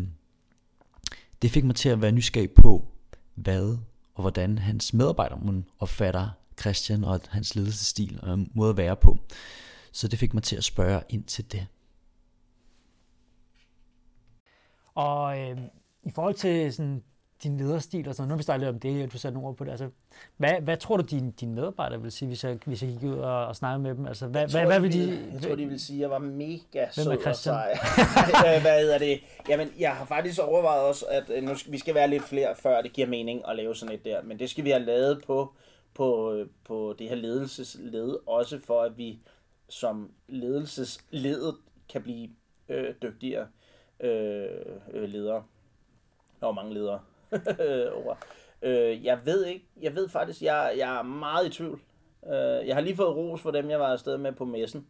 det 1.42 1.50
fik 1.50 1.64
mig 1.64 1.74
til 1.74 1.88
at 1.88 2.02
være 2.02 2.12
nysgerrig 2.12 2.50
på, 2.50 2.88
hvad 3.34 3.78
og 4.14 4.20
hvordan 4.20 4.58
hans 4.58 4.92
medarbejdere 4.92 5.62
opfatter 5.78 6.28
Christian 6.60 7.04
og 7.04 7.20
hans 7.28 7.54
ledelsesstil 7.54 8.20
og 8.22 8.38
måde 8.54 8.70
at 8.70 8.76
være 8.76 8.96
på. 8.96 9.18
Så 9.92 10.08
det 10.08 10.18
fik 10.18 10.34
mig 10.34 10.42
til 10.42 10.56
at 10.56 10.64
spørge 10.64 11.02
ind 11.08 11.24
til 11.24 11.52
det. 11.52 11.66
Og 14.94 15.40
øh, 15.40 15.59
i 16.02 16.11
forhold 16.11 16.35
til 16.35 16.72
sådan, 16.72 17.02
din 17.42 17.57
lederstil 17.57 18.09
og 18.09 18.14
sådan 18.14 18.28
nu 18.28 18.33
har 18.33 18.37
vi 18.37 18.42
snakket 18.42 18.68
om 18.68 18.80
det, 18.80 19.04
og 19.04 19.12
du 19.12 19.18
satte 19.18 19.37
ord 19.37 19.57
på 19.57 19.64
det. 19.64 19.70
Altså, 19.70 19.90
hvad, 20.37 20.61
hvad 20.61 20.76
tror 20.76 20.96
du, 20.96 21.02
dine 21.02 21.33
din 21.40 21.54
medarbejdere 21.54 22.02
vil 22.02 22.12
sige, 22.12 22.28
hvis 22.28 22.44
jeg, 22.44 22.59
hvis 22.64 22.83
jeg 22.83 22.90
gik 22.90 23.02
ud 23.02 23.18
og, 23.18 23.46
og 23.46 23.57
snakkede 23.57 23.83
med 23.83 23.94
dem? 23.94 24.07
Altså, 24.07 24.26
hvad, 24.26 24.48
hvad, 24.48 24.66
hvad 24.66 24.80
vil 24.80 24.92
de... 24.92 25.28
Jeg 25.33 25.42
tror, 25.42 25.54
de 25.54 25.66
vil 25.66 25.80
sige, 25.80 25.96
at 25.96 26.00
jeg 26.00 26.11
var 26.11 26.18
mega 26.18 26.90
sød 26.90 27.26
og 27.26 27.37
sej. 27.37 27.78
hvad 28.62 28.80
hedder 28.80 28.98
det? 28.98 29.20
Jamen, 29.48 29.68
jeg 29.78 29.92
har 29.92 30.04
faktisk 30.04 30.40
overvejet 30.40 30.83
også, 30.83 31.07
at 31.07 31.30
øh, 31.30 31.42
nu 31.42 31.54
skal, 31.54 31.72
vi 31.72 31.78
skal 31.78 31.94
være 31.94 32.11
lidt 32.11 32.22
flere, 32.22 32.54
før 32.57 32.83
det 32.83 32.92
giver 32.92 33.07
mening 33.07 33.48
at 33.48 33.57
lave 33.57 33.74
sådan 33.74 33.94
et 33.94 34.04
der. 34.04 34.22
Men 34.22 34.38
det 34.38 34.50
skal 34.50 34.64
vi 34.64 34.70
have 34.70 34.85
lavet 34.85 35.22
på, 35.26 35.52
på, 35.94 36.38
på 36.64 36.94
det 36.98 37.09
her 37.09 37.16
ledelsesled, 37.16 38.16
også 38.26 38.61
for 38.66 38.83
at 38.83 38.98
vi 38.98 39.18
som 39.68 40.11
ledelsesledet 40.28 41.54
kan 41.92 42.02
blive 42.02 42.28
øh, 42.68 42.94
dygtigere 43.02 43.46
øh, 44.00 44.48
øh, 44.92 45.09
ledere. 45.09 45.44
Der 46.40 46.46
var 46.46 46.52
mange 46.52 46.74
ledere 46.74 47.00
over. 48.04 48.14
Øh, 48.62 49.04
jeg 49.04 49.18
ved 49.24 49.46
ikke, 49.46 49.66
jeg 49.83 49.94
ved 49.94 50.09
faktisk, 50.09 50.42
jeg, 50.42 50.74
jeg 50.78 50.98
er 50.98 51.02
meget 51.02 51.46
i 51.46 51.50
tvivl. 51.50 51.80
Øh, 52.26 52.68
jeg 52.68 52.74
har 52.74 52.80
lige 52.80 52.96
fået 52.96 53.16
ros 53.16 53.40
for 53.40 53.50
dem, 53.50 53.70
jeg 53.70 53.80
var 53.80 53.92
afsted 53.92 54.18
med 54.18 54.33
på 54.33 54.44
messen. 54.44 54.87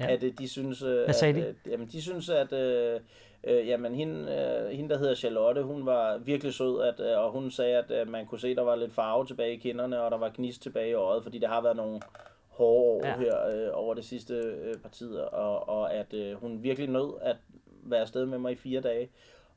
ja. 0.00 0.06
At 0.12 0.22
øh, 0.22 0.32
de 0.38 0.48
synes, 0.48 0.82
øh, 0.82 1.04
Hvad 1.04 1.14
sagde 1.14 1.40
de? 1.40 1.46
At, 1.46 1.54
jamen, 1.66 1.86
de 1.86 2.02
synes, 2.02 2.28
at 2.28 2.52
øh, 2.52 3.00
øh, 3.44 3.68
jamen, 3.68 3.94
hende, 3.94 4.32
øh, 4.32 4.76
hende, 4.76 4.90
der 4.90 4.98
hedder 4.98 5.14
Charlotte, 5.14 5.62
hun 5.62 5.86
var 5.86 6.18
virkelig 6.18 6.54
sød, 6.54 6.82
at, 6.82 7.00
øh, 7.00 7.18
og 7.18 7.32
hun 7.32 7.50
sagde, 7.50 7.76
at 7.76 7.90
øh, 7.90 8.08
man 8.08 8.26
kunne 8.26 8.40
se, 8.40 8.48
at 8.48 8.56
der 8.56 8.62
var 8.62 8.76
lidt 8.76 8.92
farve 8.92 9.26
tilbage 9.26 9.52
i 9.52 9.58
kinderne, 9.58 10.00
og 10.00 10.10
der 10.10 10.18
var 10.18 10.32
gnist 10.34 10.62
tilbage 10.62 10.90
i 10.90 10.94
øjet, 10.94 11.22
fordi 11.22 11.38
der 11.38 11.48
har 11.48 11.62
været 11.62 11.76
nogle 11.76 12.00
hårde 12.48 12.80
år 12.84 13.06
ja. 13.06 13.18
her 13.18 13.46
øh, 13.46 13.68
over 13.72 13.94
det 13.94 14.04
sidste 14.04 14.34
øh, 14.34 14.76
par 14.76 14.88
tider, 14.88 15.24
og, 15.24 15.68
og 15.68 15.94
at 15.94 16.14
øh, 16.14 16.34
hun 16.34 16.62
virkelig 16.62 16.88
nød 16.88 17.12
at 17.20 17.36
være 17.90 18.00
afsted 18.00 18.26
med 18.26 18.38
mig 18.38 18.52
i 18.52 18.56
fire 18.56 18.80
dage. 18.80 19.08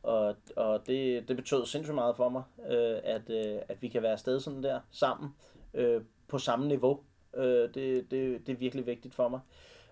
Og, 0.04 0.36
og 0.56 0.88
det, 0.88 1.28
det 1.28 1.36
betød 1.36 1.66
sindssygt 1.66 1.96
meget 1.96 2.16
for 2.16 2.30
mig, 2.30 2.44
øh, 2.70 3.00
at, 3.04 3.30
øh, 3.30 3.62
at 3.70 3.82
vi 3.82 3.88
kan 3.88 4.02
være 4.02 4.12
afsted 4.12 4.40
sådan 4.40 4.64
der 4.64 4.80
sammen 4.92 5.36
øh, 5.74 6.02
på 6.28 6.38
samme 6.38 6.68
niveau. 6.68 7.00
Øh, 7.36 7.74
det, 7.74 8.12
det, 8.12 8.48
det 8.48 8.50
er 8.50 8.58
virkelig 8.58 8.86
vigtigt 8.86 9.16
for 9.16 9.28
mig. 9.28 9.40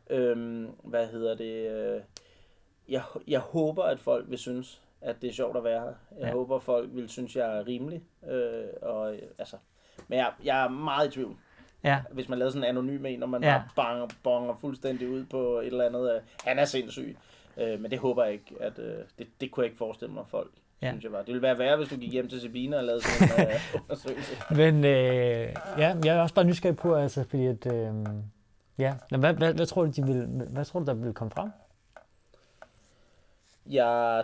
Øh, 0.10 0.68
hvad 0.84 1.08
hedder 1.08 1.36
det? 1.36 1.72
Øh, 1.72 2.02
jeg, 2.90 3.04
jeg 3.28 3.40
håber, 3.40 3.84
at 3.84 4.00
folk 4.00 4.30
vil 4.30 4.38
synes, 4.38 4.82
at 5.02 5.22
det 5.22 5.30
er 5.30 5.34
sjovt 5.34 5.58
at 5.58 5.64
være 5.64 5.80
her. 5.80 5.94
Jeg 6.20 6.28
ja. 6.28 6.32
håber, 6.32 6.56
at 6.56 6.64
folk 6.64 6.90
vil 6.94 7.10
synes, 7.10 7.36
jeg 7.36 7.58
er 7.58 7.68
rimelig. 7.68 8.04
Øh, 8.30 8.66
og, 8.82 9.16
altså, 9.38 9.58
men 10.08 10.20
jeg, 10.20 10.34
jeg 10.44 10.64
er 10.64 10.70
meget 10.70 11.08
i 11.08 11.12
tvivl. 11.12 11.38
Ja. 11.84 12.02
Hvis 12.12 12.30
man 12.30 12.40
lavede 12.40 12.52
sådan 12.52 12.64
en 12.64 12.78
anonym 12.78 13.06
en, 13.06 13.20
når 13.20 13.28
man 13.28 13.44
ja. 13.44 13.50
bare 13.50 13.68
banger, 13.76 14.08
bonger 14.24 14.56
fuldstændig 14.56 15.10
ud 15.10 15.26
på 15.26 15.60
et 15.60 15.68
eller 15.68 15.86
andet. 15.86 16.16
Øh, 16.16 16.22
han 16.46 16.60
er 16.60 16.66
sindssyg. 16.66 17.18
Øh, 17.62 17.82
men 17.82 17.92
det 17.92 18.00
håber 18.00 18.24
jeg 18.24 18.34
ikke, 18.34 18.56
at 18.60 18.80
øh, 18.80 18.98
det, 19.18 19.28
det 19.42 19.52
kunne 19.52 19.64
jeg 19.64 19.66
ikke 19.66 19.78
forestille 19.78 20.14
mig 20.14 20.24
folk. 20.28 20.52
Ja. 20.82 20.90
Synes 20.90 21.04
jeg 21.04 21.12
bare. 21.12 21.22
Det 21.22 21.28
ville 21.28 21.42
være 21.42 21.58
værre, 21.58 21.78
hvis 21.78 21.90
du 21.90 21.96
gik 21.96 22.12
hjem 22.12 22.30
til 22.30 22.42
Sabine 22.42 22.78
og 22.78 22.84
lavede 22.84 23.04
sådan 23.04 23.48
en 23.48 23.52
øh, 23.52 23.60
undersøgelse. 23.84 24.36
Men 24.52 24.86
øh, 24.86 25.56
ja, 25.78 25.96
jeg 26.06 26.18
er 26.18 26.22
også 26.22 26.36
bare 26.36 26.46
nysgerrig 26.46 26.78
på, 26.78 26.96
altså, 26.96 27.24
fordi 27.24 27.46
at, 27.46 27.66
øh, 27.74 27.94
ja, 28.80 28.94
hvad, 29.10 29.34
hvad, 29.34 29.54
hvad, 29.54 29.66
tror 29.66 29.86
du, 29.86 29.92
de 29.92 30.06
vil, 30.06 30.26
hvad 30.50 30.66
tror 30.66 30.80
du, 30.80 30.86
der 30.86 30.94
vil 30.94 31.14
komme 31.14 31.32
frem? 31.32 31.50
Jeg, 33.66 34.24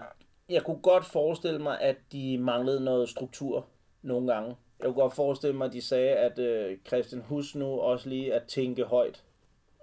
jeg 0.49 0.63
kunne 0.63 0.79
godt 0.81 1.05
forestille 1.05 1.59
mig, 1.59 1.81
at 1.81 1.95
de 2.11 2.37
manglede 2.37 2.83
noget 2.83 3.09
struktur 3.09 3.65
nogle 4.01 4.33
gange. 4.33 4.55
Jeg 4.79 4.85
kunne 4.85 5.01
godt 5.01 5.13
forestille 5.13 5.55
mig, 5.55 5.65
at 5.65 5.73
de 5.73 5.81
sagde, 5.81 6.09
at 6.09 6.39
øh, 6.39 6.77
Christian, 6.87 7.21
husk 7.21 7.55
nu 7.55 7.65
også 7.65 8.09
lige 8.09 8.33
at 8.33 8.43
tænke 8.43 8.83
højt 8.83 9.23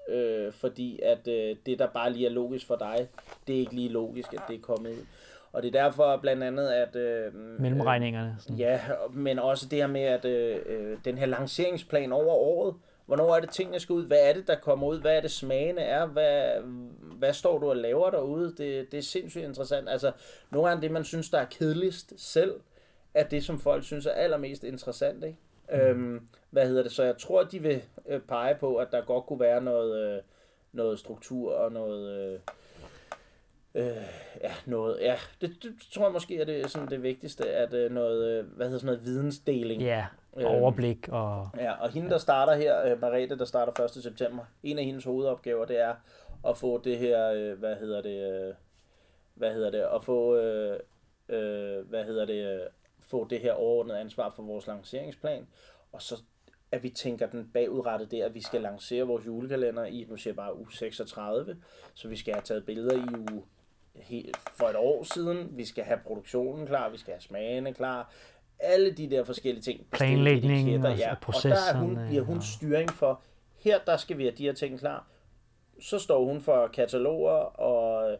øh, 0.09 0.53
fordi 0.53 1.01
at 1.03 1.29
øh, 1.29 1.57
det, 1.67 1.79
der 1.79 1.87
bare 1.87 2.13
lige 2.13 2.27
er 2.27 2.31
logisk 2.31 2.67
for 2.67 2.77
dig, 2.77 3.09
det 3.47 3.55
er 3.55 3.61
ikke 3.61 3.75
lige 3.75 3.89
logisk, 3.89 4.33
at 4.33 4.41
det 4.49 4.57
er 4.57 4.61
kommet 4.61 4.91
ud. 4.91 5.07
Og 5.53 5.63
det 5.63 5.75
er 5.75 5.83
derfor 5.83 6.17
blandt 6.17 6.43
andet, 6.43 6.69
at... 6.69 6.97
Øh, 6.97 7.35
Mellemregningerne. 7.61 8.37
Sådan. 8.39 8.57
Ja, 8.57 8.81
men 9.13 9.39
også 9.39 9.67
det 9.69 9.79
her 9.79 9.87
med, 9.87 10.03
at 10.03 10.25
øh, 10.25 10.59
øh, 10.67 10.99
den 11.05 11.19
her 11.19 11.27
lanceringsplan 11.27 12.13
over 12.13 12.35
året, 12.35 12.75
hvornår 13.07 13.37
er 13.37 13.41
det 13.41 13.51
tingene 13.51 13.81
skal 13.81 13.93
ud, 13.93 14.07
hvad 14.07 14.19
er 14.23 14.33
det, 14.33 14.47
der 14.47 14.55
kommer 14.55 14.87
ud, 14.87 15.01
hvad 15.01 15.17
er 15.17 15.21
det 15.21 15.31
smagene 15.31 15.81
er, 15.81 16.07
hvad, 16.07 16.51
hvad 17.19 17.33
står 17.33 17.59
du 17.59 17.69
og 17.69 17.77
laver 17.77 18.11
derude, 18.11 18.55
det, 18.59 18.93
det 18.93 18.99
er 18.99 19.03
sindssygt 19.03 19.45
interessant. 19.45 19.89
Altså, 19.89 20.13
nogle 20.51 20.71
af 20.71 20.81
det, 20.81 20.91
man 20.91 21.05
synes, 21.05 21.31
der 21.31 21.39
er 21.39 21.45
kedeligst 21.45 22.13
selv, 22.17 22.53
er 23.15 23.25
det, 23.25 23.45
som 23.45 23.61
folk 23.61 23.85
synes 23.85 24.07
er 24.07 24.11
allermest 24.11 24.65
interessant, 24.65 25.25
ikke? 25.25 25.39
Mm. 25.73 25.79
Øhm, 25.79 26.29
hvad 26.55 26.69
hedder 26.69 26.83
det? 26.83 26.93
Så 26.93 27.03
jeg 27.03 27.19
tror, 27.19 27.45
de 27.45 27.63
vil 27.63 27.83
øh, 28.07 28.21
pege 28.21 28.55
på, 28.55 28.77
at 28.77 28.93
der 28.93 29.01
godt 29.01 29.27
kunne 29.27 29.41
være 29.41 29.61
noget, 29.61 30.17
øh, 30.17 30.23
noget 30.73 30.99
struktur 30.99 31.55
og 31.55 31.73
noget... 31.73 32.11
Øh, 32.11 32.41
øh, 33.75 33.97
ja, 34.43 34.53
noget, 34.67 34.99
ja, 35.01 35.17
det, 35.41 35.57
det 35.63 35.73
tror 35.93 36.05
jeg 36.05 36.13
måske 36.13 36.41
er 36.41 36.45
det, 36.45 36.71
sådan 36.71 36.89
det 36.89 37.03
vigtigste, 37.03 37.51
at 37.51 37.75
øh, 37.75 37.91
noget, 37.91 38.25
øh, 38.27 38.47
hvad 38.47 38.67
hedder 38.67 38.79
sådan 38.79 38.95
noget, 38.95 39.05
vidensdeling. 39.05 39.83
Ja, 39.83 40.07
øhm, 40.37 40.47
overblik 40.47 41.09
og... 41.09 41.49
Ja, 41.57 41.73
og 41.73 41.91
hende, 41.91 42.11
der 42.11 42.19
starter 42.19 42.55
her, 42.55 42.93
øh, 42.93 43.01
Marete, 43.01 43.39
der 43.39 43.45
starter 43.45 43.85
1. 43.85 43.91
september, 43.91 44.45
en 44.63 44.79
af 44.79 44.85
hendes 44.85 45.05
hovedopgaver, 45.05 45.65
det 45.65 45.81
er 45.81 45.95
at 46.49 46.59
få 46.59 46.79
det 46.79 46.99
her, 46.99 47.31
øh, 47.31 47.59
hvad 47.59 47.77
hedder 47.77 48.03
det, 48.03 48.33
øh, 48.33 48.55
hvad 49.35 49.55
hedder 49.55 49.71
det, 49.71 49.81
at 49.95 50.05
få, 50.05 50.37
øh, 50.37 50.81
øh, 51.29 51.89
hvad 51.89 52.05
hedder 52.05 52.25
det, 52.25 52.55
øh, 52.55 52.67
få 53.01 53.27
det 53.31 53.41
her 53.41 53.53
overordnede 53.53 53.99
ansvar 53.99 54.31
for 54.37 54.43
vores 54.43 54.67
lanceringsplan, 54.67 55.47
og 55.93 56.03
så 56.03 56.23
at 56.75 56.83
vi 56.83 56.91
tænker 56.91 57.27
den 57.27 57.51
bagudrettet 57.55 58.11
der, 58.11 58.27
at 58.27 58.35
vi 58.35 58.43
skal 58.43 58.61
lancere 58.61 59.03
vores 59.03 59.27
julekalender 59.27 59.85
i, 59.85 60.07
nu 60.09 60.17
siger 60.17 60.33
jeg 60.33 60.37
bare 60.37 60.59
uge 60.59 60.73
36, 60.73 61.57
så 61.95 62.09
vi 62.09 62.17
skal 62.17 62.35
have 62.35 62.43
taget 62.43 62.67
billeder 62.67 62.97
i 62.97 63.31
uge 63.31 63.43
for 64.59 64.67
et 64.67 64.77
år 64.77 65.15
siden, 65.15 65.49
vi 65.51 65.65
skal 65.65 65.85
have 65.85 65.99
produktionen 66.07 66.67
klar, 66.67 66.89
vi 66.89 66.99
skal 66.99 67.13
have 67.13 67.21
smagene 67.21 67.75
klar, 67.75 68.13
alle 68.59 68.93
de 68.93 69.11
der 69.11 69.25
forskellige 69.25 69.63
ting. 69.63 69.87
Planlægning 69.91 70.87
og, 70.87 70.97
ja. 70.99 71.15
og 71.27 71.35
der 71.43 71.57
er 71.73 71.77
hun, 71.77 71.99
bliver 72.09 72.23
hun 72.23 72.43
styring 72.43 72.91
for, 72.91 73.21
her 73.59 73.79
der 73.87 73.97
skal 73.97 74.19
vi 74.19 74.23
have 74.23 74.35
de 74.37 74.45
her 74.45 74.53
ting 74.53 74.79
klar. 74.79 75.07
Så 75.81 75.99
står 75.99 76.25
hun 76.25 76.41
for 76.41 76.67
kataloger 76.67 77.61
og 77.61 78.19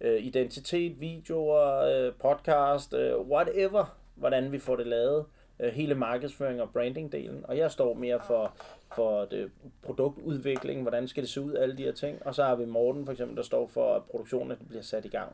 øh, 0.00 0.22
identitet, 0.22 1.00
videoer, 1.00 1.76
øh, 1.76 2.12
podcast, 2.14 2.94
øh, 2.94 3.20
whatever, 3.20 3.98
hvordan 4.14 4.52
vi 4.52 4.58
får 4.58 4.76
det 4.76 4.86
lavet 4.86 5.24
øh, 5.60 5.72
hele 5.72 5.94
markedsføring 5.94 6.62
og 6.62 6.68
branding-delen, 6.72 7.44
og 7.44 7.58
jeg 7.58 7.70
står 7.70 7.94
mere 7.94 8.20
for, 8.26 8.56
for 8.94 9.24
det, 9.24 9.50
produktudvikling, 9.82 10.82
hvordan 10.82 11.08
skal 11.08 11.22
det 11.22 11.30
se 11.30 11.40
ud, 11.40 11.54
alle 11.54 11.76
de 11.76 11.82
her 11.82 11.92
ting, 11.92 12.26
og 12.26 12.34
så 12.34 12.44
har 12.44 12.54
vi 12.54 12.64
Morten 12.64 13.04
for 13.04 13.12
eksempel, 13.12 13.36
der 13.36 13.42
står 13.42 13.66
for, 13.66 13.94
at 13.94 14.02
produktionen 14.02 14.56
bliver 14.68 14.82
sat 14.82 15.04
i 15.04 15.08
gang. 15.08 15.32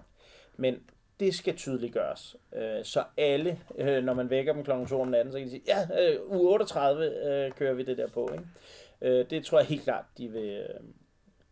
Men 0.57 0.83
det 1.21 1.35
skal 1.35 1.57
tydeliggøres. 1.57 2.37
Øh, 2.55 2.85
så 2.85 3.05
alle, 3.17 3.59
øh, 3.79 4.05
når 4.05 4.15
man 4.15 4.31
vækker 4.31 4.53
dem 4.53 4.65
kl. 4.65 4.71
2 4.89 5.01
om 5.01 5.09
natten, 5.09 5.33
så 5.33 5.39
kan 5.39 5.47
de 5.47 5.51
sige, 5.51 5.63
ja, 5.67 6.13
øh, 6.13 6.21
u 6.31 6.49
38 6.49 7.05
øh, 7.05 7.53
kører 7.53 7.75
vi 7.75 7.83
det 7.83 7.99
der 7.99 8.09
på. 8.09 8.31
Ikke? 8.33 8.45
Øh, 9.01 9.31
det 9.31 9.45
tror 9.45 9.59
jeg 9.59 9.67
helt 9.67 9.83
klart, 9.83 10.05
de 10.19 10.29
vil, 10.29 10.51
øh, 10.51 10.81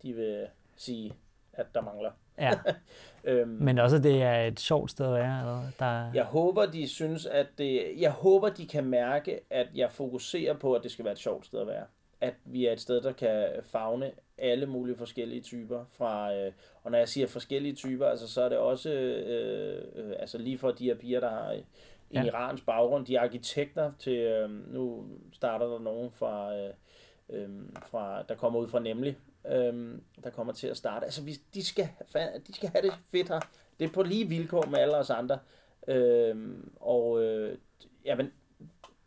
de 0.02 0.12
vil 0.12 0.46
sige, 0.76 1.14
at 1.52 1.66
der 1.74 1.80
mangler. 1.80 2.10
Ja. 2.40 2.52
øhm, 3.32 3.48
Men 3.48 3.78
også, 3.78 3.96
at 3.96 4.02
det 4.02 4.22
er 4.22 4.40
et 4.40 4.60
sjovt 4.60 4.90
sted 4.90 5.06
at 5.06 5.12
være? 5.12 5.40
Eller? 5.40 5.62
Der... 5.78 6.12
Jeg 6.14 6.24
håber, 6.24 6.66
de 6.66 6.88
synes, 6.88 7.26
at 7.26 7.46
det... 7.58 7.92
Jeg 7.98 8.10
håber, 8.10 8.48
de 8.48 8.66
kan 8.66 8.84
mærke, 8.84 9.40
at 9.50 9.66
jeg 9.74 9.90
fokuserer 9.90 10.54
på, 10.54 10.74
at 10.74 10.82
det 10.82 10.90
skal 10.90 11.04
være 11.04 11.12
et 11.12 11.18
sjovt 11.18 11.46
sted 11.46 11.60
at 11.60 11.66
være. 11.66 11.84
At 12.20 12.34
vi 12.44 12.66
er 12.66 12.72
et 12.72 12.80
sted, 12.80 13.00
der 13.00 13.12
kan 13.12 13.46
fagne 13.64 14.10
alle 14.38 14.66
mulige 14.66 14.96
forskellige 14.96 15.40
typer. 15.40 15.84
Fra, 15.98 16.34
øh, 16.34 16.52
og 16.82 16.90
når 16.90 16.98
jeg 16.98 17.08
siger 17.08 17.26
forskellige 17.26 17.74
typer, 17.74 18.06
altså, 18.06 18.28
så 18.28 18.42
er 18.42 18.48
det 18.48 18.58
også 18.58 18.90
øh, 18.90 19.82
øh, 19.94 20.12
altså 20.18 20.38
lige 20.38 20.58
fra 20.58 20.72
de 20.72 20.84
her 20.84 20.94
piger, 20.94 21.20
der 21.20 21.30
har 21.30 21.50
en 21.50 21.64
ja. 22.12 22.24
iransk 22.24 22.66
baggrund, 22.66 23.06
de 23.06 23.16
er 23.16 23.20
arkitekter 23.20 23.92
til... 23.98 24.16
Øh, 24.16 24.72
nu 24.74 25.08
starter 25.32 25.66
der 25.66 25.78
nogen 25.78 26.10
fra... 26.10 26.56
Øh, 26.56 26.70
øh, 27.32 27.48
fra, 27.90 28.22
der 28.22 28.34
kommer 28.34 28.60
ud 28.60 28.68
fra 28.68 28.80
Nemlig, 28.80 29.16
øhm, 29.48 30.02
der 30.24 30.30
kommer 30.30 30.52
til 30.52 30.66
at 30.66 30.76
starte. 30.76 31.04
Altså, 31.04 31.22
vi, 31.22 31.36
de, 31.54 31.64
skal, 31.64 31.88
de 32.46 32.54
skal 32.54 32.68
have 32.68 32.82
det 32.82 32.92
fedt 33.10 33.28
her. 33.28 33.40
Det 33.78 33.88
er 33.88 33.92
på 33.92 34.02
lige 34.02 34.28
vilkår 34.28 34.66
med 34.66 34.78
alle 34.78 34.96
os 34.96 35.10
andre. 35.10 35.38
Øhm, 35.88 36.72
og 36.80 37.22
øh, 37.22 37.58
jamen, 38.04 38.32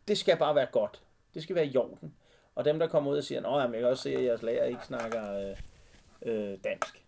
det 0.08 0.18
skal 0.18 0.36
bare 0.36 0.54
være 0.54 0.66
godt. 0.72 1.02
Det 1.34 1.42
skal 1.42 1.56
være 1.56 1.66
i 1.66 1.76
orden. 1.76 2.14
Og 2.54 2.64
dem, 2.64 2.78
der 2.78 2.86
kommer 2.86 3.10
ud 3.10 3.16
og 3.16 3.24
siger, 3.24 3.48
at 3.48 3.72
jeg 3.72 3.80
kan 3.80 3.88
også 3.88 4.02
se, 4.02 4.16
at 4.16 4.24
jeres 4.24 4.42
lærer 4.42 4.64
ikke 4.64 4.84
snakker 4.86 5.38
øh, 5.38 5.56
øh, 6.22 6.58
dansk. 6.64 7.04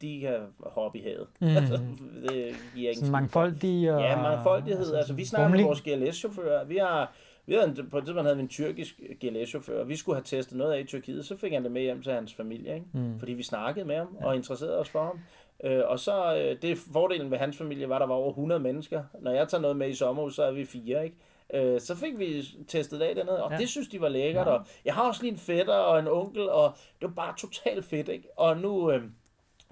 De 0.00 0.20
kan 0.20 0.40
hoppe 0.60 0.98
i 0.98 1.02
havet. 1.02 1.26
Mm. 1.40 1.46
altså, 1.56 1.80
det 2.28 2.56
giver 2.74 2.90
ingen 2.90 3.10
mangfoldige 3.10 3.94
og... 3.94 4.00
Ja, 4.00 4.22
mangfoldighed. 4.22 4.78
Altså, 4.78 4.96
altså 4.96 5.14
vi 5.14 5.24
snakker 5.24 5.56
med 5.56 5.64
vores 5.64 5.80
GLS-chauffører. 5.80 6.64
Vi 6.64 6.76
har 6.76 7.14
vi 7.46 7.54
havde 7.54 7.68
en, 7.68 7.90
på 7.90 7.98
et 7.98 8.04
tidspunkt 8.04 8.26
havde 8.26 8.36
vi 8.36 8.42
en 8.42 8.48
tyrkisk 8.48 9.00
GLS-chauffør, 9.24 9.80
og 9.80 9.88
vi 9.88 9.96
skulle 9.96 10.16
have 10.16 10.24
testet 10.24 10.58
noget 10.58 10.72
af 10.72 10.80
i 10.80 10.84
Tyrkiet, 10.84 11.26
så 11.26 11.36
fik 11.36 11.52
han 11.52 11.64
det 11.64 11.72
med 11.72 11.82
hjem 11.82 12.02
til 12.02 12.12
hans 12.12 12.34
familie, 12.34 12.74
ikke? 12.74 12.86
Mm. 12.92 13.18
fordi 13.18 13.32
vi 13.32 13.42
snakkede 13.42 13.84
med 13.84 13.96
ham 13.96 14.16
og 14.20 14.36
interesserede 14.36 14.78
os 14.78 14.88
for 14.88 15.04
ham. 15.04 15.20
Øh, 15.64 15.82
og 15.86 15.98
så, 15.98 16.36
øh, 16.36 16.62
det 16.62 16.78
fordelen 16.92 17.30
ved 17.30 17.38
hans 17.38 17.56
familie 17.56 17.88
var, 17.88 17.94
at 17.94 18.00
der 18.00 18.06
var 18.06 18.14
over 18.14 18.30
100 18.30 18.60
mennesker. 18.60 19.02
Når 19.20 19.30
jeg 19.30 19.48
tager 19.48 19.60
noget 19.60 19.76
med 19.76 19.88
i 19.88 19.94
sommerhus, 19.94 20.34
så 20.34 20.42
er 20.42 20.52
vi 20.52 20.64
fire, 20.64 21.04
ikke? 21.04 21.16
Øh, 21.54 21.80
så 21.80 21.94
fik 21.94 22.18
vi 22.18 22.44
testet 22.68 23.02
af 23.02 23.14
dernede, 23.14 23.44
og 23.44 23.52
ja. 23.52 23.56
det 23.56 23.68
synes 23.68 23.88
de 23.88 24.00
var 24.00 24.08
lækkert. 24.08 24.46
Ja. 24.46 24.52
Og 24.52 24.66
jeg 24.84 24.94
har 24.94 25.08
også 25.08 25.22
lige 25.22 25.32
en 25.32 25.38
fætter 25.38 25.74
og 25.74 25.98
en 25.98 26.08
onkel, 26.08 26.50
og 26.50 26.72
det 27.00 27.08
var 27.08 27.14
bare 27.14 27.34
totalt 27.38 27.84
fedt, 27.84 28.08
ikke? 28.08 28.28
Og 28.36 28.56
nu, 28.56 28.90
øh, 28.90 29.02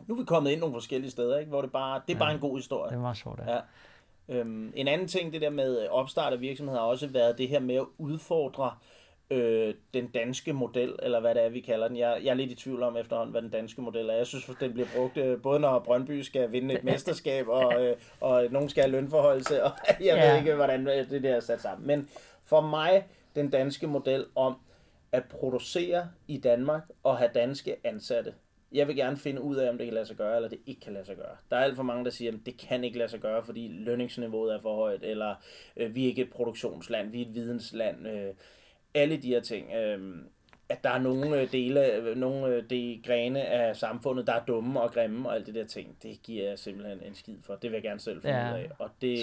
nu 0.07 0.15
er 0.15 0.19
vi 0.19 0.25
kommet 0.25 0.51
ind 0.51 0.61
nogle 0.61 0.75
forskellige 0.75 1.11
steder, 1.11 1.39
ikke? 1.39 1.49
hvor 1.49 1.63
det 1.63 1.73
bare, 1.73 2.01
det 2.07 2.13
er 2.13 2.17
ja. 2.17 2.25
bare 2.25 2.35
en 2.35 2.41
god 2.41 2.57
historie. 2.57 2.91
Det 2.91 3.03
var 3.03 3.15
sjovt, 3.15 3.41
ja. 3.47 3.55
ja. 3.55 3.61
Øhm, 4.33 4.73
en 4.77 4.89
anden 4.89 5.09
ting, 5.09 5.33
det 5.33 5.41
der 5.41 5.51
med 5.51 5.89
opstart 5.89 6.33
af 6.33 6.41
virksomheder, 6.41 6.81
har 6.81 6.87
også 6.87 7.07
været 7.07 7.39
det 7.39 7.49
her 7.49 7.61
med 7.61 7.75
at 7.75 7.87
udfordre 7.99 8.75
øh, 9.31 9.75
den 9.95 10.07
danske 10.07 10.53
model, 10.53 10.95
eller 11.03 11.21
hvad 11.21 11.35
det 11.35 11.45
er, 11.45 11.49
vi 11.49 11.61
kalder 11.61 11.89
den. 11.89 11.97
Jeg, 11.97 12.21
jeg 12.23 12.31
er 12.31 12.35
lidt 12.35 12.51
i 12.51 12.55
tvivl 12.55 12.83
om 12.83 12.97
efterhånden, 12.97 13.33
hvad 13.33 13.43
den 13.43 13.51
danske 13.51 13.83
model 13.83 14.09
er. 14.09 14.15
Jeg 14.15 14.27
synes, 14.27 14.51
den 14.61 14.73
bliver 14.73 14.89
brugt 14.97 15.17
øh, 15.17 15.43
både 15.43 15.61
når 15.61 15.79
Brøndby 15.79 16.21
skal 16.21 16.53
vinde 16.53 16.75
et 16.75 16.85
mesterskab, 16.85 17.49
og, 17.49 17.85
øh, 17.85 17.97
og 18.21 18.47
nogen 18.51 18.69
skal 18.69 18.83
have 18.83 18.93
lønforholdelse, 18.93 19.65
og 19.65 19.71
jeg 19.89 19.97
ja. 20.01 20.31
ved 20.31 20.39
ikke, 20.39 20.55
hvordan 20.55 20.87
det 20.87 21.23
der 21.23 21.35
er 21.35 21.41
sat 21.41 21.61
sammen. 21.61 21.87
Men 21.87 22.09
for 22.45 22.61
mig, 22.61 23.07
den 23.35 23.51
danske 23.51 23.87
model 23.87 24.25
om 24.35 24.57
at 25.13 25.25
producere 25.25 26.09
i 26.29 26.39
Danmark 26.39 26.83
og 27.03 27.19
have 27.19 27.31
danske 27.35 27.77
ansatte, 27.85 28.35
jeg 28.73 28.89
vil 28.89 28.97
gerne 28.97 29.17
finde 29.17 29.41
ud 29.41 29.57
af, 29.57 29.71
om 29.71 29.79
det 29.79 29.87
kan 29.87 29.95
lade 29.95 30.07
sig 30.07 30.17
gøre, 30.17 30.37
eller 30.37 30.49
det 30.49 30.59
ikke 30.67 30.81
kan 30.81 30.93
lade 30.93 31.05
sig 31.05 31.17
gøre. 31.17 31.37
Der 31.51 31.57
er 31.57 31.61
alt 31.61 31.77
for 31.77 31.83
mange, 31.83 32.05
der 32.05 32.11
siger, 32.11 32.33
at 32.33 32.39
det 32.47 32.57
kan 32.69 32.85
ikke 32.85 32.99
lade 32.99 33.09
sig 33.09 33.21
gøre, 33.21 33.45
fordi 33.45 33.69
lønningsniveauet 33.69 34.55
er 34.55 34.61
for 34.61 34.77
højt, 34.77 35.03
eller 35.03 35.35
øh, 35.77 35.95
vi 35.95 36.05
er 36.05 36.09
ikke 36.09 36.23
et 36.23 36.31
produktionsland, 36.31 37.11
vi 37.11 37.23
er 37.23 37.27
et 37.27 37.35
vidensland. 37.35 38.09
Øh, 38.09 38.35
alle 38.95 39.17
de 39.17 39.29
her 39.29 39.41
ting. 39.41 39.73
Øh, 39.73 40.25
at 40.69 40.85
der 40.85 40.91
er 40.91 40.99
nogle 40.99 41.41
øh, 41.41 41.53
dele, 41.53 41.95
øh, 41.95 42.17
nogle 42.17 42.47
øh, 42.47 42.71
de 42.71 43.01
grene 43.05 43.45
af 43.45 43.77
samfundet, 43.77 44.27
der 44.27 44.33
er 44.33 44.45
dumme 44.45 44.81
og 44.81 44.93
grimme 44.93 45.29
og 45.29 45.35
alt 45.35 45.47
det 45.47 45.55
der 45.55 45.65
ting, 45.65 45.97
det 46.03 46.23
giver 46.23 46.49
jeg 46.49 46.59
simpelthen 46.59 47.03
en 47.03 47.15
skid 47.15 47.37
for. 47.43 47.55
Det 47.55 47.71
vil 47.71 47.77
jeg 47.77 47.83
gerne 47.83 48.01
selv 48.01 48.23
finde 48.23 48.37
ja, 48.37 48.55
ud 48.55 48.59
af. 48.59 48.71
Og 48.79 48.91
det. 49.01 49.19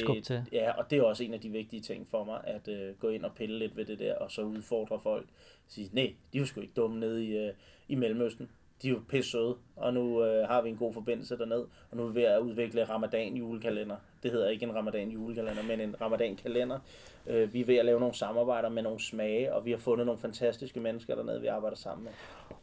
Ja, 0.51 0.71
og 0.71 0.89
det 0.89 0.97
er 0.97 1.03
også 1.03 1.23
en 1.23 1.33
af 1.33 1.39
de 1.39 1.49
vigtige 1.49 1.81
ting 1.81 2.07
for 2.07 2.23
mig, 2.23 2.41
at 2.43 2.67
uh, 2.67 2.99
gå 2.99 3.09
ind 3.09 3.25
og 3.25 3.31
pille 3.35 3.59
lidt 3.59 3.77
ved 3.77 3.85
det 3.85 3.99
der, 3.99 4.15
og 4.15 4.31
så 4.31 4.41
udfordre 4.41 4.99
folk. 4.99 5.25
Sige, 5.67 5.89
nej, 5.93 6.13
de 6.33 6.37
er 6.37 6.41
jo 6.41 6.45
sgu 6.45 6.61
ikke 6.61 6.73
dumme 6.75 6.99
nede 6.99 7.25
i, 7.25 7.47
uh, 7.47 7.53
i 7.87 7.95
Mellemøsten 7.95 8.49
de 8.81 8.87
er 8.87 8.91
jo 8.91 8.99
pisse 9.09 9.31
søde, 9.31 9.55
og 9.75 9.93
nu 9.93 10.23
øh, 10.23 10.47
har 10.47 10.61
vi 10.61 10.69
en 10.69 10.75
god 10.75 10.93
forbindelse 10.93 11.37
derned, 11.37 11.65
og 11.91 11.97
nu 11.97 12.03
er 12.03 12.07
vi 12.07 12.19
ved 12.19 12.27
at 12.27 12.39
udvikle 12.39 12.83
ramadan 12.83 13.35
julekalender. 13.35 13.95
Det 14.23 14.31
hedder 14.31 14.49
ikke 14.49 14.65
en 14.65 14.75
ramadan 14.75 15.09
julekalender, 15.09 15.63
men 15.63 15.81
en 15.81 15.95
ramadan 16.01 16.35
kalender. 16.35 16.79
Øh, 17.27 17.53
vi 17.53 17.61
er 17.61 17.65
ved 17.65 17.75
at 17.75 17.85
lave 17.85 17.99
nogle 17.99 18.15
samarbejder 18.15 18.69
med 18.69 18.83
nogle 18.83 18.99
smage, 19.03 19.53
og 19.53 19.65
vi 19.65 19.71
har 19.71 19.77
fundet 19.77 20.05
nogle 20.05 20.21
fantastiske 20.21 20.79
mennesker 20.79 21.15
dernede, 21.15 21.41
vi 21.41 21.47
arbejder 21.47 21.77
sammen 21.77 22.03
med. 22.03 22.11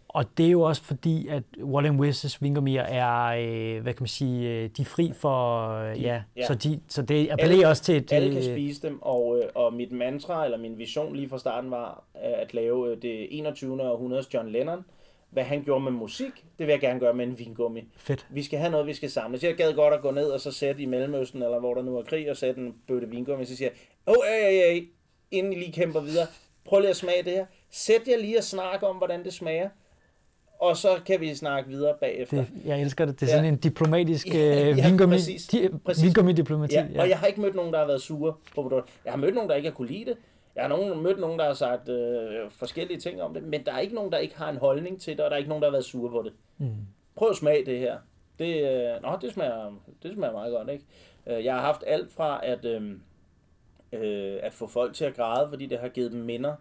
Og 0.08 0.24
det 0.38 0.46
er 0.46 0.50
jo 0.50 0.62
også 0.62 0.82
fordi, 0.82 1.28
at 1.28 1.42
Wallen 1.62 2.00
Wizards 2.00 2.42
Vingermir 2.42 2.80
er, 2.80 3.26
øh, 3.26 3.82
hvad 3.82 3.92
kan 3.92 4.02
man 4.02 4.08
sige, 4.08 4.50
øh, 4.50 4.70
de 4.76 4.82
er 4.82 4.86
fri 4.86 5.12
for, 5.14 5.68
øh, 5.70 6.02
ja, 6.02 6.22
ja, 6.36 6.46
så, 6.46 6.54
de, 6.54 6.80
så 6.88 7.02
det 7.02 7.30
appellerer 7.30 7.58
alle, 7.58 7.68
også 7.68 7.82
til 7.82 7.96
et... 7.96 8.12
Alle 8.12 8.32
kan 8.32 8.42
spise 8.42 8.88
dem, 8.88 9.02
og, 9.02 9.42
og 9.54 9.74
mit 9.74 9.92
mantra, 9.92 10.44
eller 10.44 10.58
min 10.58 10.78
vision 10.78 11.16
lige 11.16 11.28
fra 11.28 11.38
starten 11.38 11.70
var, 11.70 12.04
at 12.14 12.54
lave 12.54 12.96
det 12.96 13.38
21. 13.38 13.82
århundredes 13.82 14.34
John 14.34 14.48
Lennon, 14.48 14.84
hvad 15.30 15.44
han 15.44 15.62
gjorde 15.64 15.84
med 15.84 15.92
musik, 15.92 16.32
det 16.58 16.66
vil 16.66 16.72
jeg 16.72 16.80
gerne 16.80 17.00
gøre 17.00 17.14
med 17.14 17.26
en 17.26 17.38
vingummi. 17.38 17.88
Fedt. 17.96 18.26
Vi 18.30 18.42
skal 18.42 18.58
have 18.58 18.70
noget, 18.70 18.86
vi 18.86 18.94
skal 18.94 19.10
samle. 19.10 19.38
Så 19.38 19.46
jeg 19.46 19.56
gad 19.56 19.72
godt 19.72 19.94
at 19.94 20.00
gå 20.00 20.10
ned 20.10 20.26
og 20.26 20.40
så 20.40 20.52
sætte 20.52 20.82
i 20.82 20.86
Mellemøsten, 20.86 21.42
eller 21.42 21.58
hvor 21.58 21.74
der 21.74 21.82
nu 21.82 21.98
er 21.98 22.02
krig, 22.02 22.30
og 22.30 22.36
sætte 22.36 22.60
en 22.60 22.74
bøtte 22.88 23.08
vingummi, 23.08 23.44
så 23.44 23.56
siger 23.56 23.70
jeg, 23.70 23.78
åh, 24.06 24.20
oh, 24.20 24.26
ja, 24.26 24.50
ja, 24.50 24.80
inden 25.30 25.52
I 25.52 25.56
lige 25.56 25.72
kæmper 25.72 26.00
videre, 26.00 26.26
prøv 26.64 26.80
lige 26.80 26.90
at 26.90 26.96
smage 26.96 27.22
det 27.22 27.32
her. 27.32 27.46
Sæt 27.70 28.08
jer 28.08 28.18
lige 28.18 28.38
og 28.38 28.44
snakke 28.44 28.86
om, 28.86 28.96
hvordan 28.96 29.24
det 29.24 29.32
smager. 29.32 29.68
Og 30.58 30.76
så 30.76 30.88
kan 31.06 31.20
vi 31.20 31.34
snakke 31.34 31.70
videre 31.70 31.94
bagefter. 32.00 32.36
Det, 32.36 32.48
jeg 32.64 32.80
elsker 32.80 33.04
det. 33.04 33.20
Det 33.20 33.26
er 33.26 33.30
ja. 33.30 33.36
sådan 33.36 33.52
en 33.52 33.56
diplomatisk 33.56 34.26
ja, 34.26 34.70
øh, 34.70 34.78
ja, 34.78 34.88
vingummi, 34.88 35.16
di, 35.52 35.68
vingummi-diplomati. 36.02 36.74
Ja. 36.74 36.86
ja. 36.94 37.00
Og 37.00 37.08
jeg 37.08 37.18
har 37.18 37.26
ikke 37.26 37.40
mødt 37.40 37.54
nogen, 37.54 37.72
der 37.72 37.78
har 37.78 37.86
været 37.86 38.02
sure 38.02 38.32
på 38.54 38.62
produktet. 38.62 38.94
Jeg 39.04 39.12
har 39.12 39.18
mødt 39.18 39.34
nogen, 39.34 39.50
der 39.50 39.56
ikke 39.56 39.68
har 39.68 39.74
kunne 39.74 39.88
lide 39.88 40.04
det. 40.04 40.16
Jeg 40.56 40.64
har 40.64 40.68
nogen, 40.68 41.02
mødt 41.02 41.20
nogen, 41.20 41.38
der 41.38 41.44
har 41.44 41.54
sagt 41.54 41.88
øh, 41.88 42.50
forskellige 42.50 43.00
ting 43.00 43.22
om 43.22 43.34
det, 43.34 43.42
men 43.42 43.66
der 43.66 43.72
er 43.72 43.78
ikke 43.78 43.94
nogen, 43.94 44.12
der 44.12 44.18
ikke 44.18 44.36
har 44.36 44.50
en 44.50 44.56
holdning 44.56 45.00
til 45.00 45.16
det, 45.16 45.24
og 45.24 45.30
der 45.30 45.34
er 45.34 45.38
ikke 45.38 45.48
nogen, 45.48 45.62
der 45.62 45.68
har 45.68 45.72
været 45.72 45.84
sure 45.84 46.10
på 46.10 46.22
det. 46.22 46.32
Mm. 46.58 46.74
Prøv 47.16 47.30
at 47.30 47.36
smage 47.36 47.66
det 47.66 47.78
her. 47.78 47.98
Det, 48.38 48.70
øh, 48.70 49.02
nå, 49.02 49.18
det, 49.20 49.32
smager, 49.32 49.72
det 50.02 50.14
smager 50.14 50.32
meget 50.32 50.52
godt, 50.52 50.68
ikke? 50.68 50.84
Øh, 51.26 51.44
jeg 51.44 51.54
har 51.54 51.60
haft 51.60 51.84
alt 51.86 52.12
fra 52.12 52.40
at, 52.42 52.64
øh, 52.64 52.90
øh, 53.92 54.38
at 54.42 54.52
få 54.52 54.66
folk 54.66 54.94
til 54.94 55.04
at 55.04 55.14
græde, 55.14 55.48
fordi 55.48 55.66
det 55.66 55.78
har 55.78 55.88
givet 55.88 56.12
dem 56.12 56.20
minder 56.20 56.54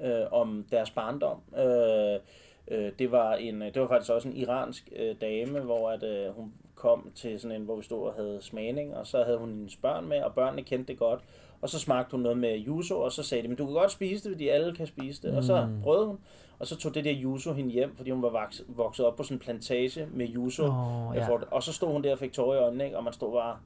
øh, 0.00 0.32
om 0.32 0.66
deres 0.70 0.90
barndom. 0.90 1.40
Øh, 1.58 2.20
øh, 2.68 2.92
det, 2.98 3.12
var 3.12 3.34
en, 3.34 3.60
det 3.60 3.80
var 3.80 3.88
faktisk 3.88 4.12
også 4.12 4.28
en 4.28 4.36
iransk 4.36 4.92
øh, 4.96 5.16
dame, 5.20 5.60
hvor 5.60 5.90
at, 5.90 6.02
øh, 6.02 6.34
hun 6.34 6.52
kom 6.74 7.12
til 7.14 7.40
sådan 7.40 7.56
en, 7.56 7.64
hvor 7.64 7.76
vi 7.76 7.82
stod 7.82 8.06
og 8.06 8.14
havde 8.14 8.38
smagning, 8.40 8.96
og 8.96 9.06
så 9.06 9.22
havde 9.24 9.38
hun 9.38 9.50
hendes 9.50 9.76
børn 9.76 10.08
med, 10.08 10.22
og 10.22 10.34
børnene 10.34 10.62
kendte 10.62 10.92
det 10.92 10.98
godt. 10.98 11.20
Og 11.64 11.70
så 11.70 11.78
smagte 11.78 12.10
hun 12.10 12.20
noget 12.20 12.38
med 12.38 12.64
yuzu, 12.66 12.94
og 12.94 13.12
så 13.12 13.22
sagde 13.22 13.42
de, 13.42 13.48
men 13.48 13.56
du 13.56 13.64
kan 13.64 13.74
godt 13.74 13.92
spise 13.92 14.24
det, 14.24 14.34
fordi 14.34 14.48
alle 14.48 14.74
kan 14.74 14.86
spise 14.86 15.22
det. 15.22 15.30
Mm. 15.30 15.36
Og 15.36 15.44
så 15.44 15.66
mm. 15.66 15.82
prøvede 15.82 16.06
hun, 16.06 16.18
og 16.58 16.66
så 16.66 16.76
tog 16.76 16.94
det 16.94 17.04
der 17.04 17.14
yuzu 17.22 17.52
hende 17.52 17.70
hjem, 17.70 17.96
fordi 17.96 18.10
hun 18.10 18.22
var 18.22 18.50
vokset 18.68 19.06
op 19.06 19.16
på 19.16 19.22
sådan 19.22 19.36
en 19.36 19.38
plantage 19.38 20.08
med 20.12 20.28
yuzu. 20.34 20.62
Oh, 20.62 21.16
ja. 21.16 21.28
Og 21.30 21.62
så 21.62 21.72
stod 21.72 21.92
hun 21.92 22.04
der 22.04 22.12
og 22.12 22.18
fik 22.18 22.32
tårer 22.32 22.56
i 22.56 22.62
øjnene, 22.62 22.84
ikke? 22.84 22.96
og 22.96 23.04
man 23.04 23.12
stod 23.12 23.32
bare, 23.32 23.58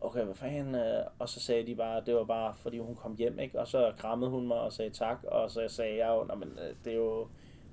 okay, 0.00 0.24
hvad 0.24 0.34
fanden? 0.34 0.74
Øh? 0.74 1.04
Og 1.18 1.28
så 1.28 1.40
sagde 1.40 1.66
de 1.66 1.74
bare, 1.74 2.02
det 2.06 2.14
var 2.14 2.24
bare, 2.24 2.54
fordi 2.56 2.78
hun 2.78 2.94
kom 2.94 3.16
hjem, 3.16 3.38
ikke? 3.38 3.60
Og 3.60 3.68
så 3.68 3.92
krammede 3.98 4.30
hun 4.30 4.46
mig 4.46 4.60
og 4.60 4.72
sagde 4.72 4.90
tak, 4.90 5.24
og 5.24 5.50
så 5.50 5.60
sagde 5.68 5.96
jeg 5.96 6.08
jo, 6.08 6.34
men 6.34 6.48
øh, 6.48 6.74
det 6.84 6.92
er 6.92 6.96
jo 6.96 7.26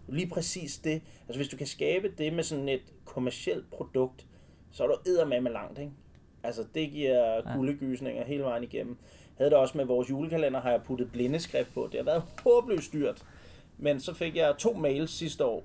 lige 0.08 0.30
præcis 0.30 0.78
det. 0.78 1.02
Altså 1.28 1.40
hvis 1.40 1.48
du 1.48 1.58
kan 1.58 1.68
skabe 1.68 2.12
det 2.18 2.34
med 2.34 2.44
sådan 2.44 2.70
et 2.70 2.94
kommercielt 3.06 3.72
produkt, 3.72 4.26
så 4.72 4.84
er 4.84 4.88
du 4.88 4.96
eddermame 5.06 5.50
langt, 5.50 5.80
ikke? 5.80 5.92
Altså 6.44 6.66
det 6.76 6.92
giver 6.92 7.56
guldegysninger 7.56 8.26
hele 8.26 8.44
vejen 8.44 8.64
igennem 8.64 8.98
havde 9.42 9.52
det 9.52 9.60
også 9.60 9.78
med 9.78 9.86
vores 9.86 10.10
julekalender, 10.10 10.62
har 10.62 10.70
jeg 10.70 10.82
puttet 10.84 11.12
blindeskrift 11.12 11.74
på. 11.74 11.90
Det 11.92 12.00
har 12.00 12.06
været 12.06 12.24
håbløst 12.44 12.94
dyrt. 12.94 13.24
Men 13.78 14.00
så 14.00 14.14
fik 14.14 14.36
jeg 14.36 14.56
to 14.58 14.74
mails 14.74 15.12
sidste 15.12 15.46
år 15.46 15.64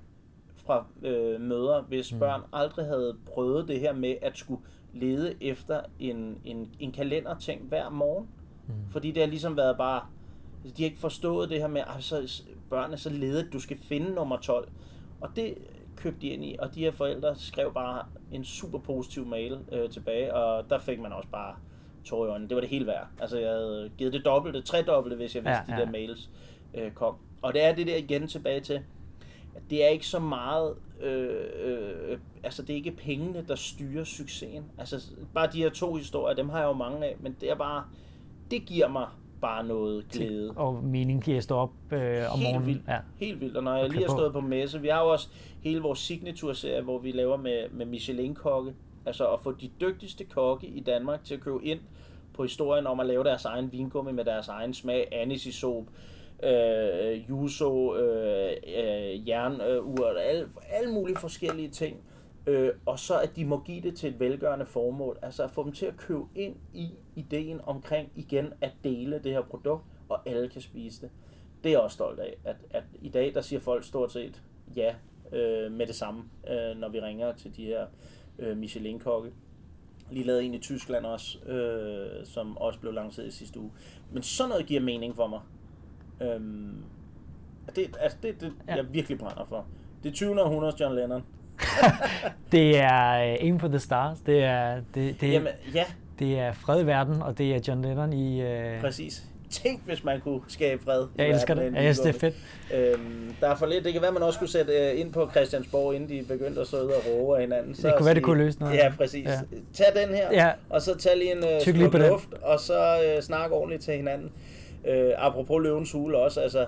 fra 0.55 0.85
øh, 1.03 1.41
møder, 1.41 1.81
hvis 1.81 2.13
mm. 2.13 2.19
børn 2.19 2.41
aldrig 2.53 2.85
havde 2.85 3.17
prøvet 3.25 3.67
det 3.67 3.79
her 3.79 3.93
med 3.93 4.15
at 4.21 4.37
skulle 4.37 4.61
lede 4.93 5.35
efter 5.41 5.81
en, 5.99 6.37
en, 6.45 6.69
en 6.79 6.91
kalenderting 6.91 7.61
hver 7.61 7.89
morgen. 7.89 8.27
Mm. 8.67 8.73
Fordi 8.91 9.11
det 9.11 9.23
har 9.23 9.29
ligesom 9.29 9.57
været 9.57 9.77
bare, 9.77 10.01
de 10.63 10.83
har 10.83 10.85
ikke 10.85 10.99
forstået 10.99 11.49
det 11.49 11.59
her 11.59 11.67
med, 11.67 11.81
at 11.81 12.03
så 12.03 12.43
børnene 12.69 12.97
så 12.97 13.09
ledet, 13.09 13.53
du 13.53 13.59
skal 13.59 13.77
finde 13.77 14.11
nummer 14.11 14.37
12. 14.37 14.69
Og 15.21 15.29
det 15.35 15.57
købte 15.97 16.21
de 16.21 16.27
ind 16.27 16.45
i, 16.45 16.55
og 16.59 16.75
de 16.75 16.79
her 16.79 16.91
forældre 16.91 17.35
skrev 17.35 17.73
bare 17.73 18.05
en 18.31 18.43
super 18.43 18.79
positiv 18.79 19.25
mail 19.25 19.57
øh, 19.71 19.89
tilbage, 19.89 20.33
og 20.33 20.69
der 20.69 20.79
fik 20.79 20.99
man 20.99 21.13
også 21.13 21.29
bare 21.29 21.55
tår 22.05 22.25
i 22.25 22.29
øjnene. 22.29 22.49
Det 22.49 22.55
var 22.55 22.61
det 22.61 22.69
hele 22.69 22.87
værd. 22.87 23.07
Altså, 23.19 23.39
jeg 23.39 23.49
havde 23.49 23.91
givet 23.97 24.13
det 24.13 24.25
dobbelte, 24.25 24.61
tredobbelte, 24.61 25.15
hvis 25.15 25.35
jeg 25.35 25.43
vidste, 25.43 25.63
ja, 25.67 25.73
ja. 25.75 25.81
de 25.81 25.85
der 25.85 25.91
mails 25.91 26.29
øh, 26.73 26.91
kom. 26.91 27.15
Og 27.41 27.53
det 27.53 27.63
er 27.63 27.75
det 27.75 27.87
der 27.87 27.95
igen 27.95 28.27
tilbage 28.27 28.59
til, 28.59 28.73
at 29.55 29.61
det 29.69 29.85
er 29.85 29.87
ikke 29.87 30.07
så 30.07 30.19
meget, 30.19 30.75
øh, 31.01 31.45
øh, 31.63 32.19
altså 32.43 32.61
det 32.61 32.69
er 32.69 32.75
ikke 32.75 32.91
pengene, 32.91 33.45
der 33.47 33.55
styrer 33.55 34.03
succesen. 34.03 34.63
Altså 34.77 35.11
bare 35.33 35.49
de 35.53 35.57
her 35.57 35.69
to 35.69 35.95
historier, 35.95 36.35
dem 36.35 36.49
har 36.49 36.59
jeg 36.59 36.67
jo 36.67 36.73
mange 36.73 37.05
af, 37.05 37.15
men 37.19 37.35
det 37.41 37.49
er 37.49 37.55
bare, 37.55 37.83
det 38.51 38.65
giver 38.65 38.87
mig 38.87 39.07
bare 39.41 39.63
noget 39.63 40.05
glæde. 40.11 40.51
Og 40.55 40.83
mening 40.83 41.43
stå 41.43 41.55
op 41.55 41.71
øh, 41.91 41.99
om 41.99 42.39
helt 42.39 42.49
morgenen. 42.49 42.65
Vildt, 42.65 42.87
ja. 42.87 42.97
Helt 43.17 43.41
vildt. 43.41 43.57
Og 43.57 43.63
når 43.63 43.75
jeg 43.75 43.89
lige 43.89 44.01
har 44.01 44.15
stået 44.17 44.33
på 44.33 44.41
messe, 44.41 44.81
vi 44.81 44.87
har 44.87 45.01
jo 45.01 45.11
også 45.11 45.27
hele 45.61 45.81
vores 45.81 45.99
signature-serie, 45.99 46.81
hvor 46.81 46.99
vi 46.99 47.11
laver 47.11 47.37
med, 47.37 47.69
med 47.71 47.85
Michelin-kokke. 47.85 48.73
Altså 49.05 49.27
at 49.27 49.39
få 49.39 49.51
de 49.51 49.69
dygtigste 49.81 50.23
kokke 50.23 50.67
i 50.67 50.79
Danmark 50.79 51.23
til 51.23 51.33
at 51.33 51.41
købe 51.41 51.65
ind 51.65 51.79
på 52.33 52.43
historien 52.43 52.87
om 52.87 52.99
at 52.99 53.05
lave 53.05 53.23
deres 53.23 53.45
egen 53.45 53.71
vingummi 53.71 54.11
med 54.11 54.25
deres 54.25 54.47
egen 54.47 54.73
smag, 54.73 55.07
anisisop, 55.11 55.83
øh, 56.43 57.29
yuso, 57.29 57.95
øh, 57.95 58.51
øh, 58.77 59.29
jernur, 59.29 60.09
øh, 60.09 60.29
alle, 60.29 60.47
alle 60.69 60.93
mulige 60.93 61.17
forskellige 61.17 61.69
ting. 61.69 61.97
Øh, 62.47 62.73
og 62.85 62.99
så 62.99 63.19
at 63.19 63.35
de 63.35 63.45
må 63.45 63.59
give 63.59 63.81
det 63.81 63.95
til 63.95 64.09
et 64.09 64.19
velgørende 64.19 64.65
formål. 64.65 65.19
Altså 65.21 65.43
at 65.43 65.51
få 65.51 65.63
dem 65.63 65.71
til 65.71 65.85
at 65.85 65.97
købe 65.97 66.23
ind 66.35 66.55
i 66.73 66.89
ideen 67.15 67.61
omkring 67.63 68.11
igen 68.15 68.53
at 68.61 68.71
dele 68.83 69.19
det 69.23 69.31
her 69.31 69.41
produkt, 69.41 69.83
og 70.09 70.29
alle 70.29 70.49
kan 70.49 70.61
spise 70.61 71.01
det. 71.01 71.09
Det 71.63 71.69
er 71.69 71.73
jeg 71.73 71.79
også 71.79 71.95
stolt 71.95 72.19
af, 72.19 72.37
at, 72.43 72.55
at 72.69 72.83
i 73.01 73.09
dag 73.09 73.33
der 73.33 73.41
siger 73.41 73.59
folk 73.59 73.83
stort 73.83 74.11
set 74.11 74.43
ja 74.75 74.95
øh, 75.31 75.71
med 75.71 75.87
det 75.87 75.95
samme, 75.95 76.23
øh, 76.49 76.77
når 76.77 76.89
vi 76.89 76.99
ringer 76.99 77.33
til 77.33 77.57
de 77.57 77.65
her 77.65 77.85
øh, 78.39 78.57
Michelin-kokke. 78.57 79.31
Lige 80.11 80.25
lavet 80.25 80.43
en 80.43 80.53
i 80.53 80.59
Tyskland 80.59 81.05
også, 81.05 81.39
øh, 81.39 82.25
som 82.25 82.57
også 82.57 82.79
blev 82.79 82.93
lanceret 82.93 83.27
i 83.27 83.31
sidste 83.31 83.59
uge. 83.59 83.71
Men 84.11 84.23
sådan 84.23 84.49
noget 84.49 84.65
giver 84.65 84.81
mening 84.81 85.15
for 85.15 85.27
mig. 85.27 85.41
Øhm, 86.21 86.83
det, 87.75 87.97
altså 87.99 88.17
det, 88.23 88.41
det 88.41 88.53
ja. 88.67 88.75
jeg 88.75 88.93
virkelig 88.93 89.17
brænder 89.17 89.45
for. 89.45 89.67
Det 90.03 90.09
er 90.09 90.13
20. 90.13 90.41
århundredes 90.41 90.79
John 90.79 90.95
Lennon. 90.95 91.23
det 92.51 92.77
er 92.77 93.33
uh, 93.33 93.45
Aim 93.45 93.59
for 93.59 93.67
the 93.67 93.79
Stars. 93.79 94.19
Det 94.19 94.43
er, 94.43 94.81
det, 94.95 95.21
det, 95.21 95.31
Jamen, 95.31 95.53
ja. 95.73 95.85
det 96.19 96.39
er 96.39 96.53
fred 96.53 96.83
i 96.83 96.85
verden, 96.85 97.21
og 97.21 97.37
det 97.37 97.55
er 97.55 97.59
John 97.67 97.81
Lennon 97.81 98.13
i... 98.13 98.43
Uh... 98.43 98.81
Præcis. 98.81 99.23
Tænk, 99.49 99.81
hvis 99.85 100.03
man 100.03 100.21
kunne 100.21 100.41
skabe 100.47 100.83
fred. 100.83 101.07
Jeg 101.17 101.29
elsker 101.29 101.53
det. 101.53 101.73
Jeg 101.73 101.95
synes, 101.95 101.99
det 101.99 102.15
er 102.15 102.19
fedt. 102.19 102.35
Øhm, 102.73 103.35
der 103.41 103.49
er 103.49 103.55
for 103.55 103.65
lidt. 103.65 103.83
Det 103.83 103.93
kan 103.93 104.01
være, 104.01 104.11
man 104.11 104.23
også 104.23 104.37
skulle 104.37 104.51
sætte 104.51 104.91
uh, 104.93 104.99
ind 104.99 105.13
på 105.13 105.29
Christiansborg, 105.31 105.95
inden 105.95 106.09
de 106.09 106.25
begyndte 106.27 106.61
at 106.61 106.67
sidde 106.67 106.83
og 106.83 107.03
råbe 107.09 107.35
af 107.35 107.41
hinanden. 107.41 107.75
Så 107.75 107.87
det 107.87 107.95
kunne 107.97 108.05
være, 108.05 108.15
det 108.15 108.23
kunne 108.23 108.43
løse 108.43 108.59
noget. 108.59 108.75
Ja, 108.75 108.93
præcis. 108.97 109.25
Ja. 109.25 109.39
Tag 109.73 109.85
den 109.95 110.15
her, 110.15 110.31
ja. 110.31 110.51
og 110.69 110.81
så 110.81 110.97
tag 110.97 111.17
lige 111.17 111.31
en 111.31 111.43
uh, 111.43 111.61
sluk 111.61 111.93
luft, 111.93 112.33
og 112.41 112.59
så 112.59 113.13
uh, 113.17 113.23
snak 113.23 113.51
ordentligt 113.51 113.83
til 113.83 113.93
hinanden. 113.93 114.31
Uh, 114.83 114.93
apropos 115.17 115.63
løvens 115.63 115.91
hule 115.91 116.17
også, 116.17 116.41
altså 116.41 116.65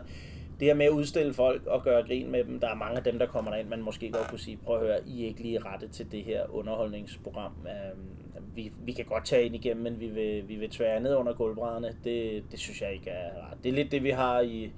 det 0.60 0.68
her 0.68 0.74
med 0.74 0.86
at 0.86 0.92
udstille 0.92 1.34
folk 1.34 1.66
og 1.66 1.84
gøre 1.84 2.04
grin 2.04 2.32
med 2.32 2.44
dem, 2.44 2.60
der 2.60 2.70
er 2.70 2.76
mange 2.76 2.98
af 2.98 3.04
dem, 3.04 3.20
der 3.20 3.26
kommer 3.26 3.56
ind, 3.56 3.68
man 3.68 3.82
måske 3.82 4.12
godt 4.12 4.28
kunne 4.28 4.40
sige, 4.40 4.58
prøv 4.58 4.76
at 4.76 4.82
høre, 4.82 4.98
I 5.08 5.24
er 5.24 5.28
ikke 5.28 5.42
lige 5.42 5.60
rette 5.60 5.88
til 5.88 6.12
det 6.12 6.24
her 6.24 6.56
underholdningsprogram. 6.56 7.52
Uh, 7.62 8.56
vi, 8.56 8.72
vi 8.86 8.92
kan 8.92 9.06
godt 9.06 9.26
tage 9.26 9.46
ind 9.46 9.56
igennem, 9.56 9.84
men 9.84 10.00
vi 10.00 10.08
vil, 10.08 10.48
vi 10.48 10.56
vil 10.56 10.70
tvære 10.70 11.00
ned 11.00 11.16
under 11.16 11.34
gulvbrædderne. 11.34 11.96
Det, 12.04 12.44
det 12.52 12.60
synes 12.60 12.82
jeg 12.82 12.94
ikke 12.94 13.10
er 13.10 13.30
ret. 13.30 13.64
Det 13.64 13.70
er 13.70 13.74
lidt 13.74 13.92
det, 13.92 14.04
vi 14.04 14.10
har 14.10 14.40
i, 14.40 14.72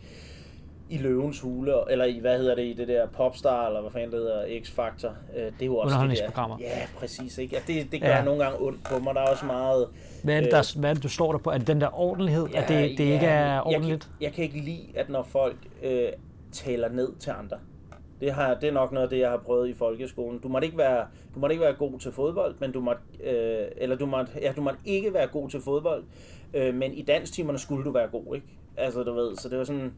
i 0.91 0.97
Løvens 0.97 1.39
Hule, 1.39 1.73
eller 1.91 2.05
i, 2.05 2.19
hvad 2.19 2.37
hedder 2.37 2.55
det, 2.55 2.63
i 2.63 2.73
det 2.73 2.87
der 2.87 3.07
Popstar, 3.07 3.67
eller 3.67 3.81
hvad 3.81 3.91
fanden 3.91 4.11
det 4.11 4.19
hedder, 4.19 4.45
X-Factor. 4.45 5.09
Øh, 5.37 5.43
det 5.45 5.61
er 5.61 5.65
jo 5.65 5.77
også 5.77 6.07
det 6.09 6.17
der. 6.35 6.57
Ja, 6.59 6.87
præcis. 6.97 7.37
Ikke? 7.37 7.55
Ja, 7.55 7.73
det, 7.73 7.91
det 7.91 8.01
gør 8.01 8.07
ja. 8.07 8.23
nogle 8.23 8.43
gange 8.43 8.61
ondt 8.61 8.83
på 8.83 8.99
mig. 8.99 9.15
Der 9.15 9.21
er 9.21 9.27
også 9.27 9.45
meget... 9.45 9.87
Hvad 10.23 10.35
er, 10.35 10.41
det, 10.41 10.51
der, 10.51 10.73
øh, 10.75 10.79
hvad 10.79 10.89
er 10.89 10.93
det, 10.93 11.03
du 11.03 11.09
slår 11.09 11.31
dig 11.31 11.41
på? 11.41 11.49
Er 11.49 11.57
det 11.57 11.67
den 11.67 11.81
der 11.81 11.99
ordentlighed? 11.99 12.47
Ja, 12.47 12.61
at 12.61 12.69
det, 12.69 12.97
det 12.97 13.07
ja, 13.07 13.13
ikke 13.13 13.25
er 13.25 13.61
ordentligt? 13.61 13.91
Jeg 13.91 13.99
kan, 13.99 14.09
jeg 14.21 14.33
kan 14.33 14.43
ikke 14.43 14.59
lide, 14.59 14.87
at 14.95 15.09
når 15.09 15.23
folk 15.23 15.57
øh, 15.83 16.07
taler 16.51 16.89
ned 16.89 17.15
til 17.19 17.31
andre. 17.39 17.57
Det, 18.21 18.31
har, 18.31 18.53
det 18.53 18.69
er 18.69 18.73
nok 18.73 18.91
noget 18.91 19.03
af 19.03 19.09
det, 19.09 19.19
jeg 19.19 19.29
har 19.29 19.37
prøvet 19.37 19.69
i 19.69 19.73
folkeskolen. 19.73 20.39
Du 20.39 20.47
måtte 20.47 20.65
ikke 20.65 20.77
være, 20.77 21.05
du 21.35 21.39
måtte 21.39 21.53
ikke 21.53 21.65
være 21.65 21.73
god 21.73 21.99
til 21.99 22.11
fodbold, 22.11 22.55
men 22.59 22.71
du 22.71 22.81
måtte, 22.81 23.01
øh, 23.23 23.65
eller 23.77 23.95
du 23.95 24.05
måtte, 24.05 24.31
ja, 24.41 24.51
du 24.55 24.61
måtte 24.61 24.79
ikke 24.85 25.13
være 25.13 25.27
god 25.27 25.49
til 25.49 25.61
fodbold, 25.61 26.03
øh, 26.53 26.75
men 26.75 26.93
i 26.93 27.01
danstimerne 27.01 27.59
skulle 27.59 27.85
du 27.85 27.91
være 27.91 28.07
god, 28.07 28.35
ikke? 28.35 28.47
Altså, 28.77 29.03
du 29.03 29.13
ved, 29.13 29.35
så 29.35 29.49
det 29.49 29.57
var 29.57 29.63
sådan, 29.63 29.93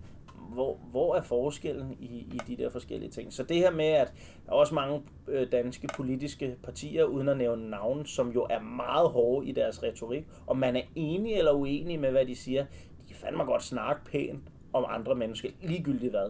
hvor, 0.54 0.80
hvor 0.92 1.16
er 1.16 1.22
forskellen 1.22 1.98
i, 2.00 2.06
i 2.06 2.40
de 2.48 2.64
der 2.64 2.70
forskellige 2.70 3.12
ting? 3.12 3.34
Så 3.34 3.44
det 3.44 3.58
her 3.58 3.72
med, 3.72 3.86
at 3.86 4.14
der 4.46 4.52
er 4.52 4.56
også 4.56 4.76
mange 4.76 5.02
øh, 5.28 5.52
danske 5.52 5.88
politiske 5.88 6.56
partier, 6.64 7.04
uden 7.04 7.30
at 7.30 7.38
nævne 7.38 7.70
navn, 7.70 8.06
som 8.06 8.32
jo 8.32 8.48
er 8.50 8.60
meget 8.60 9.10
hårde 9.10 9.48
i 9.48 9.52
deres 9.52 9.84
retorik, 9.84 10.26
og 10.48 10.58
man 10.58 10.76
er 10.76 10.82
enig 10.96 11.34
eller 11.34 11.52
uenig 11.52 12.00
med, 12.00 12.12
hvad 12.12 12.26
de 12.26 12.36
siger, 12.36 12.66
de 13.02 13.08
kan 13.08 13.16
fandme 13.16 13.44
godt 13.44 13.64
snakke 13.64 14.06
pænt 14.06 14.44
om 14.74 14.86
andre 14.90 15.16
mennesker, 15.16 15.50
ligegyldigt 15.62 16.12
hvad. 16.12 16.30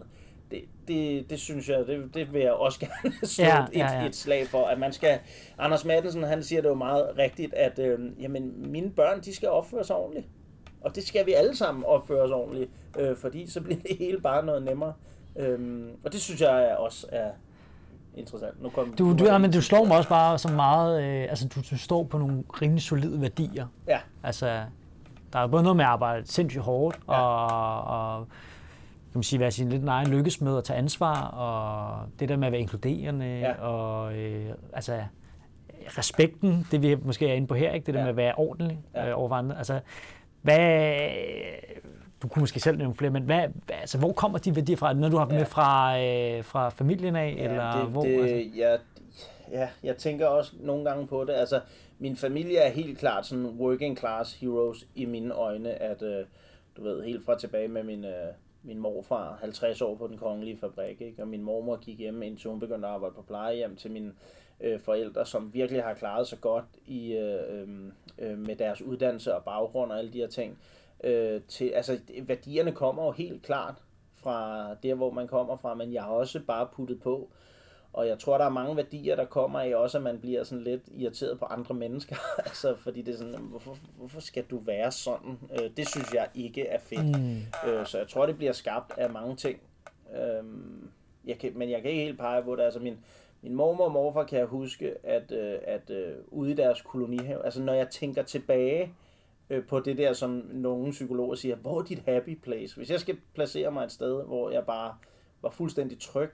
Det, 0.50 0.64
det, 0.88 1.30
det 1.30 1.40
synes 1.40 1.68
jeg, 1.68 1.86
det, 1.86 2.14
det 2.14 2.32
vil 2.32 2.40
jeg 2.42 2.52
også 2.52 2.80
gerne 2.86 3.26
slå 3.26 3.44
ja, 3.44 3.64
et, 3.64 3.68
ja, 3.74 4.00
ja. 4.00 4.06
et 4.06 4.16
slag 4.16 4.46
for, 4.46 4.66
at 4.66 4.78
man 4.78 4.92
skal, 4.92 5.18
Anders 5.58 5.84
Maddelsen, 5.84 6.22
han 6.22 6.42
siger 6.42 6.62
det 6.62 6.68
jo 6.68 6.74
meget 6.74 7.18
rigtigt, 7.18 7.54
at 7.54 7.78
øh, 7.78 8.22
jamen, 8.22 8.70
mine 8.70 8.90
børn, 8.90 9.20
de 9.20 9.34
skal 9.34 9.48
opføre 9.48 9.84
sig 9.84 9.96
ordentligt. 9.96 10.26
Og 10.80 10.94
det 10.94 11.06
skal 11.06 11.26
vi 11.26 11.32
alle 11.32 11.56
sammen 11.56 11.84
opføre 11.84 12.22
os 12.22 12.30
ordentligt, 12.30 12.70
øh, 12.98 13.16
fordi 13.16 13.50
så 13.50 13.60
bliver 13.60 13.80
det 13.88 13.96
hele 13.98 14.20
bare 14.20 14.44
noget 14.44 14.62
nemmere. 14.62 14.92
Øhm, 15.36 15.88
og 16.04 16.12
det 16.12 16.20
synes 16.20 16.40
jeg 16.40 16.76
også 16.78 17.06
er 17.12 17.30
interessant. 18.16 18.62
Nu 18.62 18.68
kom, 18.68 18.92
du, 18.92 19.16
du, 19.18 19.24
ja, 19.24 19.38
men 19.38 19.52
du 19.52 19.62
slår 19.62 19.84
mig 19.84 19.96
også 19.96 20.08
bare 20.08 20.38
så 20.38 20.48
meget, 20.48 21.02
øh, 21.02 21.22
altså 21.22 21.48
du, 21.48 21.60
du 21.70 21.78
står 21.78 22.04
på 22.04 22.18
nogle 22.18 22.44
rimelig 22.62 22.82
solide 22.82 23.20
værdier. 23.20 23.66
Ja. 23.86 23.98
Altså, 24.22 24.62
der 25.32 25.38
er 25.38 25.46
både 25.46 25.62
noget 25.62 25.76
med 25.76 25.84
at 25.84 25.90
arbejde 25.90 26.26
sindssygt 26.26 26.62
hårdt, 26.62 26.98
ja. 27.08 27.20
og, 27.20 28.16
og 28.16 28.26
kan 29.12 29.18
man 29.18 29.22
sige, 29.22 29.40
være 29.40 29.50
sin 29.50 29.68
lidt 29.68 29.88
egen 29.88 30.08
lykkes 30.08 30.40
med 30.40 30.58
at 30.58 30.64
tage 30.64 30.78
ansvar, 30.78 31.22
og 31.26 32.08
det 32.20 32.28
der 32.28 32.36
med 32.36 32.46
at 32.46 32.52
være 32.52 32.60
inkluderende, 32.60 33.26
ja. 33.26 33.52
og 33.52 34.14
øh, 34.16 34.54
altså 34.72 35.02
respekten, 35.98 36.66
det 36.70 36.82
vi 36.82 36.96
måske 37.02 37.28
er 37.28 37.34
inde 37.34 37.46
på 37.46 37.54
her, 37.54 37.72
ikke? 37.72 37.86
det 37.86 37.94
der 37.94 38.00
ja. 38.00 38.04
med 38.04 38.10
at 38.10 38.16
være 38.16 38.34
ordentlig 38.36 38.80
ja. 38.94 39.08
øh, 39.08 39.18
over 39.18 39.32
andre. 39.32 39.58
Altså, 39.58 39.80
hvad, 40.42 40.98
du 42.24 42.28
kunne 42.28 42.40
måske 42.40 42.60
selv 42.60 42.78
nævne 42.78 42.94
flere, 42.94 43.10
men 43.10 43.22
hvad, 43.22 43.48
altså, 43.68 43.98
hvor 43.98 44.12
kommer 44.12 44.38
de 44.38 44.56
værdier 44.56 44.76
fra? 44.76 44.92
Når 44.92 45.08
du 45.08 45.16
har 45.16 45.28
ja. 45.30 45.38
med 45.38 45.46
fra, 45.46 46.00
øh, 46.00 46.44
fra 46.44 46.68
familien 46.68 47.16
af? 47.16 47.34
Ja, 47.38 47.44
eller 47.44 47.80
det, 47.80 47.90
hvor, 47.90 48.02
det, 48.02 48.20
altså? 48.20 48.58
ja, 48.58 48.76
ja, 49.50 49.68
jeg 49.82 49.96
tænker 49.96 50.26
også 50.26 50.52
nogle 50.60 50.84
gange 50.84 51.06
på 51.06 51.24
det. 51.24 51.32
Altså, 51.32 51.60
min 51.98 52.16
familie 52.16 52.58
er 52.58 52.70
helt 52.70 52.98
klart 52.98 53.26
sådan 53.26 53.46
working 53.46 53.98
class 53.98 54.40
heroes 54.40 54.86
i 54.94 55.04
mine 55.04 55.34
øjne, 55.34 55.70
at 55.82 56.02
øh, 56.02 56.24
du 56.76 56.82
ved, 56.82 57.04
helt 57.04 57.24
fra 57.24 57.38
tilbage 57.38 57.68
med 57.68 57.82
min, 57.82 58.04
øh, 58.04 58.32
min 58.62 58.78
morfar, 58.78 59.38
50 59.40 59.80
år 59.80 59.94
på 59.94 60.06
den 60.06 60.18
kongelige 60.18 60.58
fabrik, 60.58 61.00
ikke? 61.00 61.22
og 61.22 61.28
min 61.28 61.42
mormor 61.42 61.76
gik 61.76 61.98
hjem, 61.98 62.22
indtil 62.22 62.50
hun 62.50 62.60
begyndte 62.60 62.88
at 62.88 62.94
arbejde 62.94 63.14
på 63.14 63.22
plejehjem 63.22 63.76
til 63.76 63.90
min 63.90 64.12
øh, 64.60 64.80
forældre, 64.80 65.26
som 65.26 65.54
virkelig 65.54 65.82
har 65.82 65.94
klaret 65.94 66.26
sig 66.26 66.40
godt 66.40 66.64
i, 66.86 67.12
øh, 67.12 67.60
øhm, 67.60 67.92
øh, 68.18 68.38
med 68.38 68.56
deres 68.56 68.82
uddannelse 68.82 69.34
og 69.34 69.44
baggrund 69.44 69.92
og 69.92 69.98
alle 69.98 70.12
de 70.12 70.18
her 70.18 70.28
ting. 70.28 70.50
Øh, 70.50 70.83
til, 71.48 71.68
altså, 71.68 71.98
værdierne 72.22 72.72
kommer 72.72 73.04
jo 73.04 73.10
helt 73.10 73.42
klart 73.42 73.74
fra 74.14 74.68
der, 74.82 74.94
hvor 74.94 75.10
man 75.10 75.26
kommer 75.26 75.56
fra, 75.56 75.74
men 75.74 75.92
jeg 75.92 76.02
har 76.02 76.10
også 76.10 76.40
bare 76.46 76.68
puttet 76.72 77.00
på. 77.02 77.30
Og 77.94 78.08
jeg 78.08 78.18
tror, 78.18 78.38
der 78.38 78.44
er 78.44 78.50
mange 78.50 78.76
værdier, 78.76 79.16
der 79.16 79.24
kommer 79.24 79.60
af 79.60 79.74
også, 79.74 79.98
at 79.98 80.04
man 80.04 80.18
bliver 80.18 80.44
sådan 80.44 80.64
lidt 80.64 80.82
irriteret 80.92 81.38
på 81.38 81.44
andre 81.44 81.74
mennesker. 81.74 82.16
altså, 82.46 82.74
fordi 82.76 83.02
det 83.02 83.14
er 83.14 83.18
sådan, 83.18 83.40
hvorfor, 83.40 83.76
hvorfor 83.98 84.20
skal 84.20 84.44
du 84.44 84.58
være 84.58 84.92
sådan? 84.92 85.38
Øh, 85.60 85.70
det 85.76 85.88
synes 85.88 86.14
jeg 86.14 86.28
ikke 86.34 86.66
er 86.66 86.78
fedt. 86.78 87.20
Mm. 87.20 87.70
Øh, 87.70 87.86
så 87.86 87.98
jeg 87.98 88.08
tror, 88.08 88.26
det 88.26 88.36
bliver 88.36 88.52
skabt 88.52 88.92
af 88.98 89.10
mange 89.10 89.36
ting. 89.36 89.60
Øh, 90.14 90.44
jeg 91.24 91.38
kan, 91.38 91.52
men 91.54 91.70
jeg 91.70 91.82
kan 91.82 91.90
ikke 91.90 92.04
helt 92.04 92.18
pege 92.18 92.42
på 92.42 92.56
det. 92.56 92.62
Altså, 92.62 92.80
min, 92.80 92.98
min 93.42 93.54
mormor 93.54 93.84
og 93.84 93.92
morfar 93.92 94.24
kan 94.24 94.38
jeg 94.38 94.46
huske, 94.46 94.94
at, 95.06 95.32
øh, 95.32 95.58
at 95.64 95.90
øh, 95.90 96.14
ude 96.28 96.50
i 96.50 96.54
deres 96.54 96.82
kolonihave, 96.82 97.44
altså 97.44 97.62
når 97.62 97.72
jeg 97.72 97.88
tænker 97.88 98.22
tilbage 98.22 98.94
øh, 99.54 99.66
på 99.66 99.80
det 99.80 99.98
der, 99.98 100.12
som 100.12 100.30
nogle 100.52 100.90
psykologer 100.90 101.34
siger, 101.34 101.56
hvor 101.56 101.80
er 101.80 101.84
dit 101.84 101.98
happy 101.98 102.40
place? 102.40 102.76
Hvis 102.76 102.90
jeg 102.90 103.00
skal 103.00 103.16
placere 103.34 103.70
mig 103.70 103.84
et 103.84 103.92
sted, 103.92 104.24
hvor 104.24 104.50
jeg 104.50 104.66
bare 104.66 104.94
var 105.42 105.50
fuldstændig 105.50 106.00
tryg, 106.00 106.30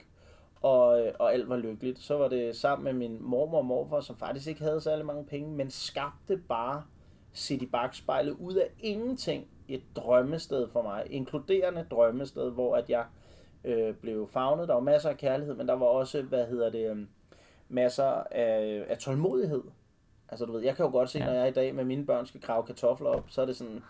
og, 0.61 1.05
øh, 1.05 1.13
og 1.19 1.33
alt 1.33 1.49
var 1.49 1.57
lykkeligt, 1.57 1.99
så 1.99 2.17
var 2.17 2.27
det 2.27 2.55
sammen 2.55 2.83
med 2.83 2.93
min 2.93 3.17
mormor 3.21 3.57
og 3.57 3.65
morfar, 3.65 3.99
som 3.99 4.17
faktisk 4.17 4.47
ikke 4.47 4.61
havde 4.61 4.81
særlig 4.81 5.05
mange 5.05 5.25
penge, 5.25 5.51
men 5.51 5.71
skabte 5.71 6.37
bare 6.37 6.83
City 7.33 7.63
i 7.63 7.67
bagspejlet 7.67 8.31
ud 8.31 8.55
af 8.55 8.69
ingenting 8.79 9.47
et 9.67 9.81
drømmested 9.95 10.67
for 10.67 10.81
mig, 10.81 11.03
inkluderende 11.09 11.85
drømmested, 11.91 12.51
hvor 12.51 12.75
at 12.75 12.89
jeg 12.89 13.05
øh, 13.63 13.95
blev 13.95 14.27
fagnet. 14.27 14.67
Der 14.67 14.73
var 14.73 14.81
masser 14.81 15.09
af 15.09 15.17
kærlighed, 15.17 15.55
men 15.55 15.67
der 15.67 15.73
var 15.73 15.85
også, 15.85 16.21
hvad 16.21 16.47
hedder 16.47 16.69
det, 16.69 16.89
øhm, 16.89 17.07
masser 17.69 18.23
af, 18.31 18.65
øh, 18.65 18.85
af 18.89 18.97
tålmodighed. 18.97 19.63
Altså 20.31 20.45
du 20.45 20.51
ved, 20.51 20.61
jeg 20.61 20.75
kan 20.75 20.85
jo 20.85 20.91
godt 20.91 21.09
se, 21.09 21.19
ja. 21.19 21.25
når 21.25 21.33
jeg 21.33 21.47
i 21.47 21.51
dag 21.51 21.75
med 21.75 21.83
mine 21.83 22.05
børn 22.05 22.25
skal 22.25 22.41
grave 22.41 22.63
kartofler 22.63 23.09
op, 23.09 23.23
så 23.27 23.41
er 23.41 23.45
det 23.45 23.55
sådan, 23.55 23.83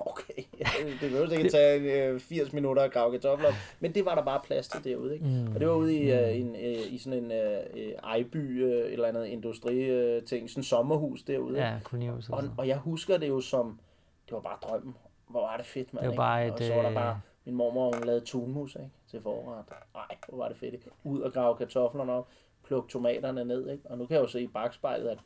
Okay, 0.00 0.42
det 1.00 1.10
behøver 1.10 1.30
ikke 1.30 1.50
tage 1.50 2.08
øh, 2.08 2.20
80 2.20 2.52
minutter 2.52 2.82
at 2.82 2.92
grave 2.92 3.12
kartofler 3.12 3.48
op. 3.48 3.54
Men 3.80 3.94
det 3.94 4.04
var 4.04 4.14
der 4.14 4.22
bare 4.22 4.40
plads 4.44 4.68
til 4.68 4.84
derude, 4.84 5.14
ikke? 5.14 5.26
Mm. 5.26 5.54
Og 5.54 5.60
det 5.60 5.68
var 5.68 5.74
ude 5.74 5.94
i, 5.94 6.12
øh, 6.12 6.40
en, 6.40 6.56
øh, 6.56 6.92
i 6.92 6.98
sådan 6.98 7.24
en 7.24 7.32
øh, 7.32 7.60
øh 7.76 7.92
ejby, 8.04 8.64
øh, 8.64 8.70
et 8.70 8.92
eller 8.92 9.08
andet 9.08 9.26
industri 9.26 9.78
øh, 9.78 10.22
ting, 10.22 10.50
sådan 10.50 10.60
en 10.60 10.64
sommerhus 10.64 11.22
derude. 11.22 11.58
Ja, 11.58 11.78
kolonihus. 11.84 12.28
Og, 12.28 12.44
og 12.58 12.68
jeg 12.68 12.76
husker 12.76 13.18
det 13.18 13.28
jo 13.28 13.40
som, 13.40 13.80
det 14.26 14.32
var 14.32 14.40
bare 14.40 14.58
drømmen. 14.62 14.96
Hvor 15.28 15.40
var 15.40 15.56
det 15.56 15.66
fedt, 15.66 15.94
mand. 15.94 16.04
Det 16.04 16.10
var 16.10 16.16
bare 16.16 16.46
et, 16.46 16.52
og 16.52 16.62
så 16.62 16.74
var 16.74 16.82
der 16.82 16.94
bare, 16.94 17.20
min 17.44 17.54
mormor, 17.54 17.94
hun 17.94 18.04
lavede 18.04 18.24
tunmus, 18.24 18.74
ikke? 18.74 18.90
Til 19.10 19.20
forret. 19.22 19.64
Nej, 19.94 20.16
hvor 20.28 20.38
var 20.38 20.48
det 20.48 20.56
fedt, 20.56 20.74
ikke? 20.74 20.90
Ud 21.04 21.20
og 21.20 21.32
grave 21.32 21.56
kartoflerne 21.56 22.12
op, 22.12 22.28
plukke 22.64 22.88
tomaterne 22.88 23.44
ned, 23.44 23.70
ikke? 23.70 23.82
Og 23.90 23.98
nu 23.98 24.06
kan 24.06 24.14
jeg 24.14 24.22
jo 24.22 24.28
se 24.28 24.42
i 24.42 24.46
bagspejlet, 24.46 25.08
at 25.08 25.18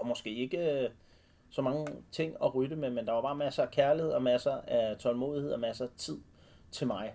og 0.00 0.06
måske 0.06 0.34
ikke 0.34 0.82
øh, 0.82 0.90
så 1.50 1.62
mange 1.62 1.86
ting 2.12 2.36
at 2.44 2.54
rytte 2.54 2.76
med, 2.76 2.90
men 2.90 3.06
der 3.06 3.12
var 3.12 3.22
bare 3.22 3.34
masser 3.34 3.62
af 3.62 3.70
kærlighed 3.70 4.12
og 4.12 4.22
masser 4.22 4.52
af 4.66 4.96
tålmodighed 4.96 5.52
og 5.52 5.60
masser 5.60 5.84
af 5.84 5.90
tid 5.96 6.18
til 6.70 6.86
mig. 6.86 7.14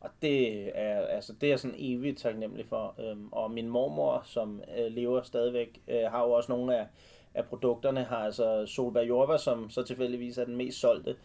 Og 0.00 0.10
det 0.22 0.68
er, 0.78 1.06
altså, 1.06 1.32
det 1.40 1.52
er 1.52 1.56
sådan 1.56 1.76
evigt 1.78 2.18
taknemmelig 2.18 2.66
for. 2.66 2.94
Øhm, 2.98 3.28
og 3.32 3.50
min 3.50 3.68
mormor, 3.68 4.22
som 4.24 4.62
øh, 4.78 4.92
lever 4.92 5.22
stadigvæk, 5.22 5.80
øh, 5.88 6.02
har 6.02 6.24
jo 6.24 6.32
også 6.32 6.52
nogle 6.52 6.76
af, 6.78 6.86
af 7.34 7.44
produkterne, 7.44 8.04
har 8.04 8.16
altså 8.16 8.66
Solberg 8.66 9.08
Jorba, 9.08 9.38
som 9.38 9.70
så 9.70 9.82
tilfældigvis 9.82 10.38
er 10.38 10.44
den 10.44 10.56
mest 10.56 10.80
solgte 10.80 11.16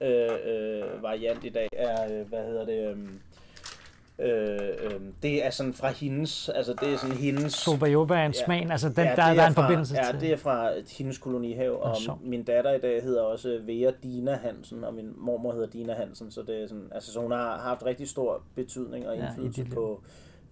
øh, 0.00 0.30
øh, 0.44 1.02
variant 1.02 1.44
i 1.44 1.48
dag, 1.48 1.68
er, 1.72 2.20
øh, 2.20 2.28
hvad 2.28 2.46
hedder 2.46 2.64
det, 2.64 2.88
øh, 2.88 3.08
Øh, 4.22 4.58
øh, 4.82 5.00
det 5.22 5.46
er 5.46 5.50
sådan 5.50 5.74
fra 5.74 5.88
hendes, 5.88 6.48
altså 6.48 6.74
det 6.80 6.92
er 6.92 6.96
sådan 6.96 7.16
hendes... 7.16 7.52
Sobayoba 7.52 8.14
er 8.14 8.26
en 8.26 8.34
ja, 8.48 8.70
altså 8.70 8.88
den, 8.88 9.04
ja, 9.04 9.10
der, 9.10 9.14
der 9.16 9.42
er 9.42 9.46
en 9.46 9.54
fra, 9.54 9.62
forbindelse 9.62 9.94
ja, 9.94 10.04
til. 10.04 10.14
Ja, 10.14 10.20
det 10.20 10.32
er 10.32 10.36
fra 10.36 10.70
hendes 10.98 11.18
kolonihave, 11.18 11.82
og 11.82 11.96
så. 11.96 12.16
min 12.22 12.42
datter 12.42 12.72
i 12.72 12.78
dag 12.78 13.02
hedder 13.02 13.22
også 13.22 13.60
Vera 13.66 13.92
Dina 14.02 14.36
Hansen, 14.36 14.84
og 14.84 14.94
min 14.94 15.12
mormor 15.16 15.52
hedder 15.52 15.66
Dina 15.66 15.94
Hansen, 15.94 16.30
så 16.30 16.42
det 16.42 16.62
er 16.62 16.68
sådan, 16.68 16.88
altså 16.92 17.12
så 17.12 17.20
hun 17.20 17.32
har 17.32 17.58
haft 17.58 17.84
rigtig 17.86 18.08
stor 18.08 18.42
betydning 18.54 19.08
og 19.08 19.16
indflydelse 19.16 19.62
ja, 19.68 19.74
på, 19.74 20.02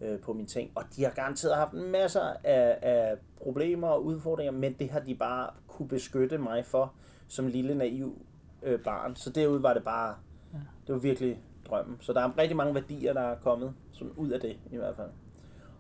øh, 0.01 0.19
på 0.19 0.33
mine 0.33 0.49
ting, 0.49 0.71
og 0.75 0.83
de 0.97 1.05
har 1.05 1.11
garanteret 1.11 1.57
haft 1.57 1.73
masser 1.73 2.33
af, 2.45 2.79
af 2.83 3.17
problemer 3.43 3.89
og 3.89 4.05
udfordringer, 4.05 4.53
men 4.53 4.73
det 4.73 4.91
har 4.91 5.01
de 5.01 5.15
bare 5.15 5.51
kunne 5.67 5.89
beskytte 5.89 6.39
mig 6.39 6.67
for, 6.67 6.93
som 7.29 7.47
lille 7.47 7.75
naiv 7.75 8.19
øh, 8.63 8.81
barn, 8.81 9.17
så 9.17 9.31
derude 9.31 9.63
var 9.63 9.75
det 9.75 9.85
bare, 9.85 10.15
ja. 10.53 10.59
det 10.87 10.95
var 10.95 11.01
virkelig 11.01 11.39
drømmen. 11.71 11.97
Så 12.01 12.13
der 12.13 12.21
er 12.21 12.39
rigtig 12.39 12.57
mange 12.57 12.75
værdier, 12.75 13.13
der 13.13 13.21
er 13.21 13.37
kommet 13.37 13.75
sådan 13.93 14.13
ud 14.17 14.31
af 14.31 14.41
det 14.41 14.57
i 14.71 14.77
hvert 14.77 14.97
fald. 14.97 15.11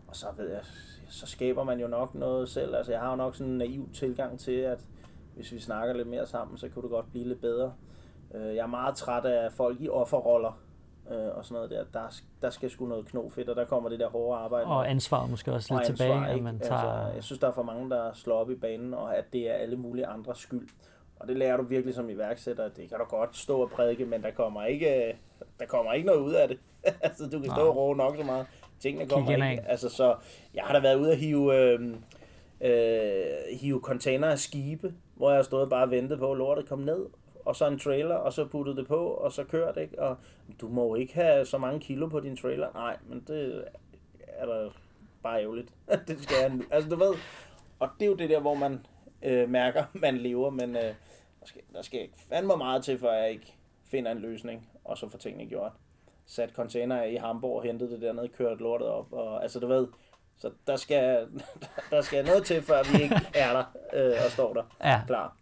Og 0.08 0.16
så 0.16 0.26
ved 0.36 0.50
jeg, 0.50 0.60
så 1.08 1.26
skaber 1.26 1.64
man 1.64 1.80
jo 1.80 1.88
nok 1.88 2.14
noget 2.14 2.48
selv. 2.48 2.76
Altså 2.76 2.92
jeg 2.92 3.00
har 3.00 3.10
jo 3.10 3.16
nok 3.16 3.34
sådan 3.34 3.52
en 3.52 3.58
naiv 3.58 3.88
tilgang 3.92 4.38
til, 4.38 4.52
at 4.52 4.86
hvis 5.34 5.52
vi 5.52 5.60
snakker 5.60 5.94
lidt 5.94 6.08
mere 6.08 6.26
sammen, 6.26 6.58
så 6.58 6.68
kunne 6.68 6.82
det 6.82 6.90
godt 6.90 7.10
blive 7.10 7.28
lidt 7.28 7.40
bedre. 7.40 7.72
Øh, 8.34 8.56
jeg 8.56 8.62
er 8.62 8.66
meget 8.66 8.96
træt 8.96 9.24
af 9.24 9.52
folk 9.52 9.80
i 9.80 9.88
offerroller 9.88 10.60
øh, 11.10 11.36
og 11.36 11.44
sådan 11.44 11.54
noget 11.54 11.70
der. 11.70 11.84
Der, 12.00 12.20
der 12.42 12.50
skal 12.50 12.70
sgu 12.70 12.86
noget 12.86 13.06
knofedt, 13.06 13.48
og 13.48 13.56
der 13.56 13.64
kommer 13.64 13.88
det 13.88 14.00
der 14.00 14.08
hårde 14.08 14.38
arbejde. 14.38 14.66
Og 14.66 14.90
ansvar 14.90 15.26
måske 15.26 15.52
også 15.52 15.74
lidt 15.74 15.90
ansvar, 15.90 16.06
tilbage, 16.06 16.26
at 16.26 16.42
man 16.42 16.58
tager... 16.58 16.80
Altså, 16.80 17.14
jeg 17.14 17.24
synes, 17.24 17.40
der 17.40 17.48
er 17.48 17.52
for 17.52 17.62
mange, 17.62 17.90
der 17.90 18.12
slår 18.12 18.36
op 18.36 18.50
i 18.50 18.54
banen, 18.54 18.94
og 18.94 19.16
at 19.16 19.24
det 19.32 19.50
er 19.50 19.54
alle 19.54 19.76
mulige 19.76 20.06
andres 20.06 20.38
skyld. 20.38 20.68
Og 21.16 21.28
det 21.28 21.36
lærer 21.36 21.56
du 21.56 21.62
virkelig 21.62 21.94
som 21.94 22.10
iværksætter. 22.10 22.68
Det 22.68 22.88
kan 22.88 22.98
du 22.98 23.04
godt 23.04 23.36
stå 23.36 23.62
og 23.62 23.70
prædike, 23.70 24.04
men 24.04 24.22
der 24.22 24.30
kommer 24.30 24.64
ikke, 24.64 25.18
der 25.58 25.66
kommer 25.66 25.92
ikke 25.92 26.06
noget 26.06 26.20
ud 26.20 26.32
af 26.32 26.48
det. 26.48 26.58
altså, 27.06 27.26
du 27.26 27.40
kan 27.40 27.50
stå 27.50 27.68
og 27.68 27.76
råbe 27.76 27.98
nok 27.98 28.16
så 28.16 28.22
meget. 28.22 28.46
Tingene 28.80 29.08
kommer 29.08 29.30
ikke. 29.30 29.44
Af. 29.44 29.70
Altså, 29.70 29.88
så 29.88 30.16
jeg 30.54 30.64
har 30.64 30.72
da 30.72 30.80
været 30.80 30.96
ude 30.96 31.12
at 31.12 31.18
hive, 31.18 31.56
øh, 31.56 31.94
øh, 32.60 33.58
hive 33.60 33.80
container 33.80 34.28
af 34.28 34.38
skibe, 34.38 34.94
hvor 35.14 35.30
jeg 35.30 35.38
har 35.38 35.42
stået 35.42 35.70
bare 35.70 35.82
og 35.82 35.90
ventet 35.90 36.18
på, 36.18 36.32
at 36.32 36.38
lortet 36.38 36.68
kom 36.68 36.78
ned. 36.78 37.06
Og 37.44 37.56
så 37.56 37.66
en 37.66 37.78
trailer, 37.78 38.14
og 38.14 38.32
så 38.32 38.46
puttet 38.46 38.76
det 38.76 38.86
på, 38.86 39.06
og 39.06 39.32
så 39.32 39.44
kørt, 39.44 39.76
ikke? 39.76 40.02
Og 40.02 40.16
du 40.60 40.68
må 40.68 40.86
jo 40.86 40.94
ikke 40.94 41.14
have 41.14 41.46
så 41.46 41.58
mange 41.58 41.80
kilo 41.80 42.06
på 42.06 42.20
din 42.20 42.36
trailer. 42.36 42.68
Nej, 42.74 42.96
men 43.08 43.24
det 43.26 43.64
er 44.28 44.46
da 44.46 44.68
bare 45.22 45.42
ærgerligt. 45.42 45.72
det 46.08 46.22
skal 46.22 46.36
jeg 46.40 46.60
Altså, 46.70 46.90
du 46.90 46.96
ved, 46.96 47.14
og 47.78 47.88
det 47.98 48.06
er 48.06 48.10
jo 48.10 48.14
det 48.14 48.30
der, 48.30 48.40
hvor 48.40 48.54
man 48.54 48.86
øh, 49.22 49.50
mærker, 49.50 49.84
man 49.94 50.16
lever, 50.16 50.50
men 50.50 50.76
øh, 50.76 50.82
der 51.40 51.46
skal, 51.46 51.60
der 51.72 51.82
skal 51.82 52.08
fandme 52.28 52.56
meget 52.56 52.84
til, 52.84 52.98
for 52.98 53.10
jeg 53.10 53.30
ikke 53.30 53.57
finder 53.90 54.12
en 54.12 54.18
løsning, 54.18 54.70
og 54.84 54.98
så 54.98 55.08
får 55.08 55.18
tingene 55.18 55.46
gjort. 55.46 55.72
Sat 56.26 56.50
container 56.50 57.02
i 57.02 57.16
Hamburg, 57.16 57.62
hentet 57.62 57.90
det 57.90 58.00
dernede, 58.00 58.28
kørt 58.28 58.60
lortet 58.60 58.88
op, 58.88 59.12
og 59.12 59.42
altså 59.42 59.60
du 59.60 59.66
ved, 59.66 59.86
så 60.38 60.50
der 60.66 60.76
skal, 60.76 61.28
der 61.90 62.00
skal 62.00 62.24
noget 62.24 62.46
til, 62.46 62.62
før 62.62 62.82
vi 62.92 63.02
ikke 63.02 63.16
er 63.34 63.52
der 63.52 63.64
øh, 63.92 64.16
og 64.24 64.30
står 64.30 64.54
der 64.54 64.62
ja. 64.84 65.00
klar 65.06 65.37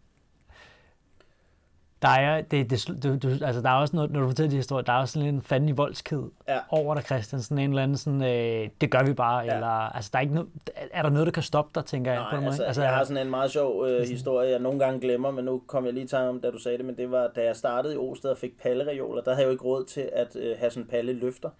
der 2.03 2.09
er, 2.09 2.41
det, 2.41 2.71
det, 2.71 3.03
du, 3.03 3.17
du, 3.17 3.45
altså 3.45 3.63
der 3.63 3.71
er 3.71 3.75
også 3.75 3.97
noget, 3.97 4.11
når 4.11 4.21
du 4.21 4.27
fortæller 4.27 4.51
de 4.51 4.57
historier, 4.57 4.85
der 4.85 4.93
er 4.93 4.97
også 4.97 5.13
sådan 5.13 5.35
en 5.35 5.43
fandelig 5.43 5.77
voldsked 5.77 6.23
ja. 6.49 6.59
over 6.69 6.95
dig, 6.95 7.05
Christian. 7.05 7.43
Sådan 7.43 7.59
en 7.59 7.71
eller 7.71 7.83
anden 7.83 7.97
sådan, 7.97 8.23
øh, 8.23 8.69
det 8.81 8.91
gør 8.91 9.03
vi 9.03 9.13
bare. 9.13 9.39
Ja. 9.39 9.55
Eller, 9.55 9.67
altså, 9.67 10.11
der 10.13 10.19
er, 10.19 10.23
ikke 10.23 10.35
no, 10.35 10.45
er 10.91 11.03
der 11.03 11.11
noget, 11.11 11.27
der 11.27 11.33
kan 11.33 11.43
stoppe 11.43 11.71
dig, 11.75 11.85
tænker 11.85 12.13
jeg? 12.13 12.21
Nej, 12.21 12.41
på 12.41 12.47
altså, 12.47 12.63
altså, 12.63 12.83
jeg 12.83 12.91
har 12.91 13.05
sådan 13.05 13.27
en 13.27 13.31
meget 13.31 13.51
sjov 13.51 13.87
øh, 13.87 14.09
historie, 14.09 14.51
jeg 14.51 14.59
nogle 14.59 14.79
gange 14.79 15.01
glemmer, 15.01 15.31
men 15.31 15.45
nu 15.45 15.63
kom 15.67 15.85
jeg 15.85 15.95
lige 15.95 16.07
til 16.07 16.19
om, 16.19 16.41
da 16.41 16.51
du 16.51 16.59
sagde 16.59 16.79
det, 16.79 16.87
men 16.87 16.97
det 16.97 17.11
var, 17.11 17.31
da 17.37 17.45
jeg 17.45 17.57
startede 17.57 17.95
i 17.95 17.97
Osted 17.97 18.31
og 18.31 18.39
fik 18.39 18.61
pallereoler, 18.63 19.23
der 19.23 19.31
havde 19.31 19.43
jeg 19.43 19.47
jo 19.47 19.53
ikke 19.53 19.65
råd 19.65 19.85
til 19.85 20.09
at 20.13 20.37
øh, 20.37 20.57
have 20.59 20.71
sådan 20.71 20.83
en 20.83 20.89
palle 20.89 21.13
løfter. 21.13 21.51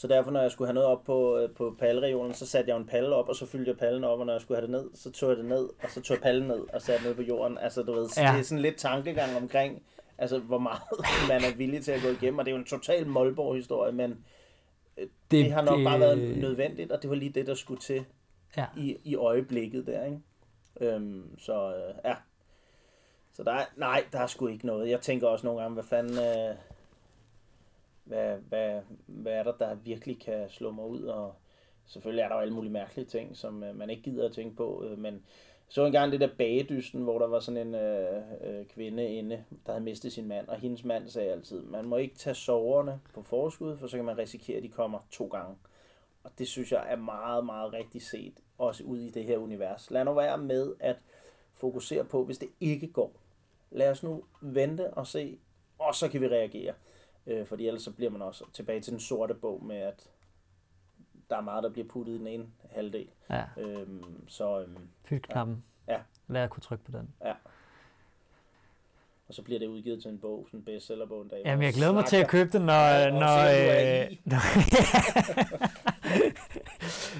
Så 0.00 0.06
derfor, 0.06 0.30
når 0.30 0.40
jeg 0.40 0.50
skulle 0.50 0.68
have 0.68 0.74
noget 0.74 0.88
op 0.88 1.04
på, 1.04 1.38
øh, 1.38 1.50
på 1.50 1.76
palleregionen, 1.78 2.34
så 2.34 2.46
satte 2.46 2.70
jeg 2.70 2.76
en 2.76 2.86
palle 2.86 3.14
op, 3.14 3.28
og 3.28 3.36
så 3.36 3.46
fyldte 3.46 3.68
jeg 3.68 3.78
pallen 3.78 4.04
op, 4.04 4.20
og 4.20 4.26
når 4.26 4.32
jeg 4.32 4.40
skulle 4.40 4.60
have 4.60 4.66
det 4.66 4.70
ned, 4.70 4.90
så 4.94 5.10
tog 5.10 5.28
jeg 5.28 5.36
det 5.36 5.44
ned, 5.44 5.68
og 5.82 5.90
så 5.90 6.00
tog 6.00 6.14
jeg 6.14 6.22
pallen 6.22 6.48
ned 6.48 6.60
og 6.72 6.82
satte 6.82 7.04
ned 7.04 7.14
på 7.14 7.22
jorden. 7.22 7.58
Altså, 7.58 7.82
du 7.82 7.92
ved, 7.92 8.08
ja. 8.16 8.32
det 8.32 8.38
er 8.38 8.42
sådan 8.42 8.62
lidt 8.62 8.76
tankegang 8.76 9.36
omkring, 9.36 9.82
Altså, 10.18 10.38
hvor 10.38 10.58
meget 10.58 10.80
man 11.28 11.44
er 11.44 11.56
villig 11.56 11.84
til 11.84 11.92
at 11.92 12.02
gå 12.02 12.08
igennem. 12.08 12.38
Og 12.38 12.44
det 12.44 12.50
er 12.50 12.54
jo 12.54 12.58
en 12.58 12.64
total 12.64 13.06
Målborg-historie, 13.06 13.92
men 13.92 14.24
øh, 14.96 15.04
det, 15.04 15.10
det 15.30 15.52
har 15.52 15.62
nok 15.62 15.78
det... 15.78 15.84
bare 15.84 16.00
været 16.00 16.38
nødvendigt, 16.38 16.92
og 16.92 17.02
det 17.02 17.10
var 17.10 17.16
lige 17.16 17.32
det, 17.32 17.46
der 17.46 17.54
skulle 17.54 17.80
til 17.80 18.04
ja. 18.56 18.66
i, 18.76 18.96
i 19.04 19.14
øjeblikket 19.14 19.86
der, 19.86 20.04
ikke? 20.04 20.20
Øhm, 20.80 21.38
så 21.38 21.74
øh, 21.74 21.94
ja. 22.04 22.14
Så 23.32 23.42
der 23.42 23.52
er, 23.52 23.64
nej, 23.76 24.04
der 24.12 24.18
er 24.20 24.26
sgu 24.26 24.46
ikke 24.46 24.66
noget. 24.66 24.90
Jeg 24.90 25.00
tænker 25.00 25.28
også 25.28 25.46
nogle 25.46 25.60
gange, 25.60 25.74
hvad 25.74 25.84
fanden... 25.84 26.18
Øh, 26.18 26.56
hvad, 28.10 28.36
hvad, 28.48 28.80
hvad 29.06 29.32
er 29.32 29.42
der, 29.42 29.56
der 29.56 29.74
virkelig 29.74 30.20
kan 30.20 30.50
slå 30.50 30.70
mig 30.70 30.84
ud? 30.84 31.02
Og 31.02 31.34
selvfølgelig 31.86 32.22
er 32.22 32.28
der 32.28 32.34
jo 32.34 32.40
alle 32.40 32.54
mulige 32.54 32.72
mærkelige 32.72 33.06
ting, 33.06 33.36
som 33.36 33.62
øh, 33.62 33.76
man 33.76 33.90
ikke 33.90 34.02
gider 34.02 34.26
at 34.26 34.32
tænke 34.32 34.56
på, 34.56 34.84
øh, 34.84 34.98
men 34.98 35.24
så 35.68 35.86
engang 35.86 36.12
det 36.12 36.20
der 36.20 36.28
bagedysten, 36.38 37.02
hvor 37.02 37.18
der 37.18 37.26
var 37.26 37.40
sådan 37.40 37.66
en 37.66 37.74
øh, 37.74 38.22
øh, 38.44 38.66
kvinde 38.66 39.14
inde, 39.14 39.44
der 39.66 39.72
havde 39.72 39.84
mistet 39.84 40.12
sin 40.12 40.28
mand, 40.28 40.48
og 40.48 40.56
hendes 40.56 40.84
mand 40.84 41.08
sagde 41.08 41.32
altid, 41.32 41.62
man 41.62 41.84
må 41.84 41.96
ikke 41.96 42.16
tage 42.16 42.34
soverne 42.34 43.00
på 43.14 43.22
forskud, 43.22 43.76
for 43.76 43.86
så 43.86 43.96
kan 43.96 44.04
man 44.04 44.18
risikere, 44.18 44.56
at 44.56 44.62
de 44.62 44.68
kommer 44.68 44.98
to 45.10 45.26
gange. 45.26 45.56
Og 46.24 46.30
det 46.38 46.48
synes 46.48 46.72
jeg 46.72 46.86
er 46.88 46.96
meget, 46.96 47.44
meget 47.44 47.72
rigtigt 47.72 48.04
set, 48.04 48.34
også 48.58 48.84
ud 48.84 48.98
i 48.98 49.10
det 49.10 49.24
her 49.24 49.38
univers. 49.38 49.90
Lad 49.90 50.04
nu 50.04 50.14
være 50.14 50.38
med 50.38 50.74
at 50.80 50.96
fokusere 51.54 52.04
på, 52.04 52.24
hvis 52.24 52.38
det 52.38 52.48
ikke 52.60 52.86
går. 52.86 53.12
Lad 53.70 53.90
os 53.90 54.02
nu 54.02 54.24
vente 54.40 54.94
og 54.94 55.06
se, 55.06 55.38
og 55.78 55.94
så 55.94 56.08
kan 56.08 56.20
vi 56.20 56.28
reagere. 56.28 56.74
Øh, 57.26 57.46
fordi 57.46 57.66
ellers 57.66 57.82
så 57.82 57.90
bliver 57.92 58.10
man 58.10 58.22
også 58.22 58.44
tilbage 58.52 58.80
til 58.80 58.92
den 58.92 59.00
sorte 59.00 59.34
bog 59.34 59.64
med, 59.64 59.76
at 59.76 60.08
der 61.30 61.36
er 61.36 61.40
meget, 61.40 61.62
der 61.62 61.70
bliver 61.70 61.88
puttet 61.88 62.12
i 62.14 62.18
den 62.18 62.26
ene 62.26 62.46
halvdel. 62.70 63.08
Ja. 63.30 63.44
Øhm, 63.58 64.28
så, 64.28 64.60
øhm, 64.60 64.88
Fyld 65.04 65.20
knappen. 65.20 65.64
Ja. 65.88 65.98
Lad 66.28 66.42
at 66.42 66.50
kunne 66.50 66.62
trykke 66.62 66.84
på 66.84 66.92
den. 66.92 67.14
Ja. 67.24 67.32
Og 69.28 69.34
så 69.34 69.42
bliver 69.42 69.58
det 69.58 69.66
udgivet 69.66 70.02
til 70.02 70.10
en 70.10 70.18
bog, 70.18 70.46
sådan 70.46 70.60
en 70.60 70.64
bestsellerbog 70.64 71.22
en 71.22 71.28
dag. 71.28 71.42
Jamen, 71.44 71.64
jeg 71.64 71.72
glæder 71.72 71.92
mig 71.92 72.04
til 72.04 72.16
at 72.16 72.28
købe 72.28 72.50
den, 72.58 72.62
når... 72.62 72.72
Ja, 72.72 73.10
når, 73.10 74.10
øh, 74.10 74.16
når 74.30 74.40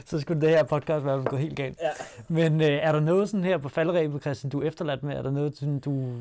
så 0.08 0.20
skulle 0.20 0.40
det 0.40 0.48
her 0.48 0.62
podcast 0.62 1.04
være 1.04 1.24
gå 1.24 1.36
helt 1.36 1.56
galt. 1.56 1.78
Ja. 1.82 1.90
Men 2.28 2.60
øh, 2.60 2.66
er 2.66 2.92
der 2.92 3.00
noget 3.00 3.28
sådan 3.28 3.44
her 3.44 3.58
på 3.58 3.68
faldrebet, 3.68 4.20
Christian, 4.20 4.50
du 4.50 4.60
er 4.60 4.66
efterladt 4.66 5.02
med? 5.02 5.16
Er 5.16 5.22
der 5.22 5.30
noget, 5.30 5.56
sådan, 5.56 5.80
du 5.80 6.20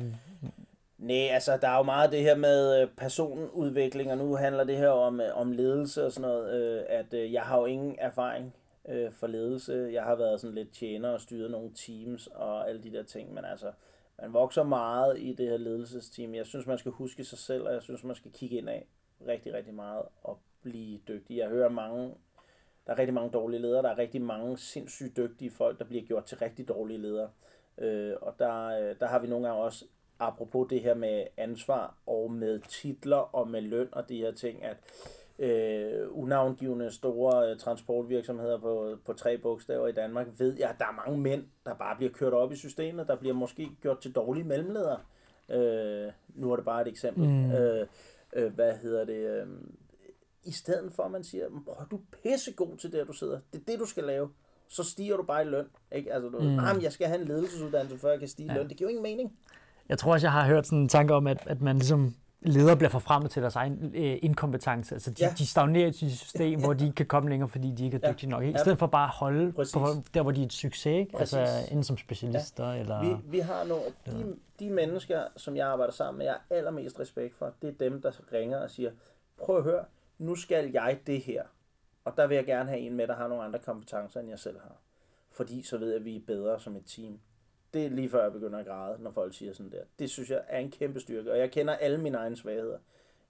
Nej, 1.00 1.28
altså 1.30 1.56
der 1.56 1.68
er 1.68 1.76
jo 1.76 1.82
meget 1.82 2.12
det 2.12 2.22
her 2.22 2.36
med 2.36 2.82
øh, 2.82 2.88
personudvikling, 2.96 4.10
og 4.10 4.18
nu 4.18 4.34
handler 4.34 4.64
det 4.64 4.76
her 4.76 4.88
om, 4.88 5.20
øh, 5.20 5.36
om 5.36 5.52
ledelse 5.52 6.06
og 6.06 6.12
sådan 6.12 6.30
noget, 6.30 6.54
øh, 6.54 6.84
at 6.88 7.32
jeg 7.32 7.42
har 7.42 7.58
jo 7.58 7.66
ingen 7.66 7.96
erfaring 7.98 8.54
for 9.10 9.26
ledelse. 9.26 9.90
Jeg 9.92 10.02
har 10.02 10.14
været 10.14 10.40
sådan 10.40 10.54
lidt 10.54 10.72
tjener 10.72 11.08
og 11.08 11.20
styret 11.20 11.50
nogle 11.50 11.70
teams 11.74 12.26
og 12.26 12.68
alle 12.68 12.82
de 12.82 12.92
der 12.92 13.02
ting, 13.02 13.34
men 13.34 13.44
altså, 13.44 13.72
man 14.20 14.32
vokser 14.32 14.62
meget 14.62 15.18
i 15.18 15.32
det 15.32 15.48
her 15.48 15.56
ledelsesteam. 15.56 16.34
Jeg 16.34 16.46
synes, 16.46 16.66
man 16.66 16.78
skal 16.78 16.92
huske 16.92 17.24
sig 17.24 17.38
selv, 17.38 17.66
og 17.66 17.72
jeg 17.72 17.82
synes, 17.82 18.04
man 18.04 18.16
skal 18.16 18.32
kigge 18.32 18.56
ind 18.56 18.68
af 18.68 18.86
rigtig, 19.26 19.52
rigtig 19.52 19.74
meget 19.74 20.02
og 20.22 20.38
blive 20.62 21.00
dygtig. 21.08 21.36
Jeg 21.36 21.48
hører 21.48 21.68
mange, 21.68 22.14
der 22.86 22.92
er 22.92 22.98
rigtig 22.98 23.14
mange 23.14 23.30
dårlige 23.30 23.62
ledere, 23.62 23.82
der 23.82 23.90
er 23.90 23.98
rigtig 23.98 24.22
mange 24.22 24.58
sindssygt 24.58 25.16
dygtige 25.16 25.50
folk, 25.50 25.78
der 25.78 25.84
bliver 25.84 26.02
gjort 26.02 26.24
til 26.24 26.38
rigtig 26.38 26.68
dårlige 26.68 26.98
ledere. 26.98 27.30
og 28.22 28.34
der, 28.38 28.94
der 28.94 29.06
har 29.06 29.18
vi 29.18 29.26
nogle 29.26 29.46
gange 29.46 29.62
også 29.62 29.84
apropos 30.20 30.66
det 30.70 30.80
her 30.80 30.94
med 30.94 31.26
ansvar 31.36 31.94
og 32.06 32.32
med 32.32 32.60
titler 32.68 33.34
og 33.34 33.48
med 33.48 33.60
løn 33.60 33.88
og 33.92 34.08
de 34.08 34.16
her 34.16 34.32
ting, 34.32 34.62
at 34.62 34.76
øh, 35.38 36.08
unavngivende 36.10 36.90
store 36.90 37.50
øh, 37.50 37.58
transportvirksomheder 37.58 38.58
på, 38.58 38.96
på 39.06 39.12
tre 39.12 39.38
bogstaver 39.38 39.86
i 39.86 39.92
Danmark, 39.92 40.26
ved 40.38 40.56
jeg, 40.58 40.70
at 40.70 40.76
der 40.78 40.84
er 40.84 41.06
mange 41.06 41.20
mænd, 41.20 41.44
der 41.66 41.74
bare 41.74 41.96
bliver 41.96 42.12
kørt 42.12 42.32
op 42.32 42.52
i 42.52 42.56
systemet, 42.56 43.08
der 43.08 43.16
bliver 43.16 43.34
måske 43.34 43.70
gjort 43.82 43.98
til 43.98 44.14
dårlige 44.14 44.44
mellemledere. 44.44 45.00
Øh, 45.50 46.12
nu 46.34 46.52
er 46.52 46.56
det 46.56 46.64
bare 46.64 46.82
et 46.82 46.88
eksempel. 46.88 47.28
Mm. 47.28 47.52
Øh, 47.52 47.86
øh, 48.32 48.54
hvad 48.54 48.78
hedder 48.78 49.04
det? 49.04 49.14
Øh, 49.14 49.46
I 50.44 50.52
stedet 50.52 50.92
for, 50.92 51.02
at 51.02 51.10
man 51.10 51.24
siger, 51.24 51.48
prøv, 51.64 51.74
du 51.90 51.96
er 51.96 52.18
pissegod 52.22 52.76
til 52.76 52.92
det, 52.92 53.06
du 53.06 53.12
sidder. 53.12 53.40
Det 53.52 53.60
er 53.60 53.64
det, 53.72 53.78
du 53.78 53.86
skal 53.86 54.04
lave. 54.04 54.30
Så 54.68 54.84
stiger 54.84 55.16
du 55.16 55.22
bare 55.22 55.42
i 55.42 55.48
løn. 55.48 55.66
Ikke? 55.92 56.12
Altså, 56.12 56.28
du, 56.28 56.38
mm. 56.40 56.82
jeg 56.82 56.92
skal 56.92 57.06
have 57.06 57.20
en 57.20 57.28
ledelsesuddannelse, 57.28 57.98
før 57.98 58.10
jeg 58.10 58.18
kan 58.18 58.28
stige 58.28 58.46
i 58.46 58.52
ja. 58.52 58.56
løn. 58.56 58.68
Det 58.68 58.76
giver 58.76 58.90
jo 58.90 58.96
ingen 58.96 59.02
mening. 59.02 59.38
Jeg 59.90 59.98
tror 59.98 60.12
også, 60.12 60.26
jeg 60.26 60.32
har 60.32 60.46
hørt 60.46 60.66
sådan 60.66 60.78
en 60.78 60.88
tanke 60.88 61.14
om, 61.14 61.26
at, 61.26 61.46
at 61.46 61.60
man 61.60 61.76
ligesom 61.76 62.14
ledere 62.42 62.76
bliver 62.76 62.90
forfremmet 62.90 63.30
til 63.30 63.42
deres 63.42 63.56
egen 63.56 63.92
øh, 63.94 64.18
inkompetence. 64.22 64.94
Altså 64.94 65.10
de, 65.10 65.24
ja. 65.24 65.34
de 65.38 65.46
stagnerer 65.46 65.86
i 65.86 65.88
et 65.88 65.96
system, 65.96 66.58
ja. 66.58 66.64
hvor 66.64 66.72
de 66.72 66.84
ikke 66.84 66.94
kan 66.94 67.06
komme 67.06 67.30
længere, 67.30 67.48
fordi 67.48 67.70
de 67.70 67.84
ikke 67.84 68.00
er 68.02 68.12
dygtige 68.12 68.30
ja. 68.30 68.36
nok. 68.36 68.42
Ikke? 68.44 68.56
I 68.56 68.60
stedet 68.60 68.78
for 68.78 68.86
bare 68.86 69.04
at 69.04 69.14
holde 69.14 69.52
på, 69.52 69.62
der, 70.14 70.22
hvor 70.22 70.30
de 70.30 70.40
er 70.40 70.46
et 70.46 70.52
succes, 70.52 70.86
ikke? 70.86 71.18
altså 71.18 71.46
enten 71.62 71.84
som 71.84 71.96
specialister. 71.98 72.72
Ja. 72.72 72.80
Eller... 72.80 73.00
Vi, 73.00 73.16
vi 73.24 73.38
har 73.38 73.64
nogle, 73.64 73.84
de, 74.06 74.36
de 74.58 74.70
mennesker, 74.70 75.24
som 75.36 75.56
jeg 75.56 75.68
arbejder 75.68 75.92
sammen 75.92 76.18
med, 76.18 76.26
jeg 76.26 76.34
har 76.34 76.56
allermest 76.56 77.00
respekt 77.00 77.36
for, 77.36 77.52
det 77.62 77.68
er 77.68 77.88
dem, 77.88 78.02
der 78.02 78.10
ringer 78.32 78.58
og 78.58 78.70
siger, 78.70 78.90
prøv 79.38 79.56
at 79.56 79.62
høre, 79.62 79.84
nu 80.18 80.34
skal 80.34 80.70
jeg 80.72 80.98
det 81.06 81.20
her. 81.20 81.42
Og 82.04 82.16
der 82.16 82.26
vil 82.26 82.34
jeg 82.34 82.46
gerne 82.46 82.68
have 82.68 82.80
en 82.80 82.94
med, 82.94 83.06
der 83.06 83.16
har 83.16 83.28
nogle 83.28 83.44
andre 83.44 83.58
kompetencer, 83.58 84.20
end 84.20 84.28
jeg 84.28 84.38
selv 84.38 84.60
har. 84.60 84.76
Fordi 85.30 85.62
så 85.62 85.78
ved 85.78 85.88
jeg, 85.88 85.96
at 85.96 86.04
vi 86.04 86.16
er 86.16 86.20
bedre 86.26 86.60
som 86.60 86.76
et 86.76 86.84
team 86.86 87.18
det 87.74 87.86
er 87.86 87.90
lige 87.90 88.08
før 88.08 88.22
jeg 88.22 88.32
begynder 88.32 88.58
at 88.58 88.66
græde, 88.66 89.02
når 89.02 89.10
folk 89.10 89.34
siger 89.34 89.52
sådan 89.52 89.72
der. 89.72 89.82
Det 89.98 90.10
synes 90.10 90.30
jeg 90.30 90.40
er 90.48 90.58
en 90.58 90.70
kæmpe 90.70 91.00
styrke, 91.00 91.32
og 91.32 91.38
jeg 91.38 91.50
kender 91.50 91.74
alle 91.74 91.98
mine 91.98 92.18
egne 92.18 92.36
svagheder. 92.36 92.78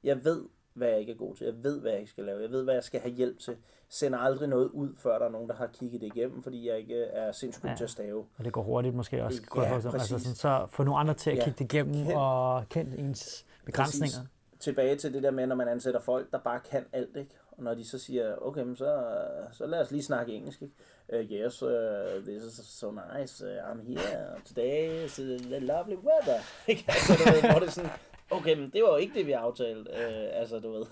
Jeg 0.05 0.25
ved, 0.25 0.45
hvad 0.75 0.89
jeg 0.89 1.01
ikke 1.01 1.13
er 1.13 1.17
god 1.17 1.37
til. 1.37 1.45
Jeg 1.45 1.55
ved, 1.65 1.81
hvad 1.81 1.91
jeg 1.91 2.01
ikke 2.01 2.11
skal 2.11 2.25
lave. 2.25 2.43
Jeg 2.43 2.51
ved, 2.51 2.65
hvad 2.65 2.75
jeg 2.75 2.85
skal 2.85 3.01
have 3.01 3.15
hjælp 3.15 3.39
til. 3.39 3.57
Sender 3.89 4.19
aldrig 4.19 4.49
noget 4.49 4.69
ud, 4.69 4.95
før 4.97 5.19
der 5.19 5.27
er 5.27 5.31
nogen, 5.31 5.49
der 5.49 5.55
har 5.55 5.67
kigget 5.67 6.01
det 6.01 6.07
igennem, 6.07 6.43
fordi 6.43 6.69
jeg 6.69 6.79
ikke 6.79 7.03
er 7.03 7.33
sindssygt 7.33 7.71
ja. 7.71 7.75
til 7.77 7.85
at 7.85 7.91
stave. 7.91 8.27
Og 8.39 8.45
det 8.45 8.53
går 8.53 8.63
hurtigt 8.63 8.95
måske 8.95 9.25
også. 9.25 9.43
Ja, 9.57 9.75
altså 9.75 10.19
sådan, 10.19 10.35
så 10.35 10.67
få 10.69 10.85
nogle 10.85 11.01
andre 11.01 11.15
til 11.15 11.31
at 11.31 11.37
ja. 11.37 11.45
kigge 11.45 11.59
det 11.59 11.73
igennem 11.73 11.95
Kend, 11.95 12.17
og 12.17 12.69
kende 12.69 12.99
ens 12.99 13.47
begrænsninger. 13.65 14.17
Præcis. 14.17 14.61
Tilbage 14.61 14.97
til 14.97 15.15
det 15.15 15.23
der 15.23 15.31
med, 15.31 15.47
når 15.47 15.57
man 15.57 15.69
ansætter 15.69 16.01
folk, 16.01 16.31
der 16.33 16.39
bare 16.39 16.61
kan 16.61 16.85
alt, 16.93 17.17
ikke? 17.17 17.31
Og 17.61 17.65
når 17.65 17.75
de 17.75 17.85
så 17.85 17.99
siger, 17.99 18.37
okay, 18.37 18.75
så, 18.75 19.19
så 19.53 19.67
lad 19.67 19.81
os 19.81 19.91
lige 19.91 20.03
snakke 20.03 20.33
engelsk, 20.33 20.63
ikke? 20.63 20.75
Uh, 21.09 21.33
yes, 21.33 21.63
uh, 21.63 22.25
this 22.25 22.43
is 22.43 22.67
so 22.67 22.91
nice. 22.91 23.47
Uh, 23.47 23.71
I'm 23.71 23.87
here 23.89 24.41
today. 24.45 25.07
It's 25.07 25.21
a 25.55 25.59
lovely 25.59 25.97
weather. 25.97 26.41
altså, 26.89 27.13
du 27.19 27.33
ved, 27.33 27.51
hvor 27.51 27.61
det 27.61 27.73
sådan, 27.73 27.91
okay, 28.31 28.57
men 28.57 28.71
det 28.71 28.83
var 28.83 28.89
jo 28.89 28.97
ikke 28.97 29.15
det, 29.15 29.27
vi 29.27 29.33
aftalte. 29.33 29.91
Uh, 29.91 30.41
altså, 30.41 30.59
du 30.59 30.73
ved. 30.73 30.87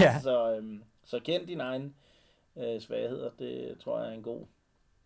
ja. 0.00 0.20
så, 0.28 0.56
um, 0.58 0.84
så 1.04 1.20
kend 1.20 1.46
din 1.46 1.60
egen 1.60 1.94
uh, 2.54 2.80
svagheder. 2.80 3.30
Det 3.38 3.78
tror 3.80 4.00
jeg 4.00 4.08
er 4.08 4.14
en 4.14 4.22
god. 4.22 4.46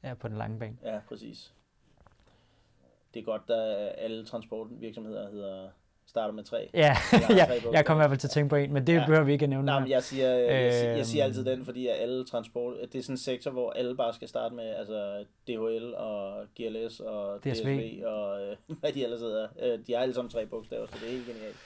Ja, 0.02 0.14
på 0.14 0.28
den 0.28 0.36
lange 0.36 0.58
bane. 0.58 0.76
Ja, 0.82 1.00
præcis. 1.08 1.54
Det 3.14 3.20
er 3.20 3.24
godt, 3.24 3.50
at 3.50 3.94
alle 3.98 4.26
transportvirksomheder 4.26 5.30
hedder 5.30 5.70
starter 6.12 6.34
med 6.34 6.44
tre. 6.44 6.70
Ja, 6.74 6.96
jeg, 7.12 7.62
jeg 7.72 7.84
kommer 7.86 8.00
i 8.00 8.02
hvert 8.02 8.10
fald 8.10 8.20
til 8.20 8.26
at 8.26 8.30
tænke 8.30 8.48
på 8.48 8.56
en, 8.56 8.72
men 8.72 8.86
det 8.86 8.94
ja. 8.94 9.06
behøver 9.06 9.24
vi 9.24 9.32
ikke 9.32 9.42
at 9.42 9.48
nævne. 9.48 9.66
Nej, 9.66 9.80
men 9.80 9.90
jeg 9.90 10.02
siger, 10.02 10.28
jeg, 10.28 10.72
siger, 10.72 10.96
jeg 10.96 11.06
siger 11.06 11.24
altid 11.24 11.44
den, 11.44 11.64
fordi 11.64 11.86
at 11.86 11.96
alle 11.98 12.24
transport, 12.24 12.74
det 12.92 12.98
er 12.98 13.02
sådan 13.02 13.14
en 13.14 13.18
sektor, 13.18 13.50
hvor 13.50 13.70
alle 13.70 13.96
bare 13.96 14.12
skal 14.12 14.28
starte 14.28 14.54
med, 14.54 14.64
altså 14.64 15.24
DHL 15.46 15.94
og 15.94 16.46
GLS 16.56 17.00
og 17.00 17.38
DSV, 17.44 17.50
DSV 17.52 18.02
og 18.06 18.42
øh, 18.42 18.56
hvad 18.80 18.92
de 18.92 19.04
ellers 19.04 19.20
hedder. 19.20 19.48
Øh, 19.62 19.78
de 19.86 19.92
har 19.92 20.00
alle 20.00 20.14
sammen 20.14 20.30
tre 20.30 20.46
bogstaver, 20.46 20.86
så 20.86 20.94
det 21.00 21.08
er 21.08 21.12
helt 21.12 21.26
genialt. 21.26 21.56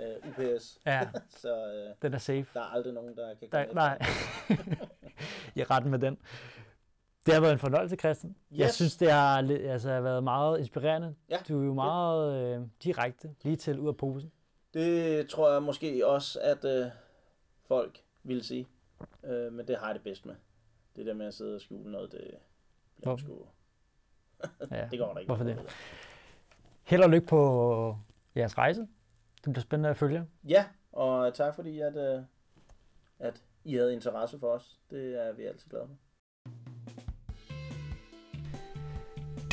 Øh, 0.00 0.28
UPS. 0.28 0.78
Ja, 0.86 1.00
så, 1.42 1.54
uh, 1.54 1.94
den 2.02 2.14
er 2.14 2.18
safe. 2.18 2.46
Der 2.54 2.60
er 2.60 2.74
aldrig 2.74 2.94
nogen, 2.94 3.16
der 3.16 3.34
kan 3.34 3.48
komme 3.50 3.66
der, 3.66 3.74
Nej, 3.74 3.98
I 5.54 5.60
er 5.60 5.70
retten 5.70 5.90
med 5.90 5.98
den. 5.98 6.18
Det 7.26 7.34
har 7.34 7.40
været 7.40 7.52
en 7.52 7.58
fornøjelse, 7.58 7.96
Christian. 7.96 8.36
Yes. 8.52 8.58
Jeg 8.58 8.70
synes, 8.70 8.96
det 8.96 9.10
har 9.10 9.36
altså, 9.70 10.00
været 10.00 10.24
meget 10.24 10.58
inspirerende. 10.58 11.14
Ja. 11.30 11.38
Du 11.48 11.60
er 11.60 11.64
jo 11.64 11.74
meget 11.74 12.56
øh, 12.56 12.62
direkte, 12.84 13.34
lige 13.42 13.56
til 13.56 13.80
ud 13.80 13.88
af 13.88 13.96
posen. 13.96 14.32
Det 14.74 15.28
tror 15.28 15.52
jeg 15.52 15.62
måske 15.62 16.06
også, 16.06 16.40
at 16.40 16.64
øh, 16.64 16.86
folk 17.68 18.02
vil 18.22 18.44
sige. 18.44 18.68
Øh, 19.24 19.52
men 19.52 19.68
det 19.68 19.78
har 19.78 19.86
jeg 19.86 19.94
det 19.94 20.02
bedst 20.02 20.26
med. 20.26 20.34
Det 20.96 21.06
der 21.06 21.14
med 21.14 21.26
at 21.26 21.34
sidde 21.34 21.54
og 21.54 21.60
skjule 21.60 21.92
noget, 21.92 22.12
det 22.12 22.34
bliver 22.96 23.16
sgu... 23.16 23.46
ja. 24.70 24.88
det 24.90 24.98
går 24.98 25.12
da 25.12 25.18
ikke. 25.20 25.28
Hvorfor 25.28 25.44
det? 25.44 25.58
Held 26.82 27.02
og 27.02 27.10
lykke 27.10 27.26
på 27.26 27.98
jeres 28.36 28.58
rejse. 28.58 28.80
Det 29.44 29.52
bliver 29.52 29.62
spændende 29.62 29.88
at 29.88 29.96
følge. 29.96 30.26
Ja, 30.48 30.64
og 30.92 31.34
tak 31.34 31.54
fordi, 31.54 31.80
at, 31.80 31.96
øh, 31.96 32.22
at 33.18 33.42
I 33.64 33.74
havde 33.74 33.94
interesse 33.94 34.38
for 34.38 34.48
os. 34.48 34.80
Det 34.90 35.26
er 35.26 35.32
vi 35.32 35.44
altid 35.44 35.70
glade 35.70 35.86
for. 35.86 35.96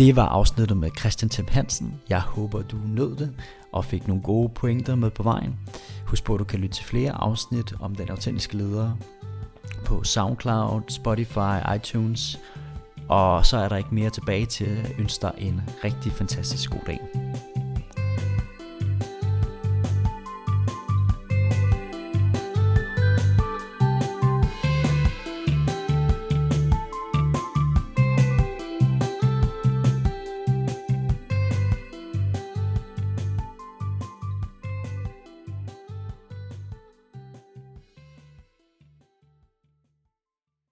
Det 0.02 0.16
var 0.16 0.26
afsnittet 0.26 0.78
med 0.78 0.89
Christian 0.99 1.30
Tim 1.30 1.47
Hansen. 1.49 1.93
Jeg 2.10 2.22
håber, 2.22 2.62
du 2.62 2.78
nød 2.86 3.16
det 3.16 3.32
og 3.72 3.86
fik 3.86 4.08
nogle 4.08 4.24
gode 4.24 4.49
pointer 4.49 4.95
med 4.95 5.10
på 5.10 5.24
vejen. 5.24 5.60
Husk 6.06 6.24
på, 6.24 6.34
at 6.34 6.39
du 6.39 6.43
kan 6.43 6.60
lytte 6.60 6.76
til 6.76 6.86
flere 6.86 7.12
afsnit 7.12 7.74
om 7.80 7.95
den 7.95 8.10
autentiske 8.10 8.58
leder 8.58 8.91
på 9.86 10.04
SoundCloud, 10.04 10.82
Spotify, 10.89 11.76
iTunes. 11.76 12.39
Og 13.10 13.45
så 13.45 13.58
er 13.58 13.70
der 13.70 13.78
ikke 13.78 13.95
mere 13.95 14.10
tilbage 14.10 14.45
til 14.45 14.66
at 14.66 14.91
ønske 14.99 15.22
dig 15.22 15.34
en 15.38 15.62
rigtig 15.84 16.12
fantastisk 16.12 16.72
god 16.72 16.82
dag. 16.88 16.99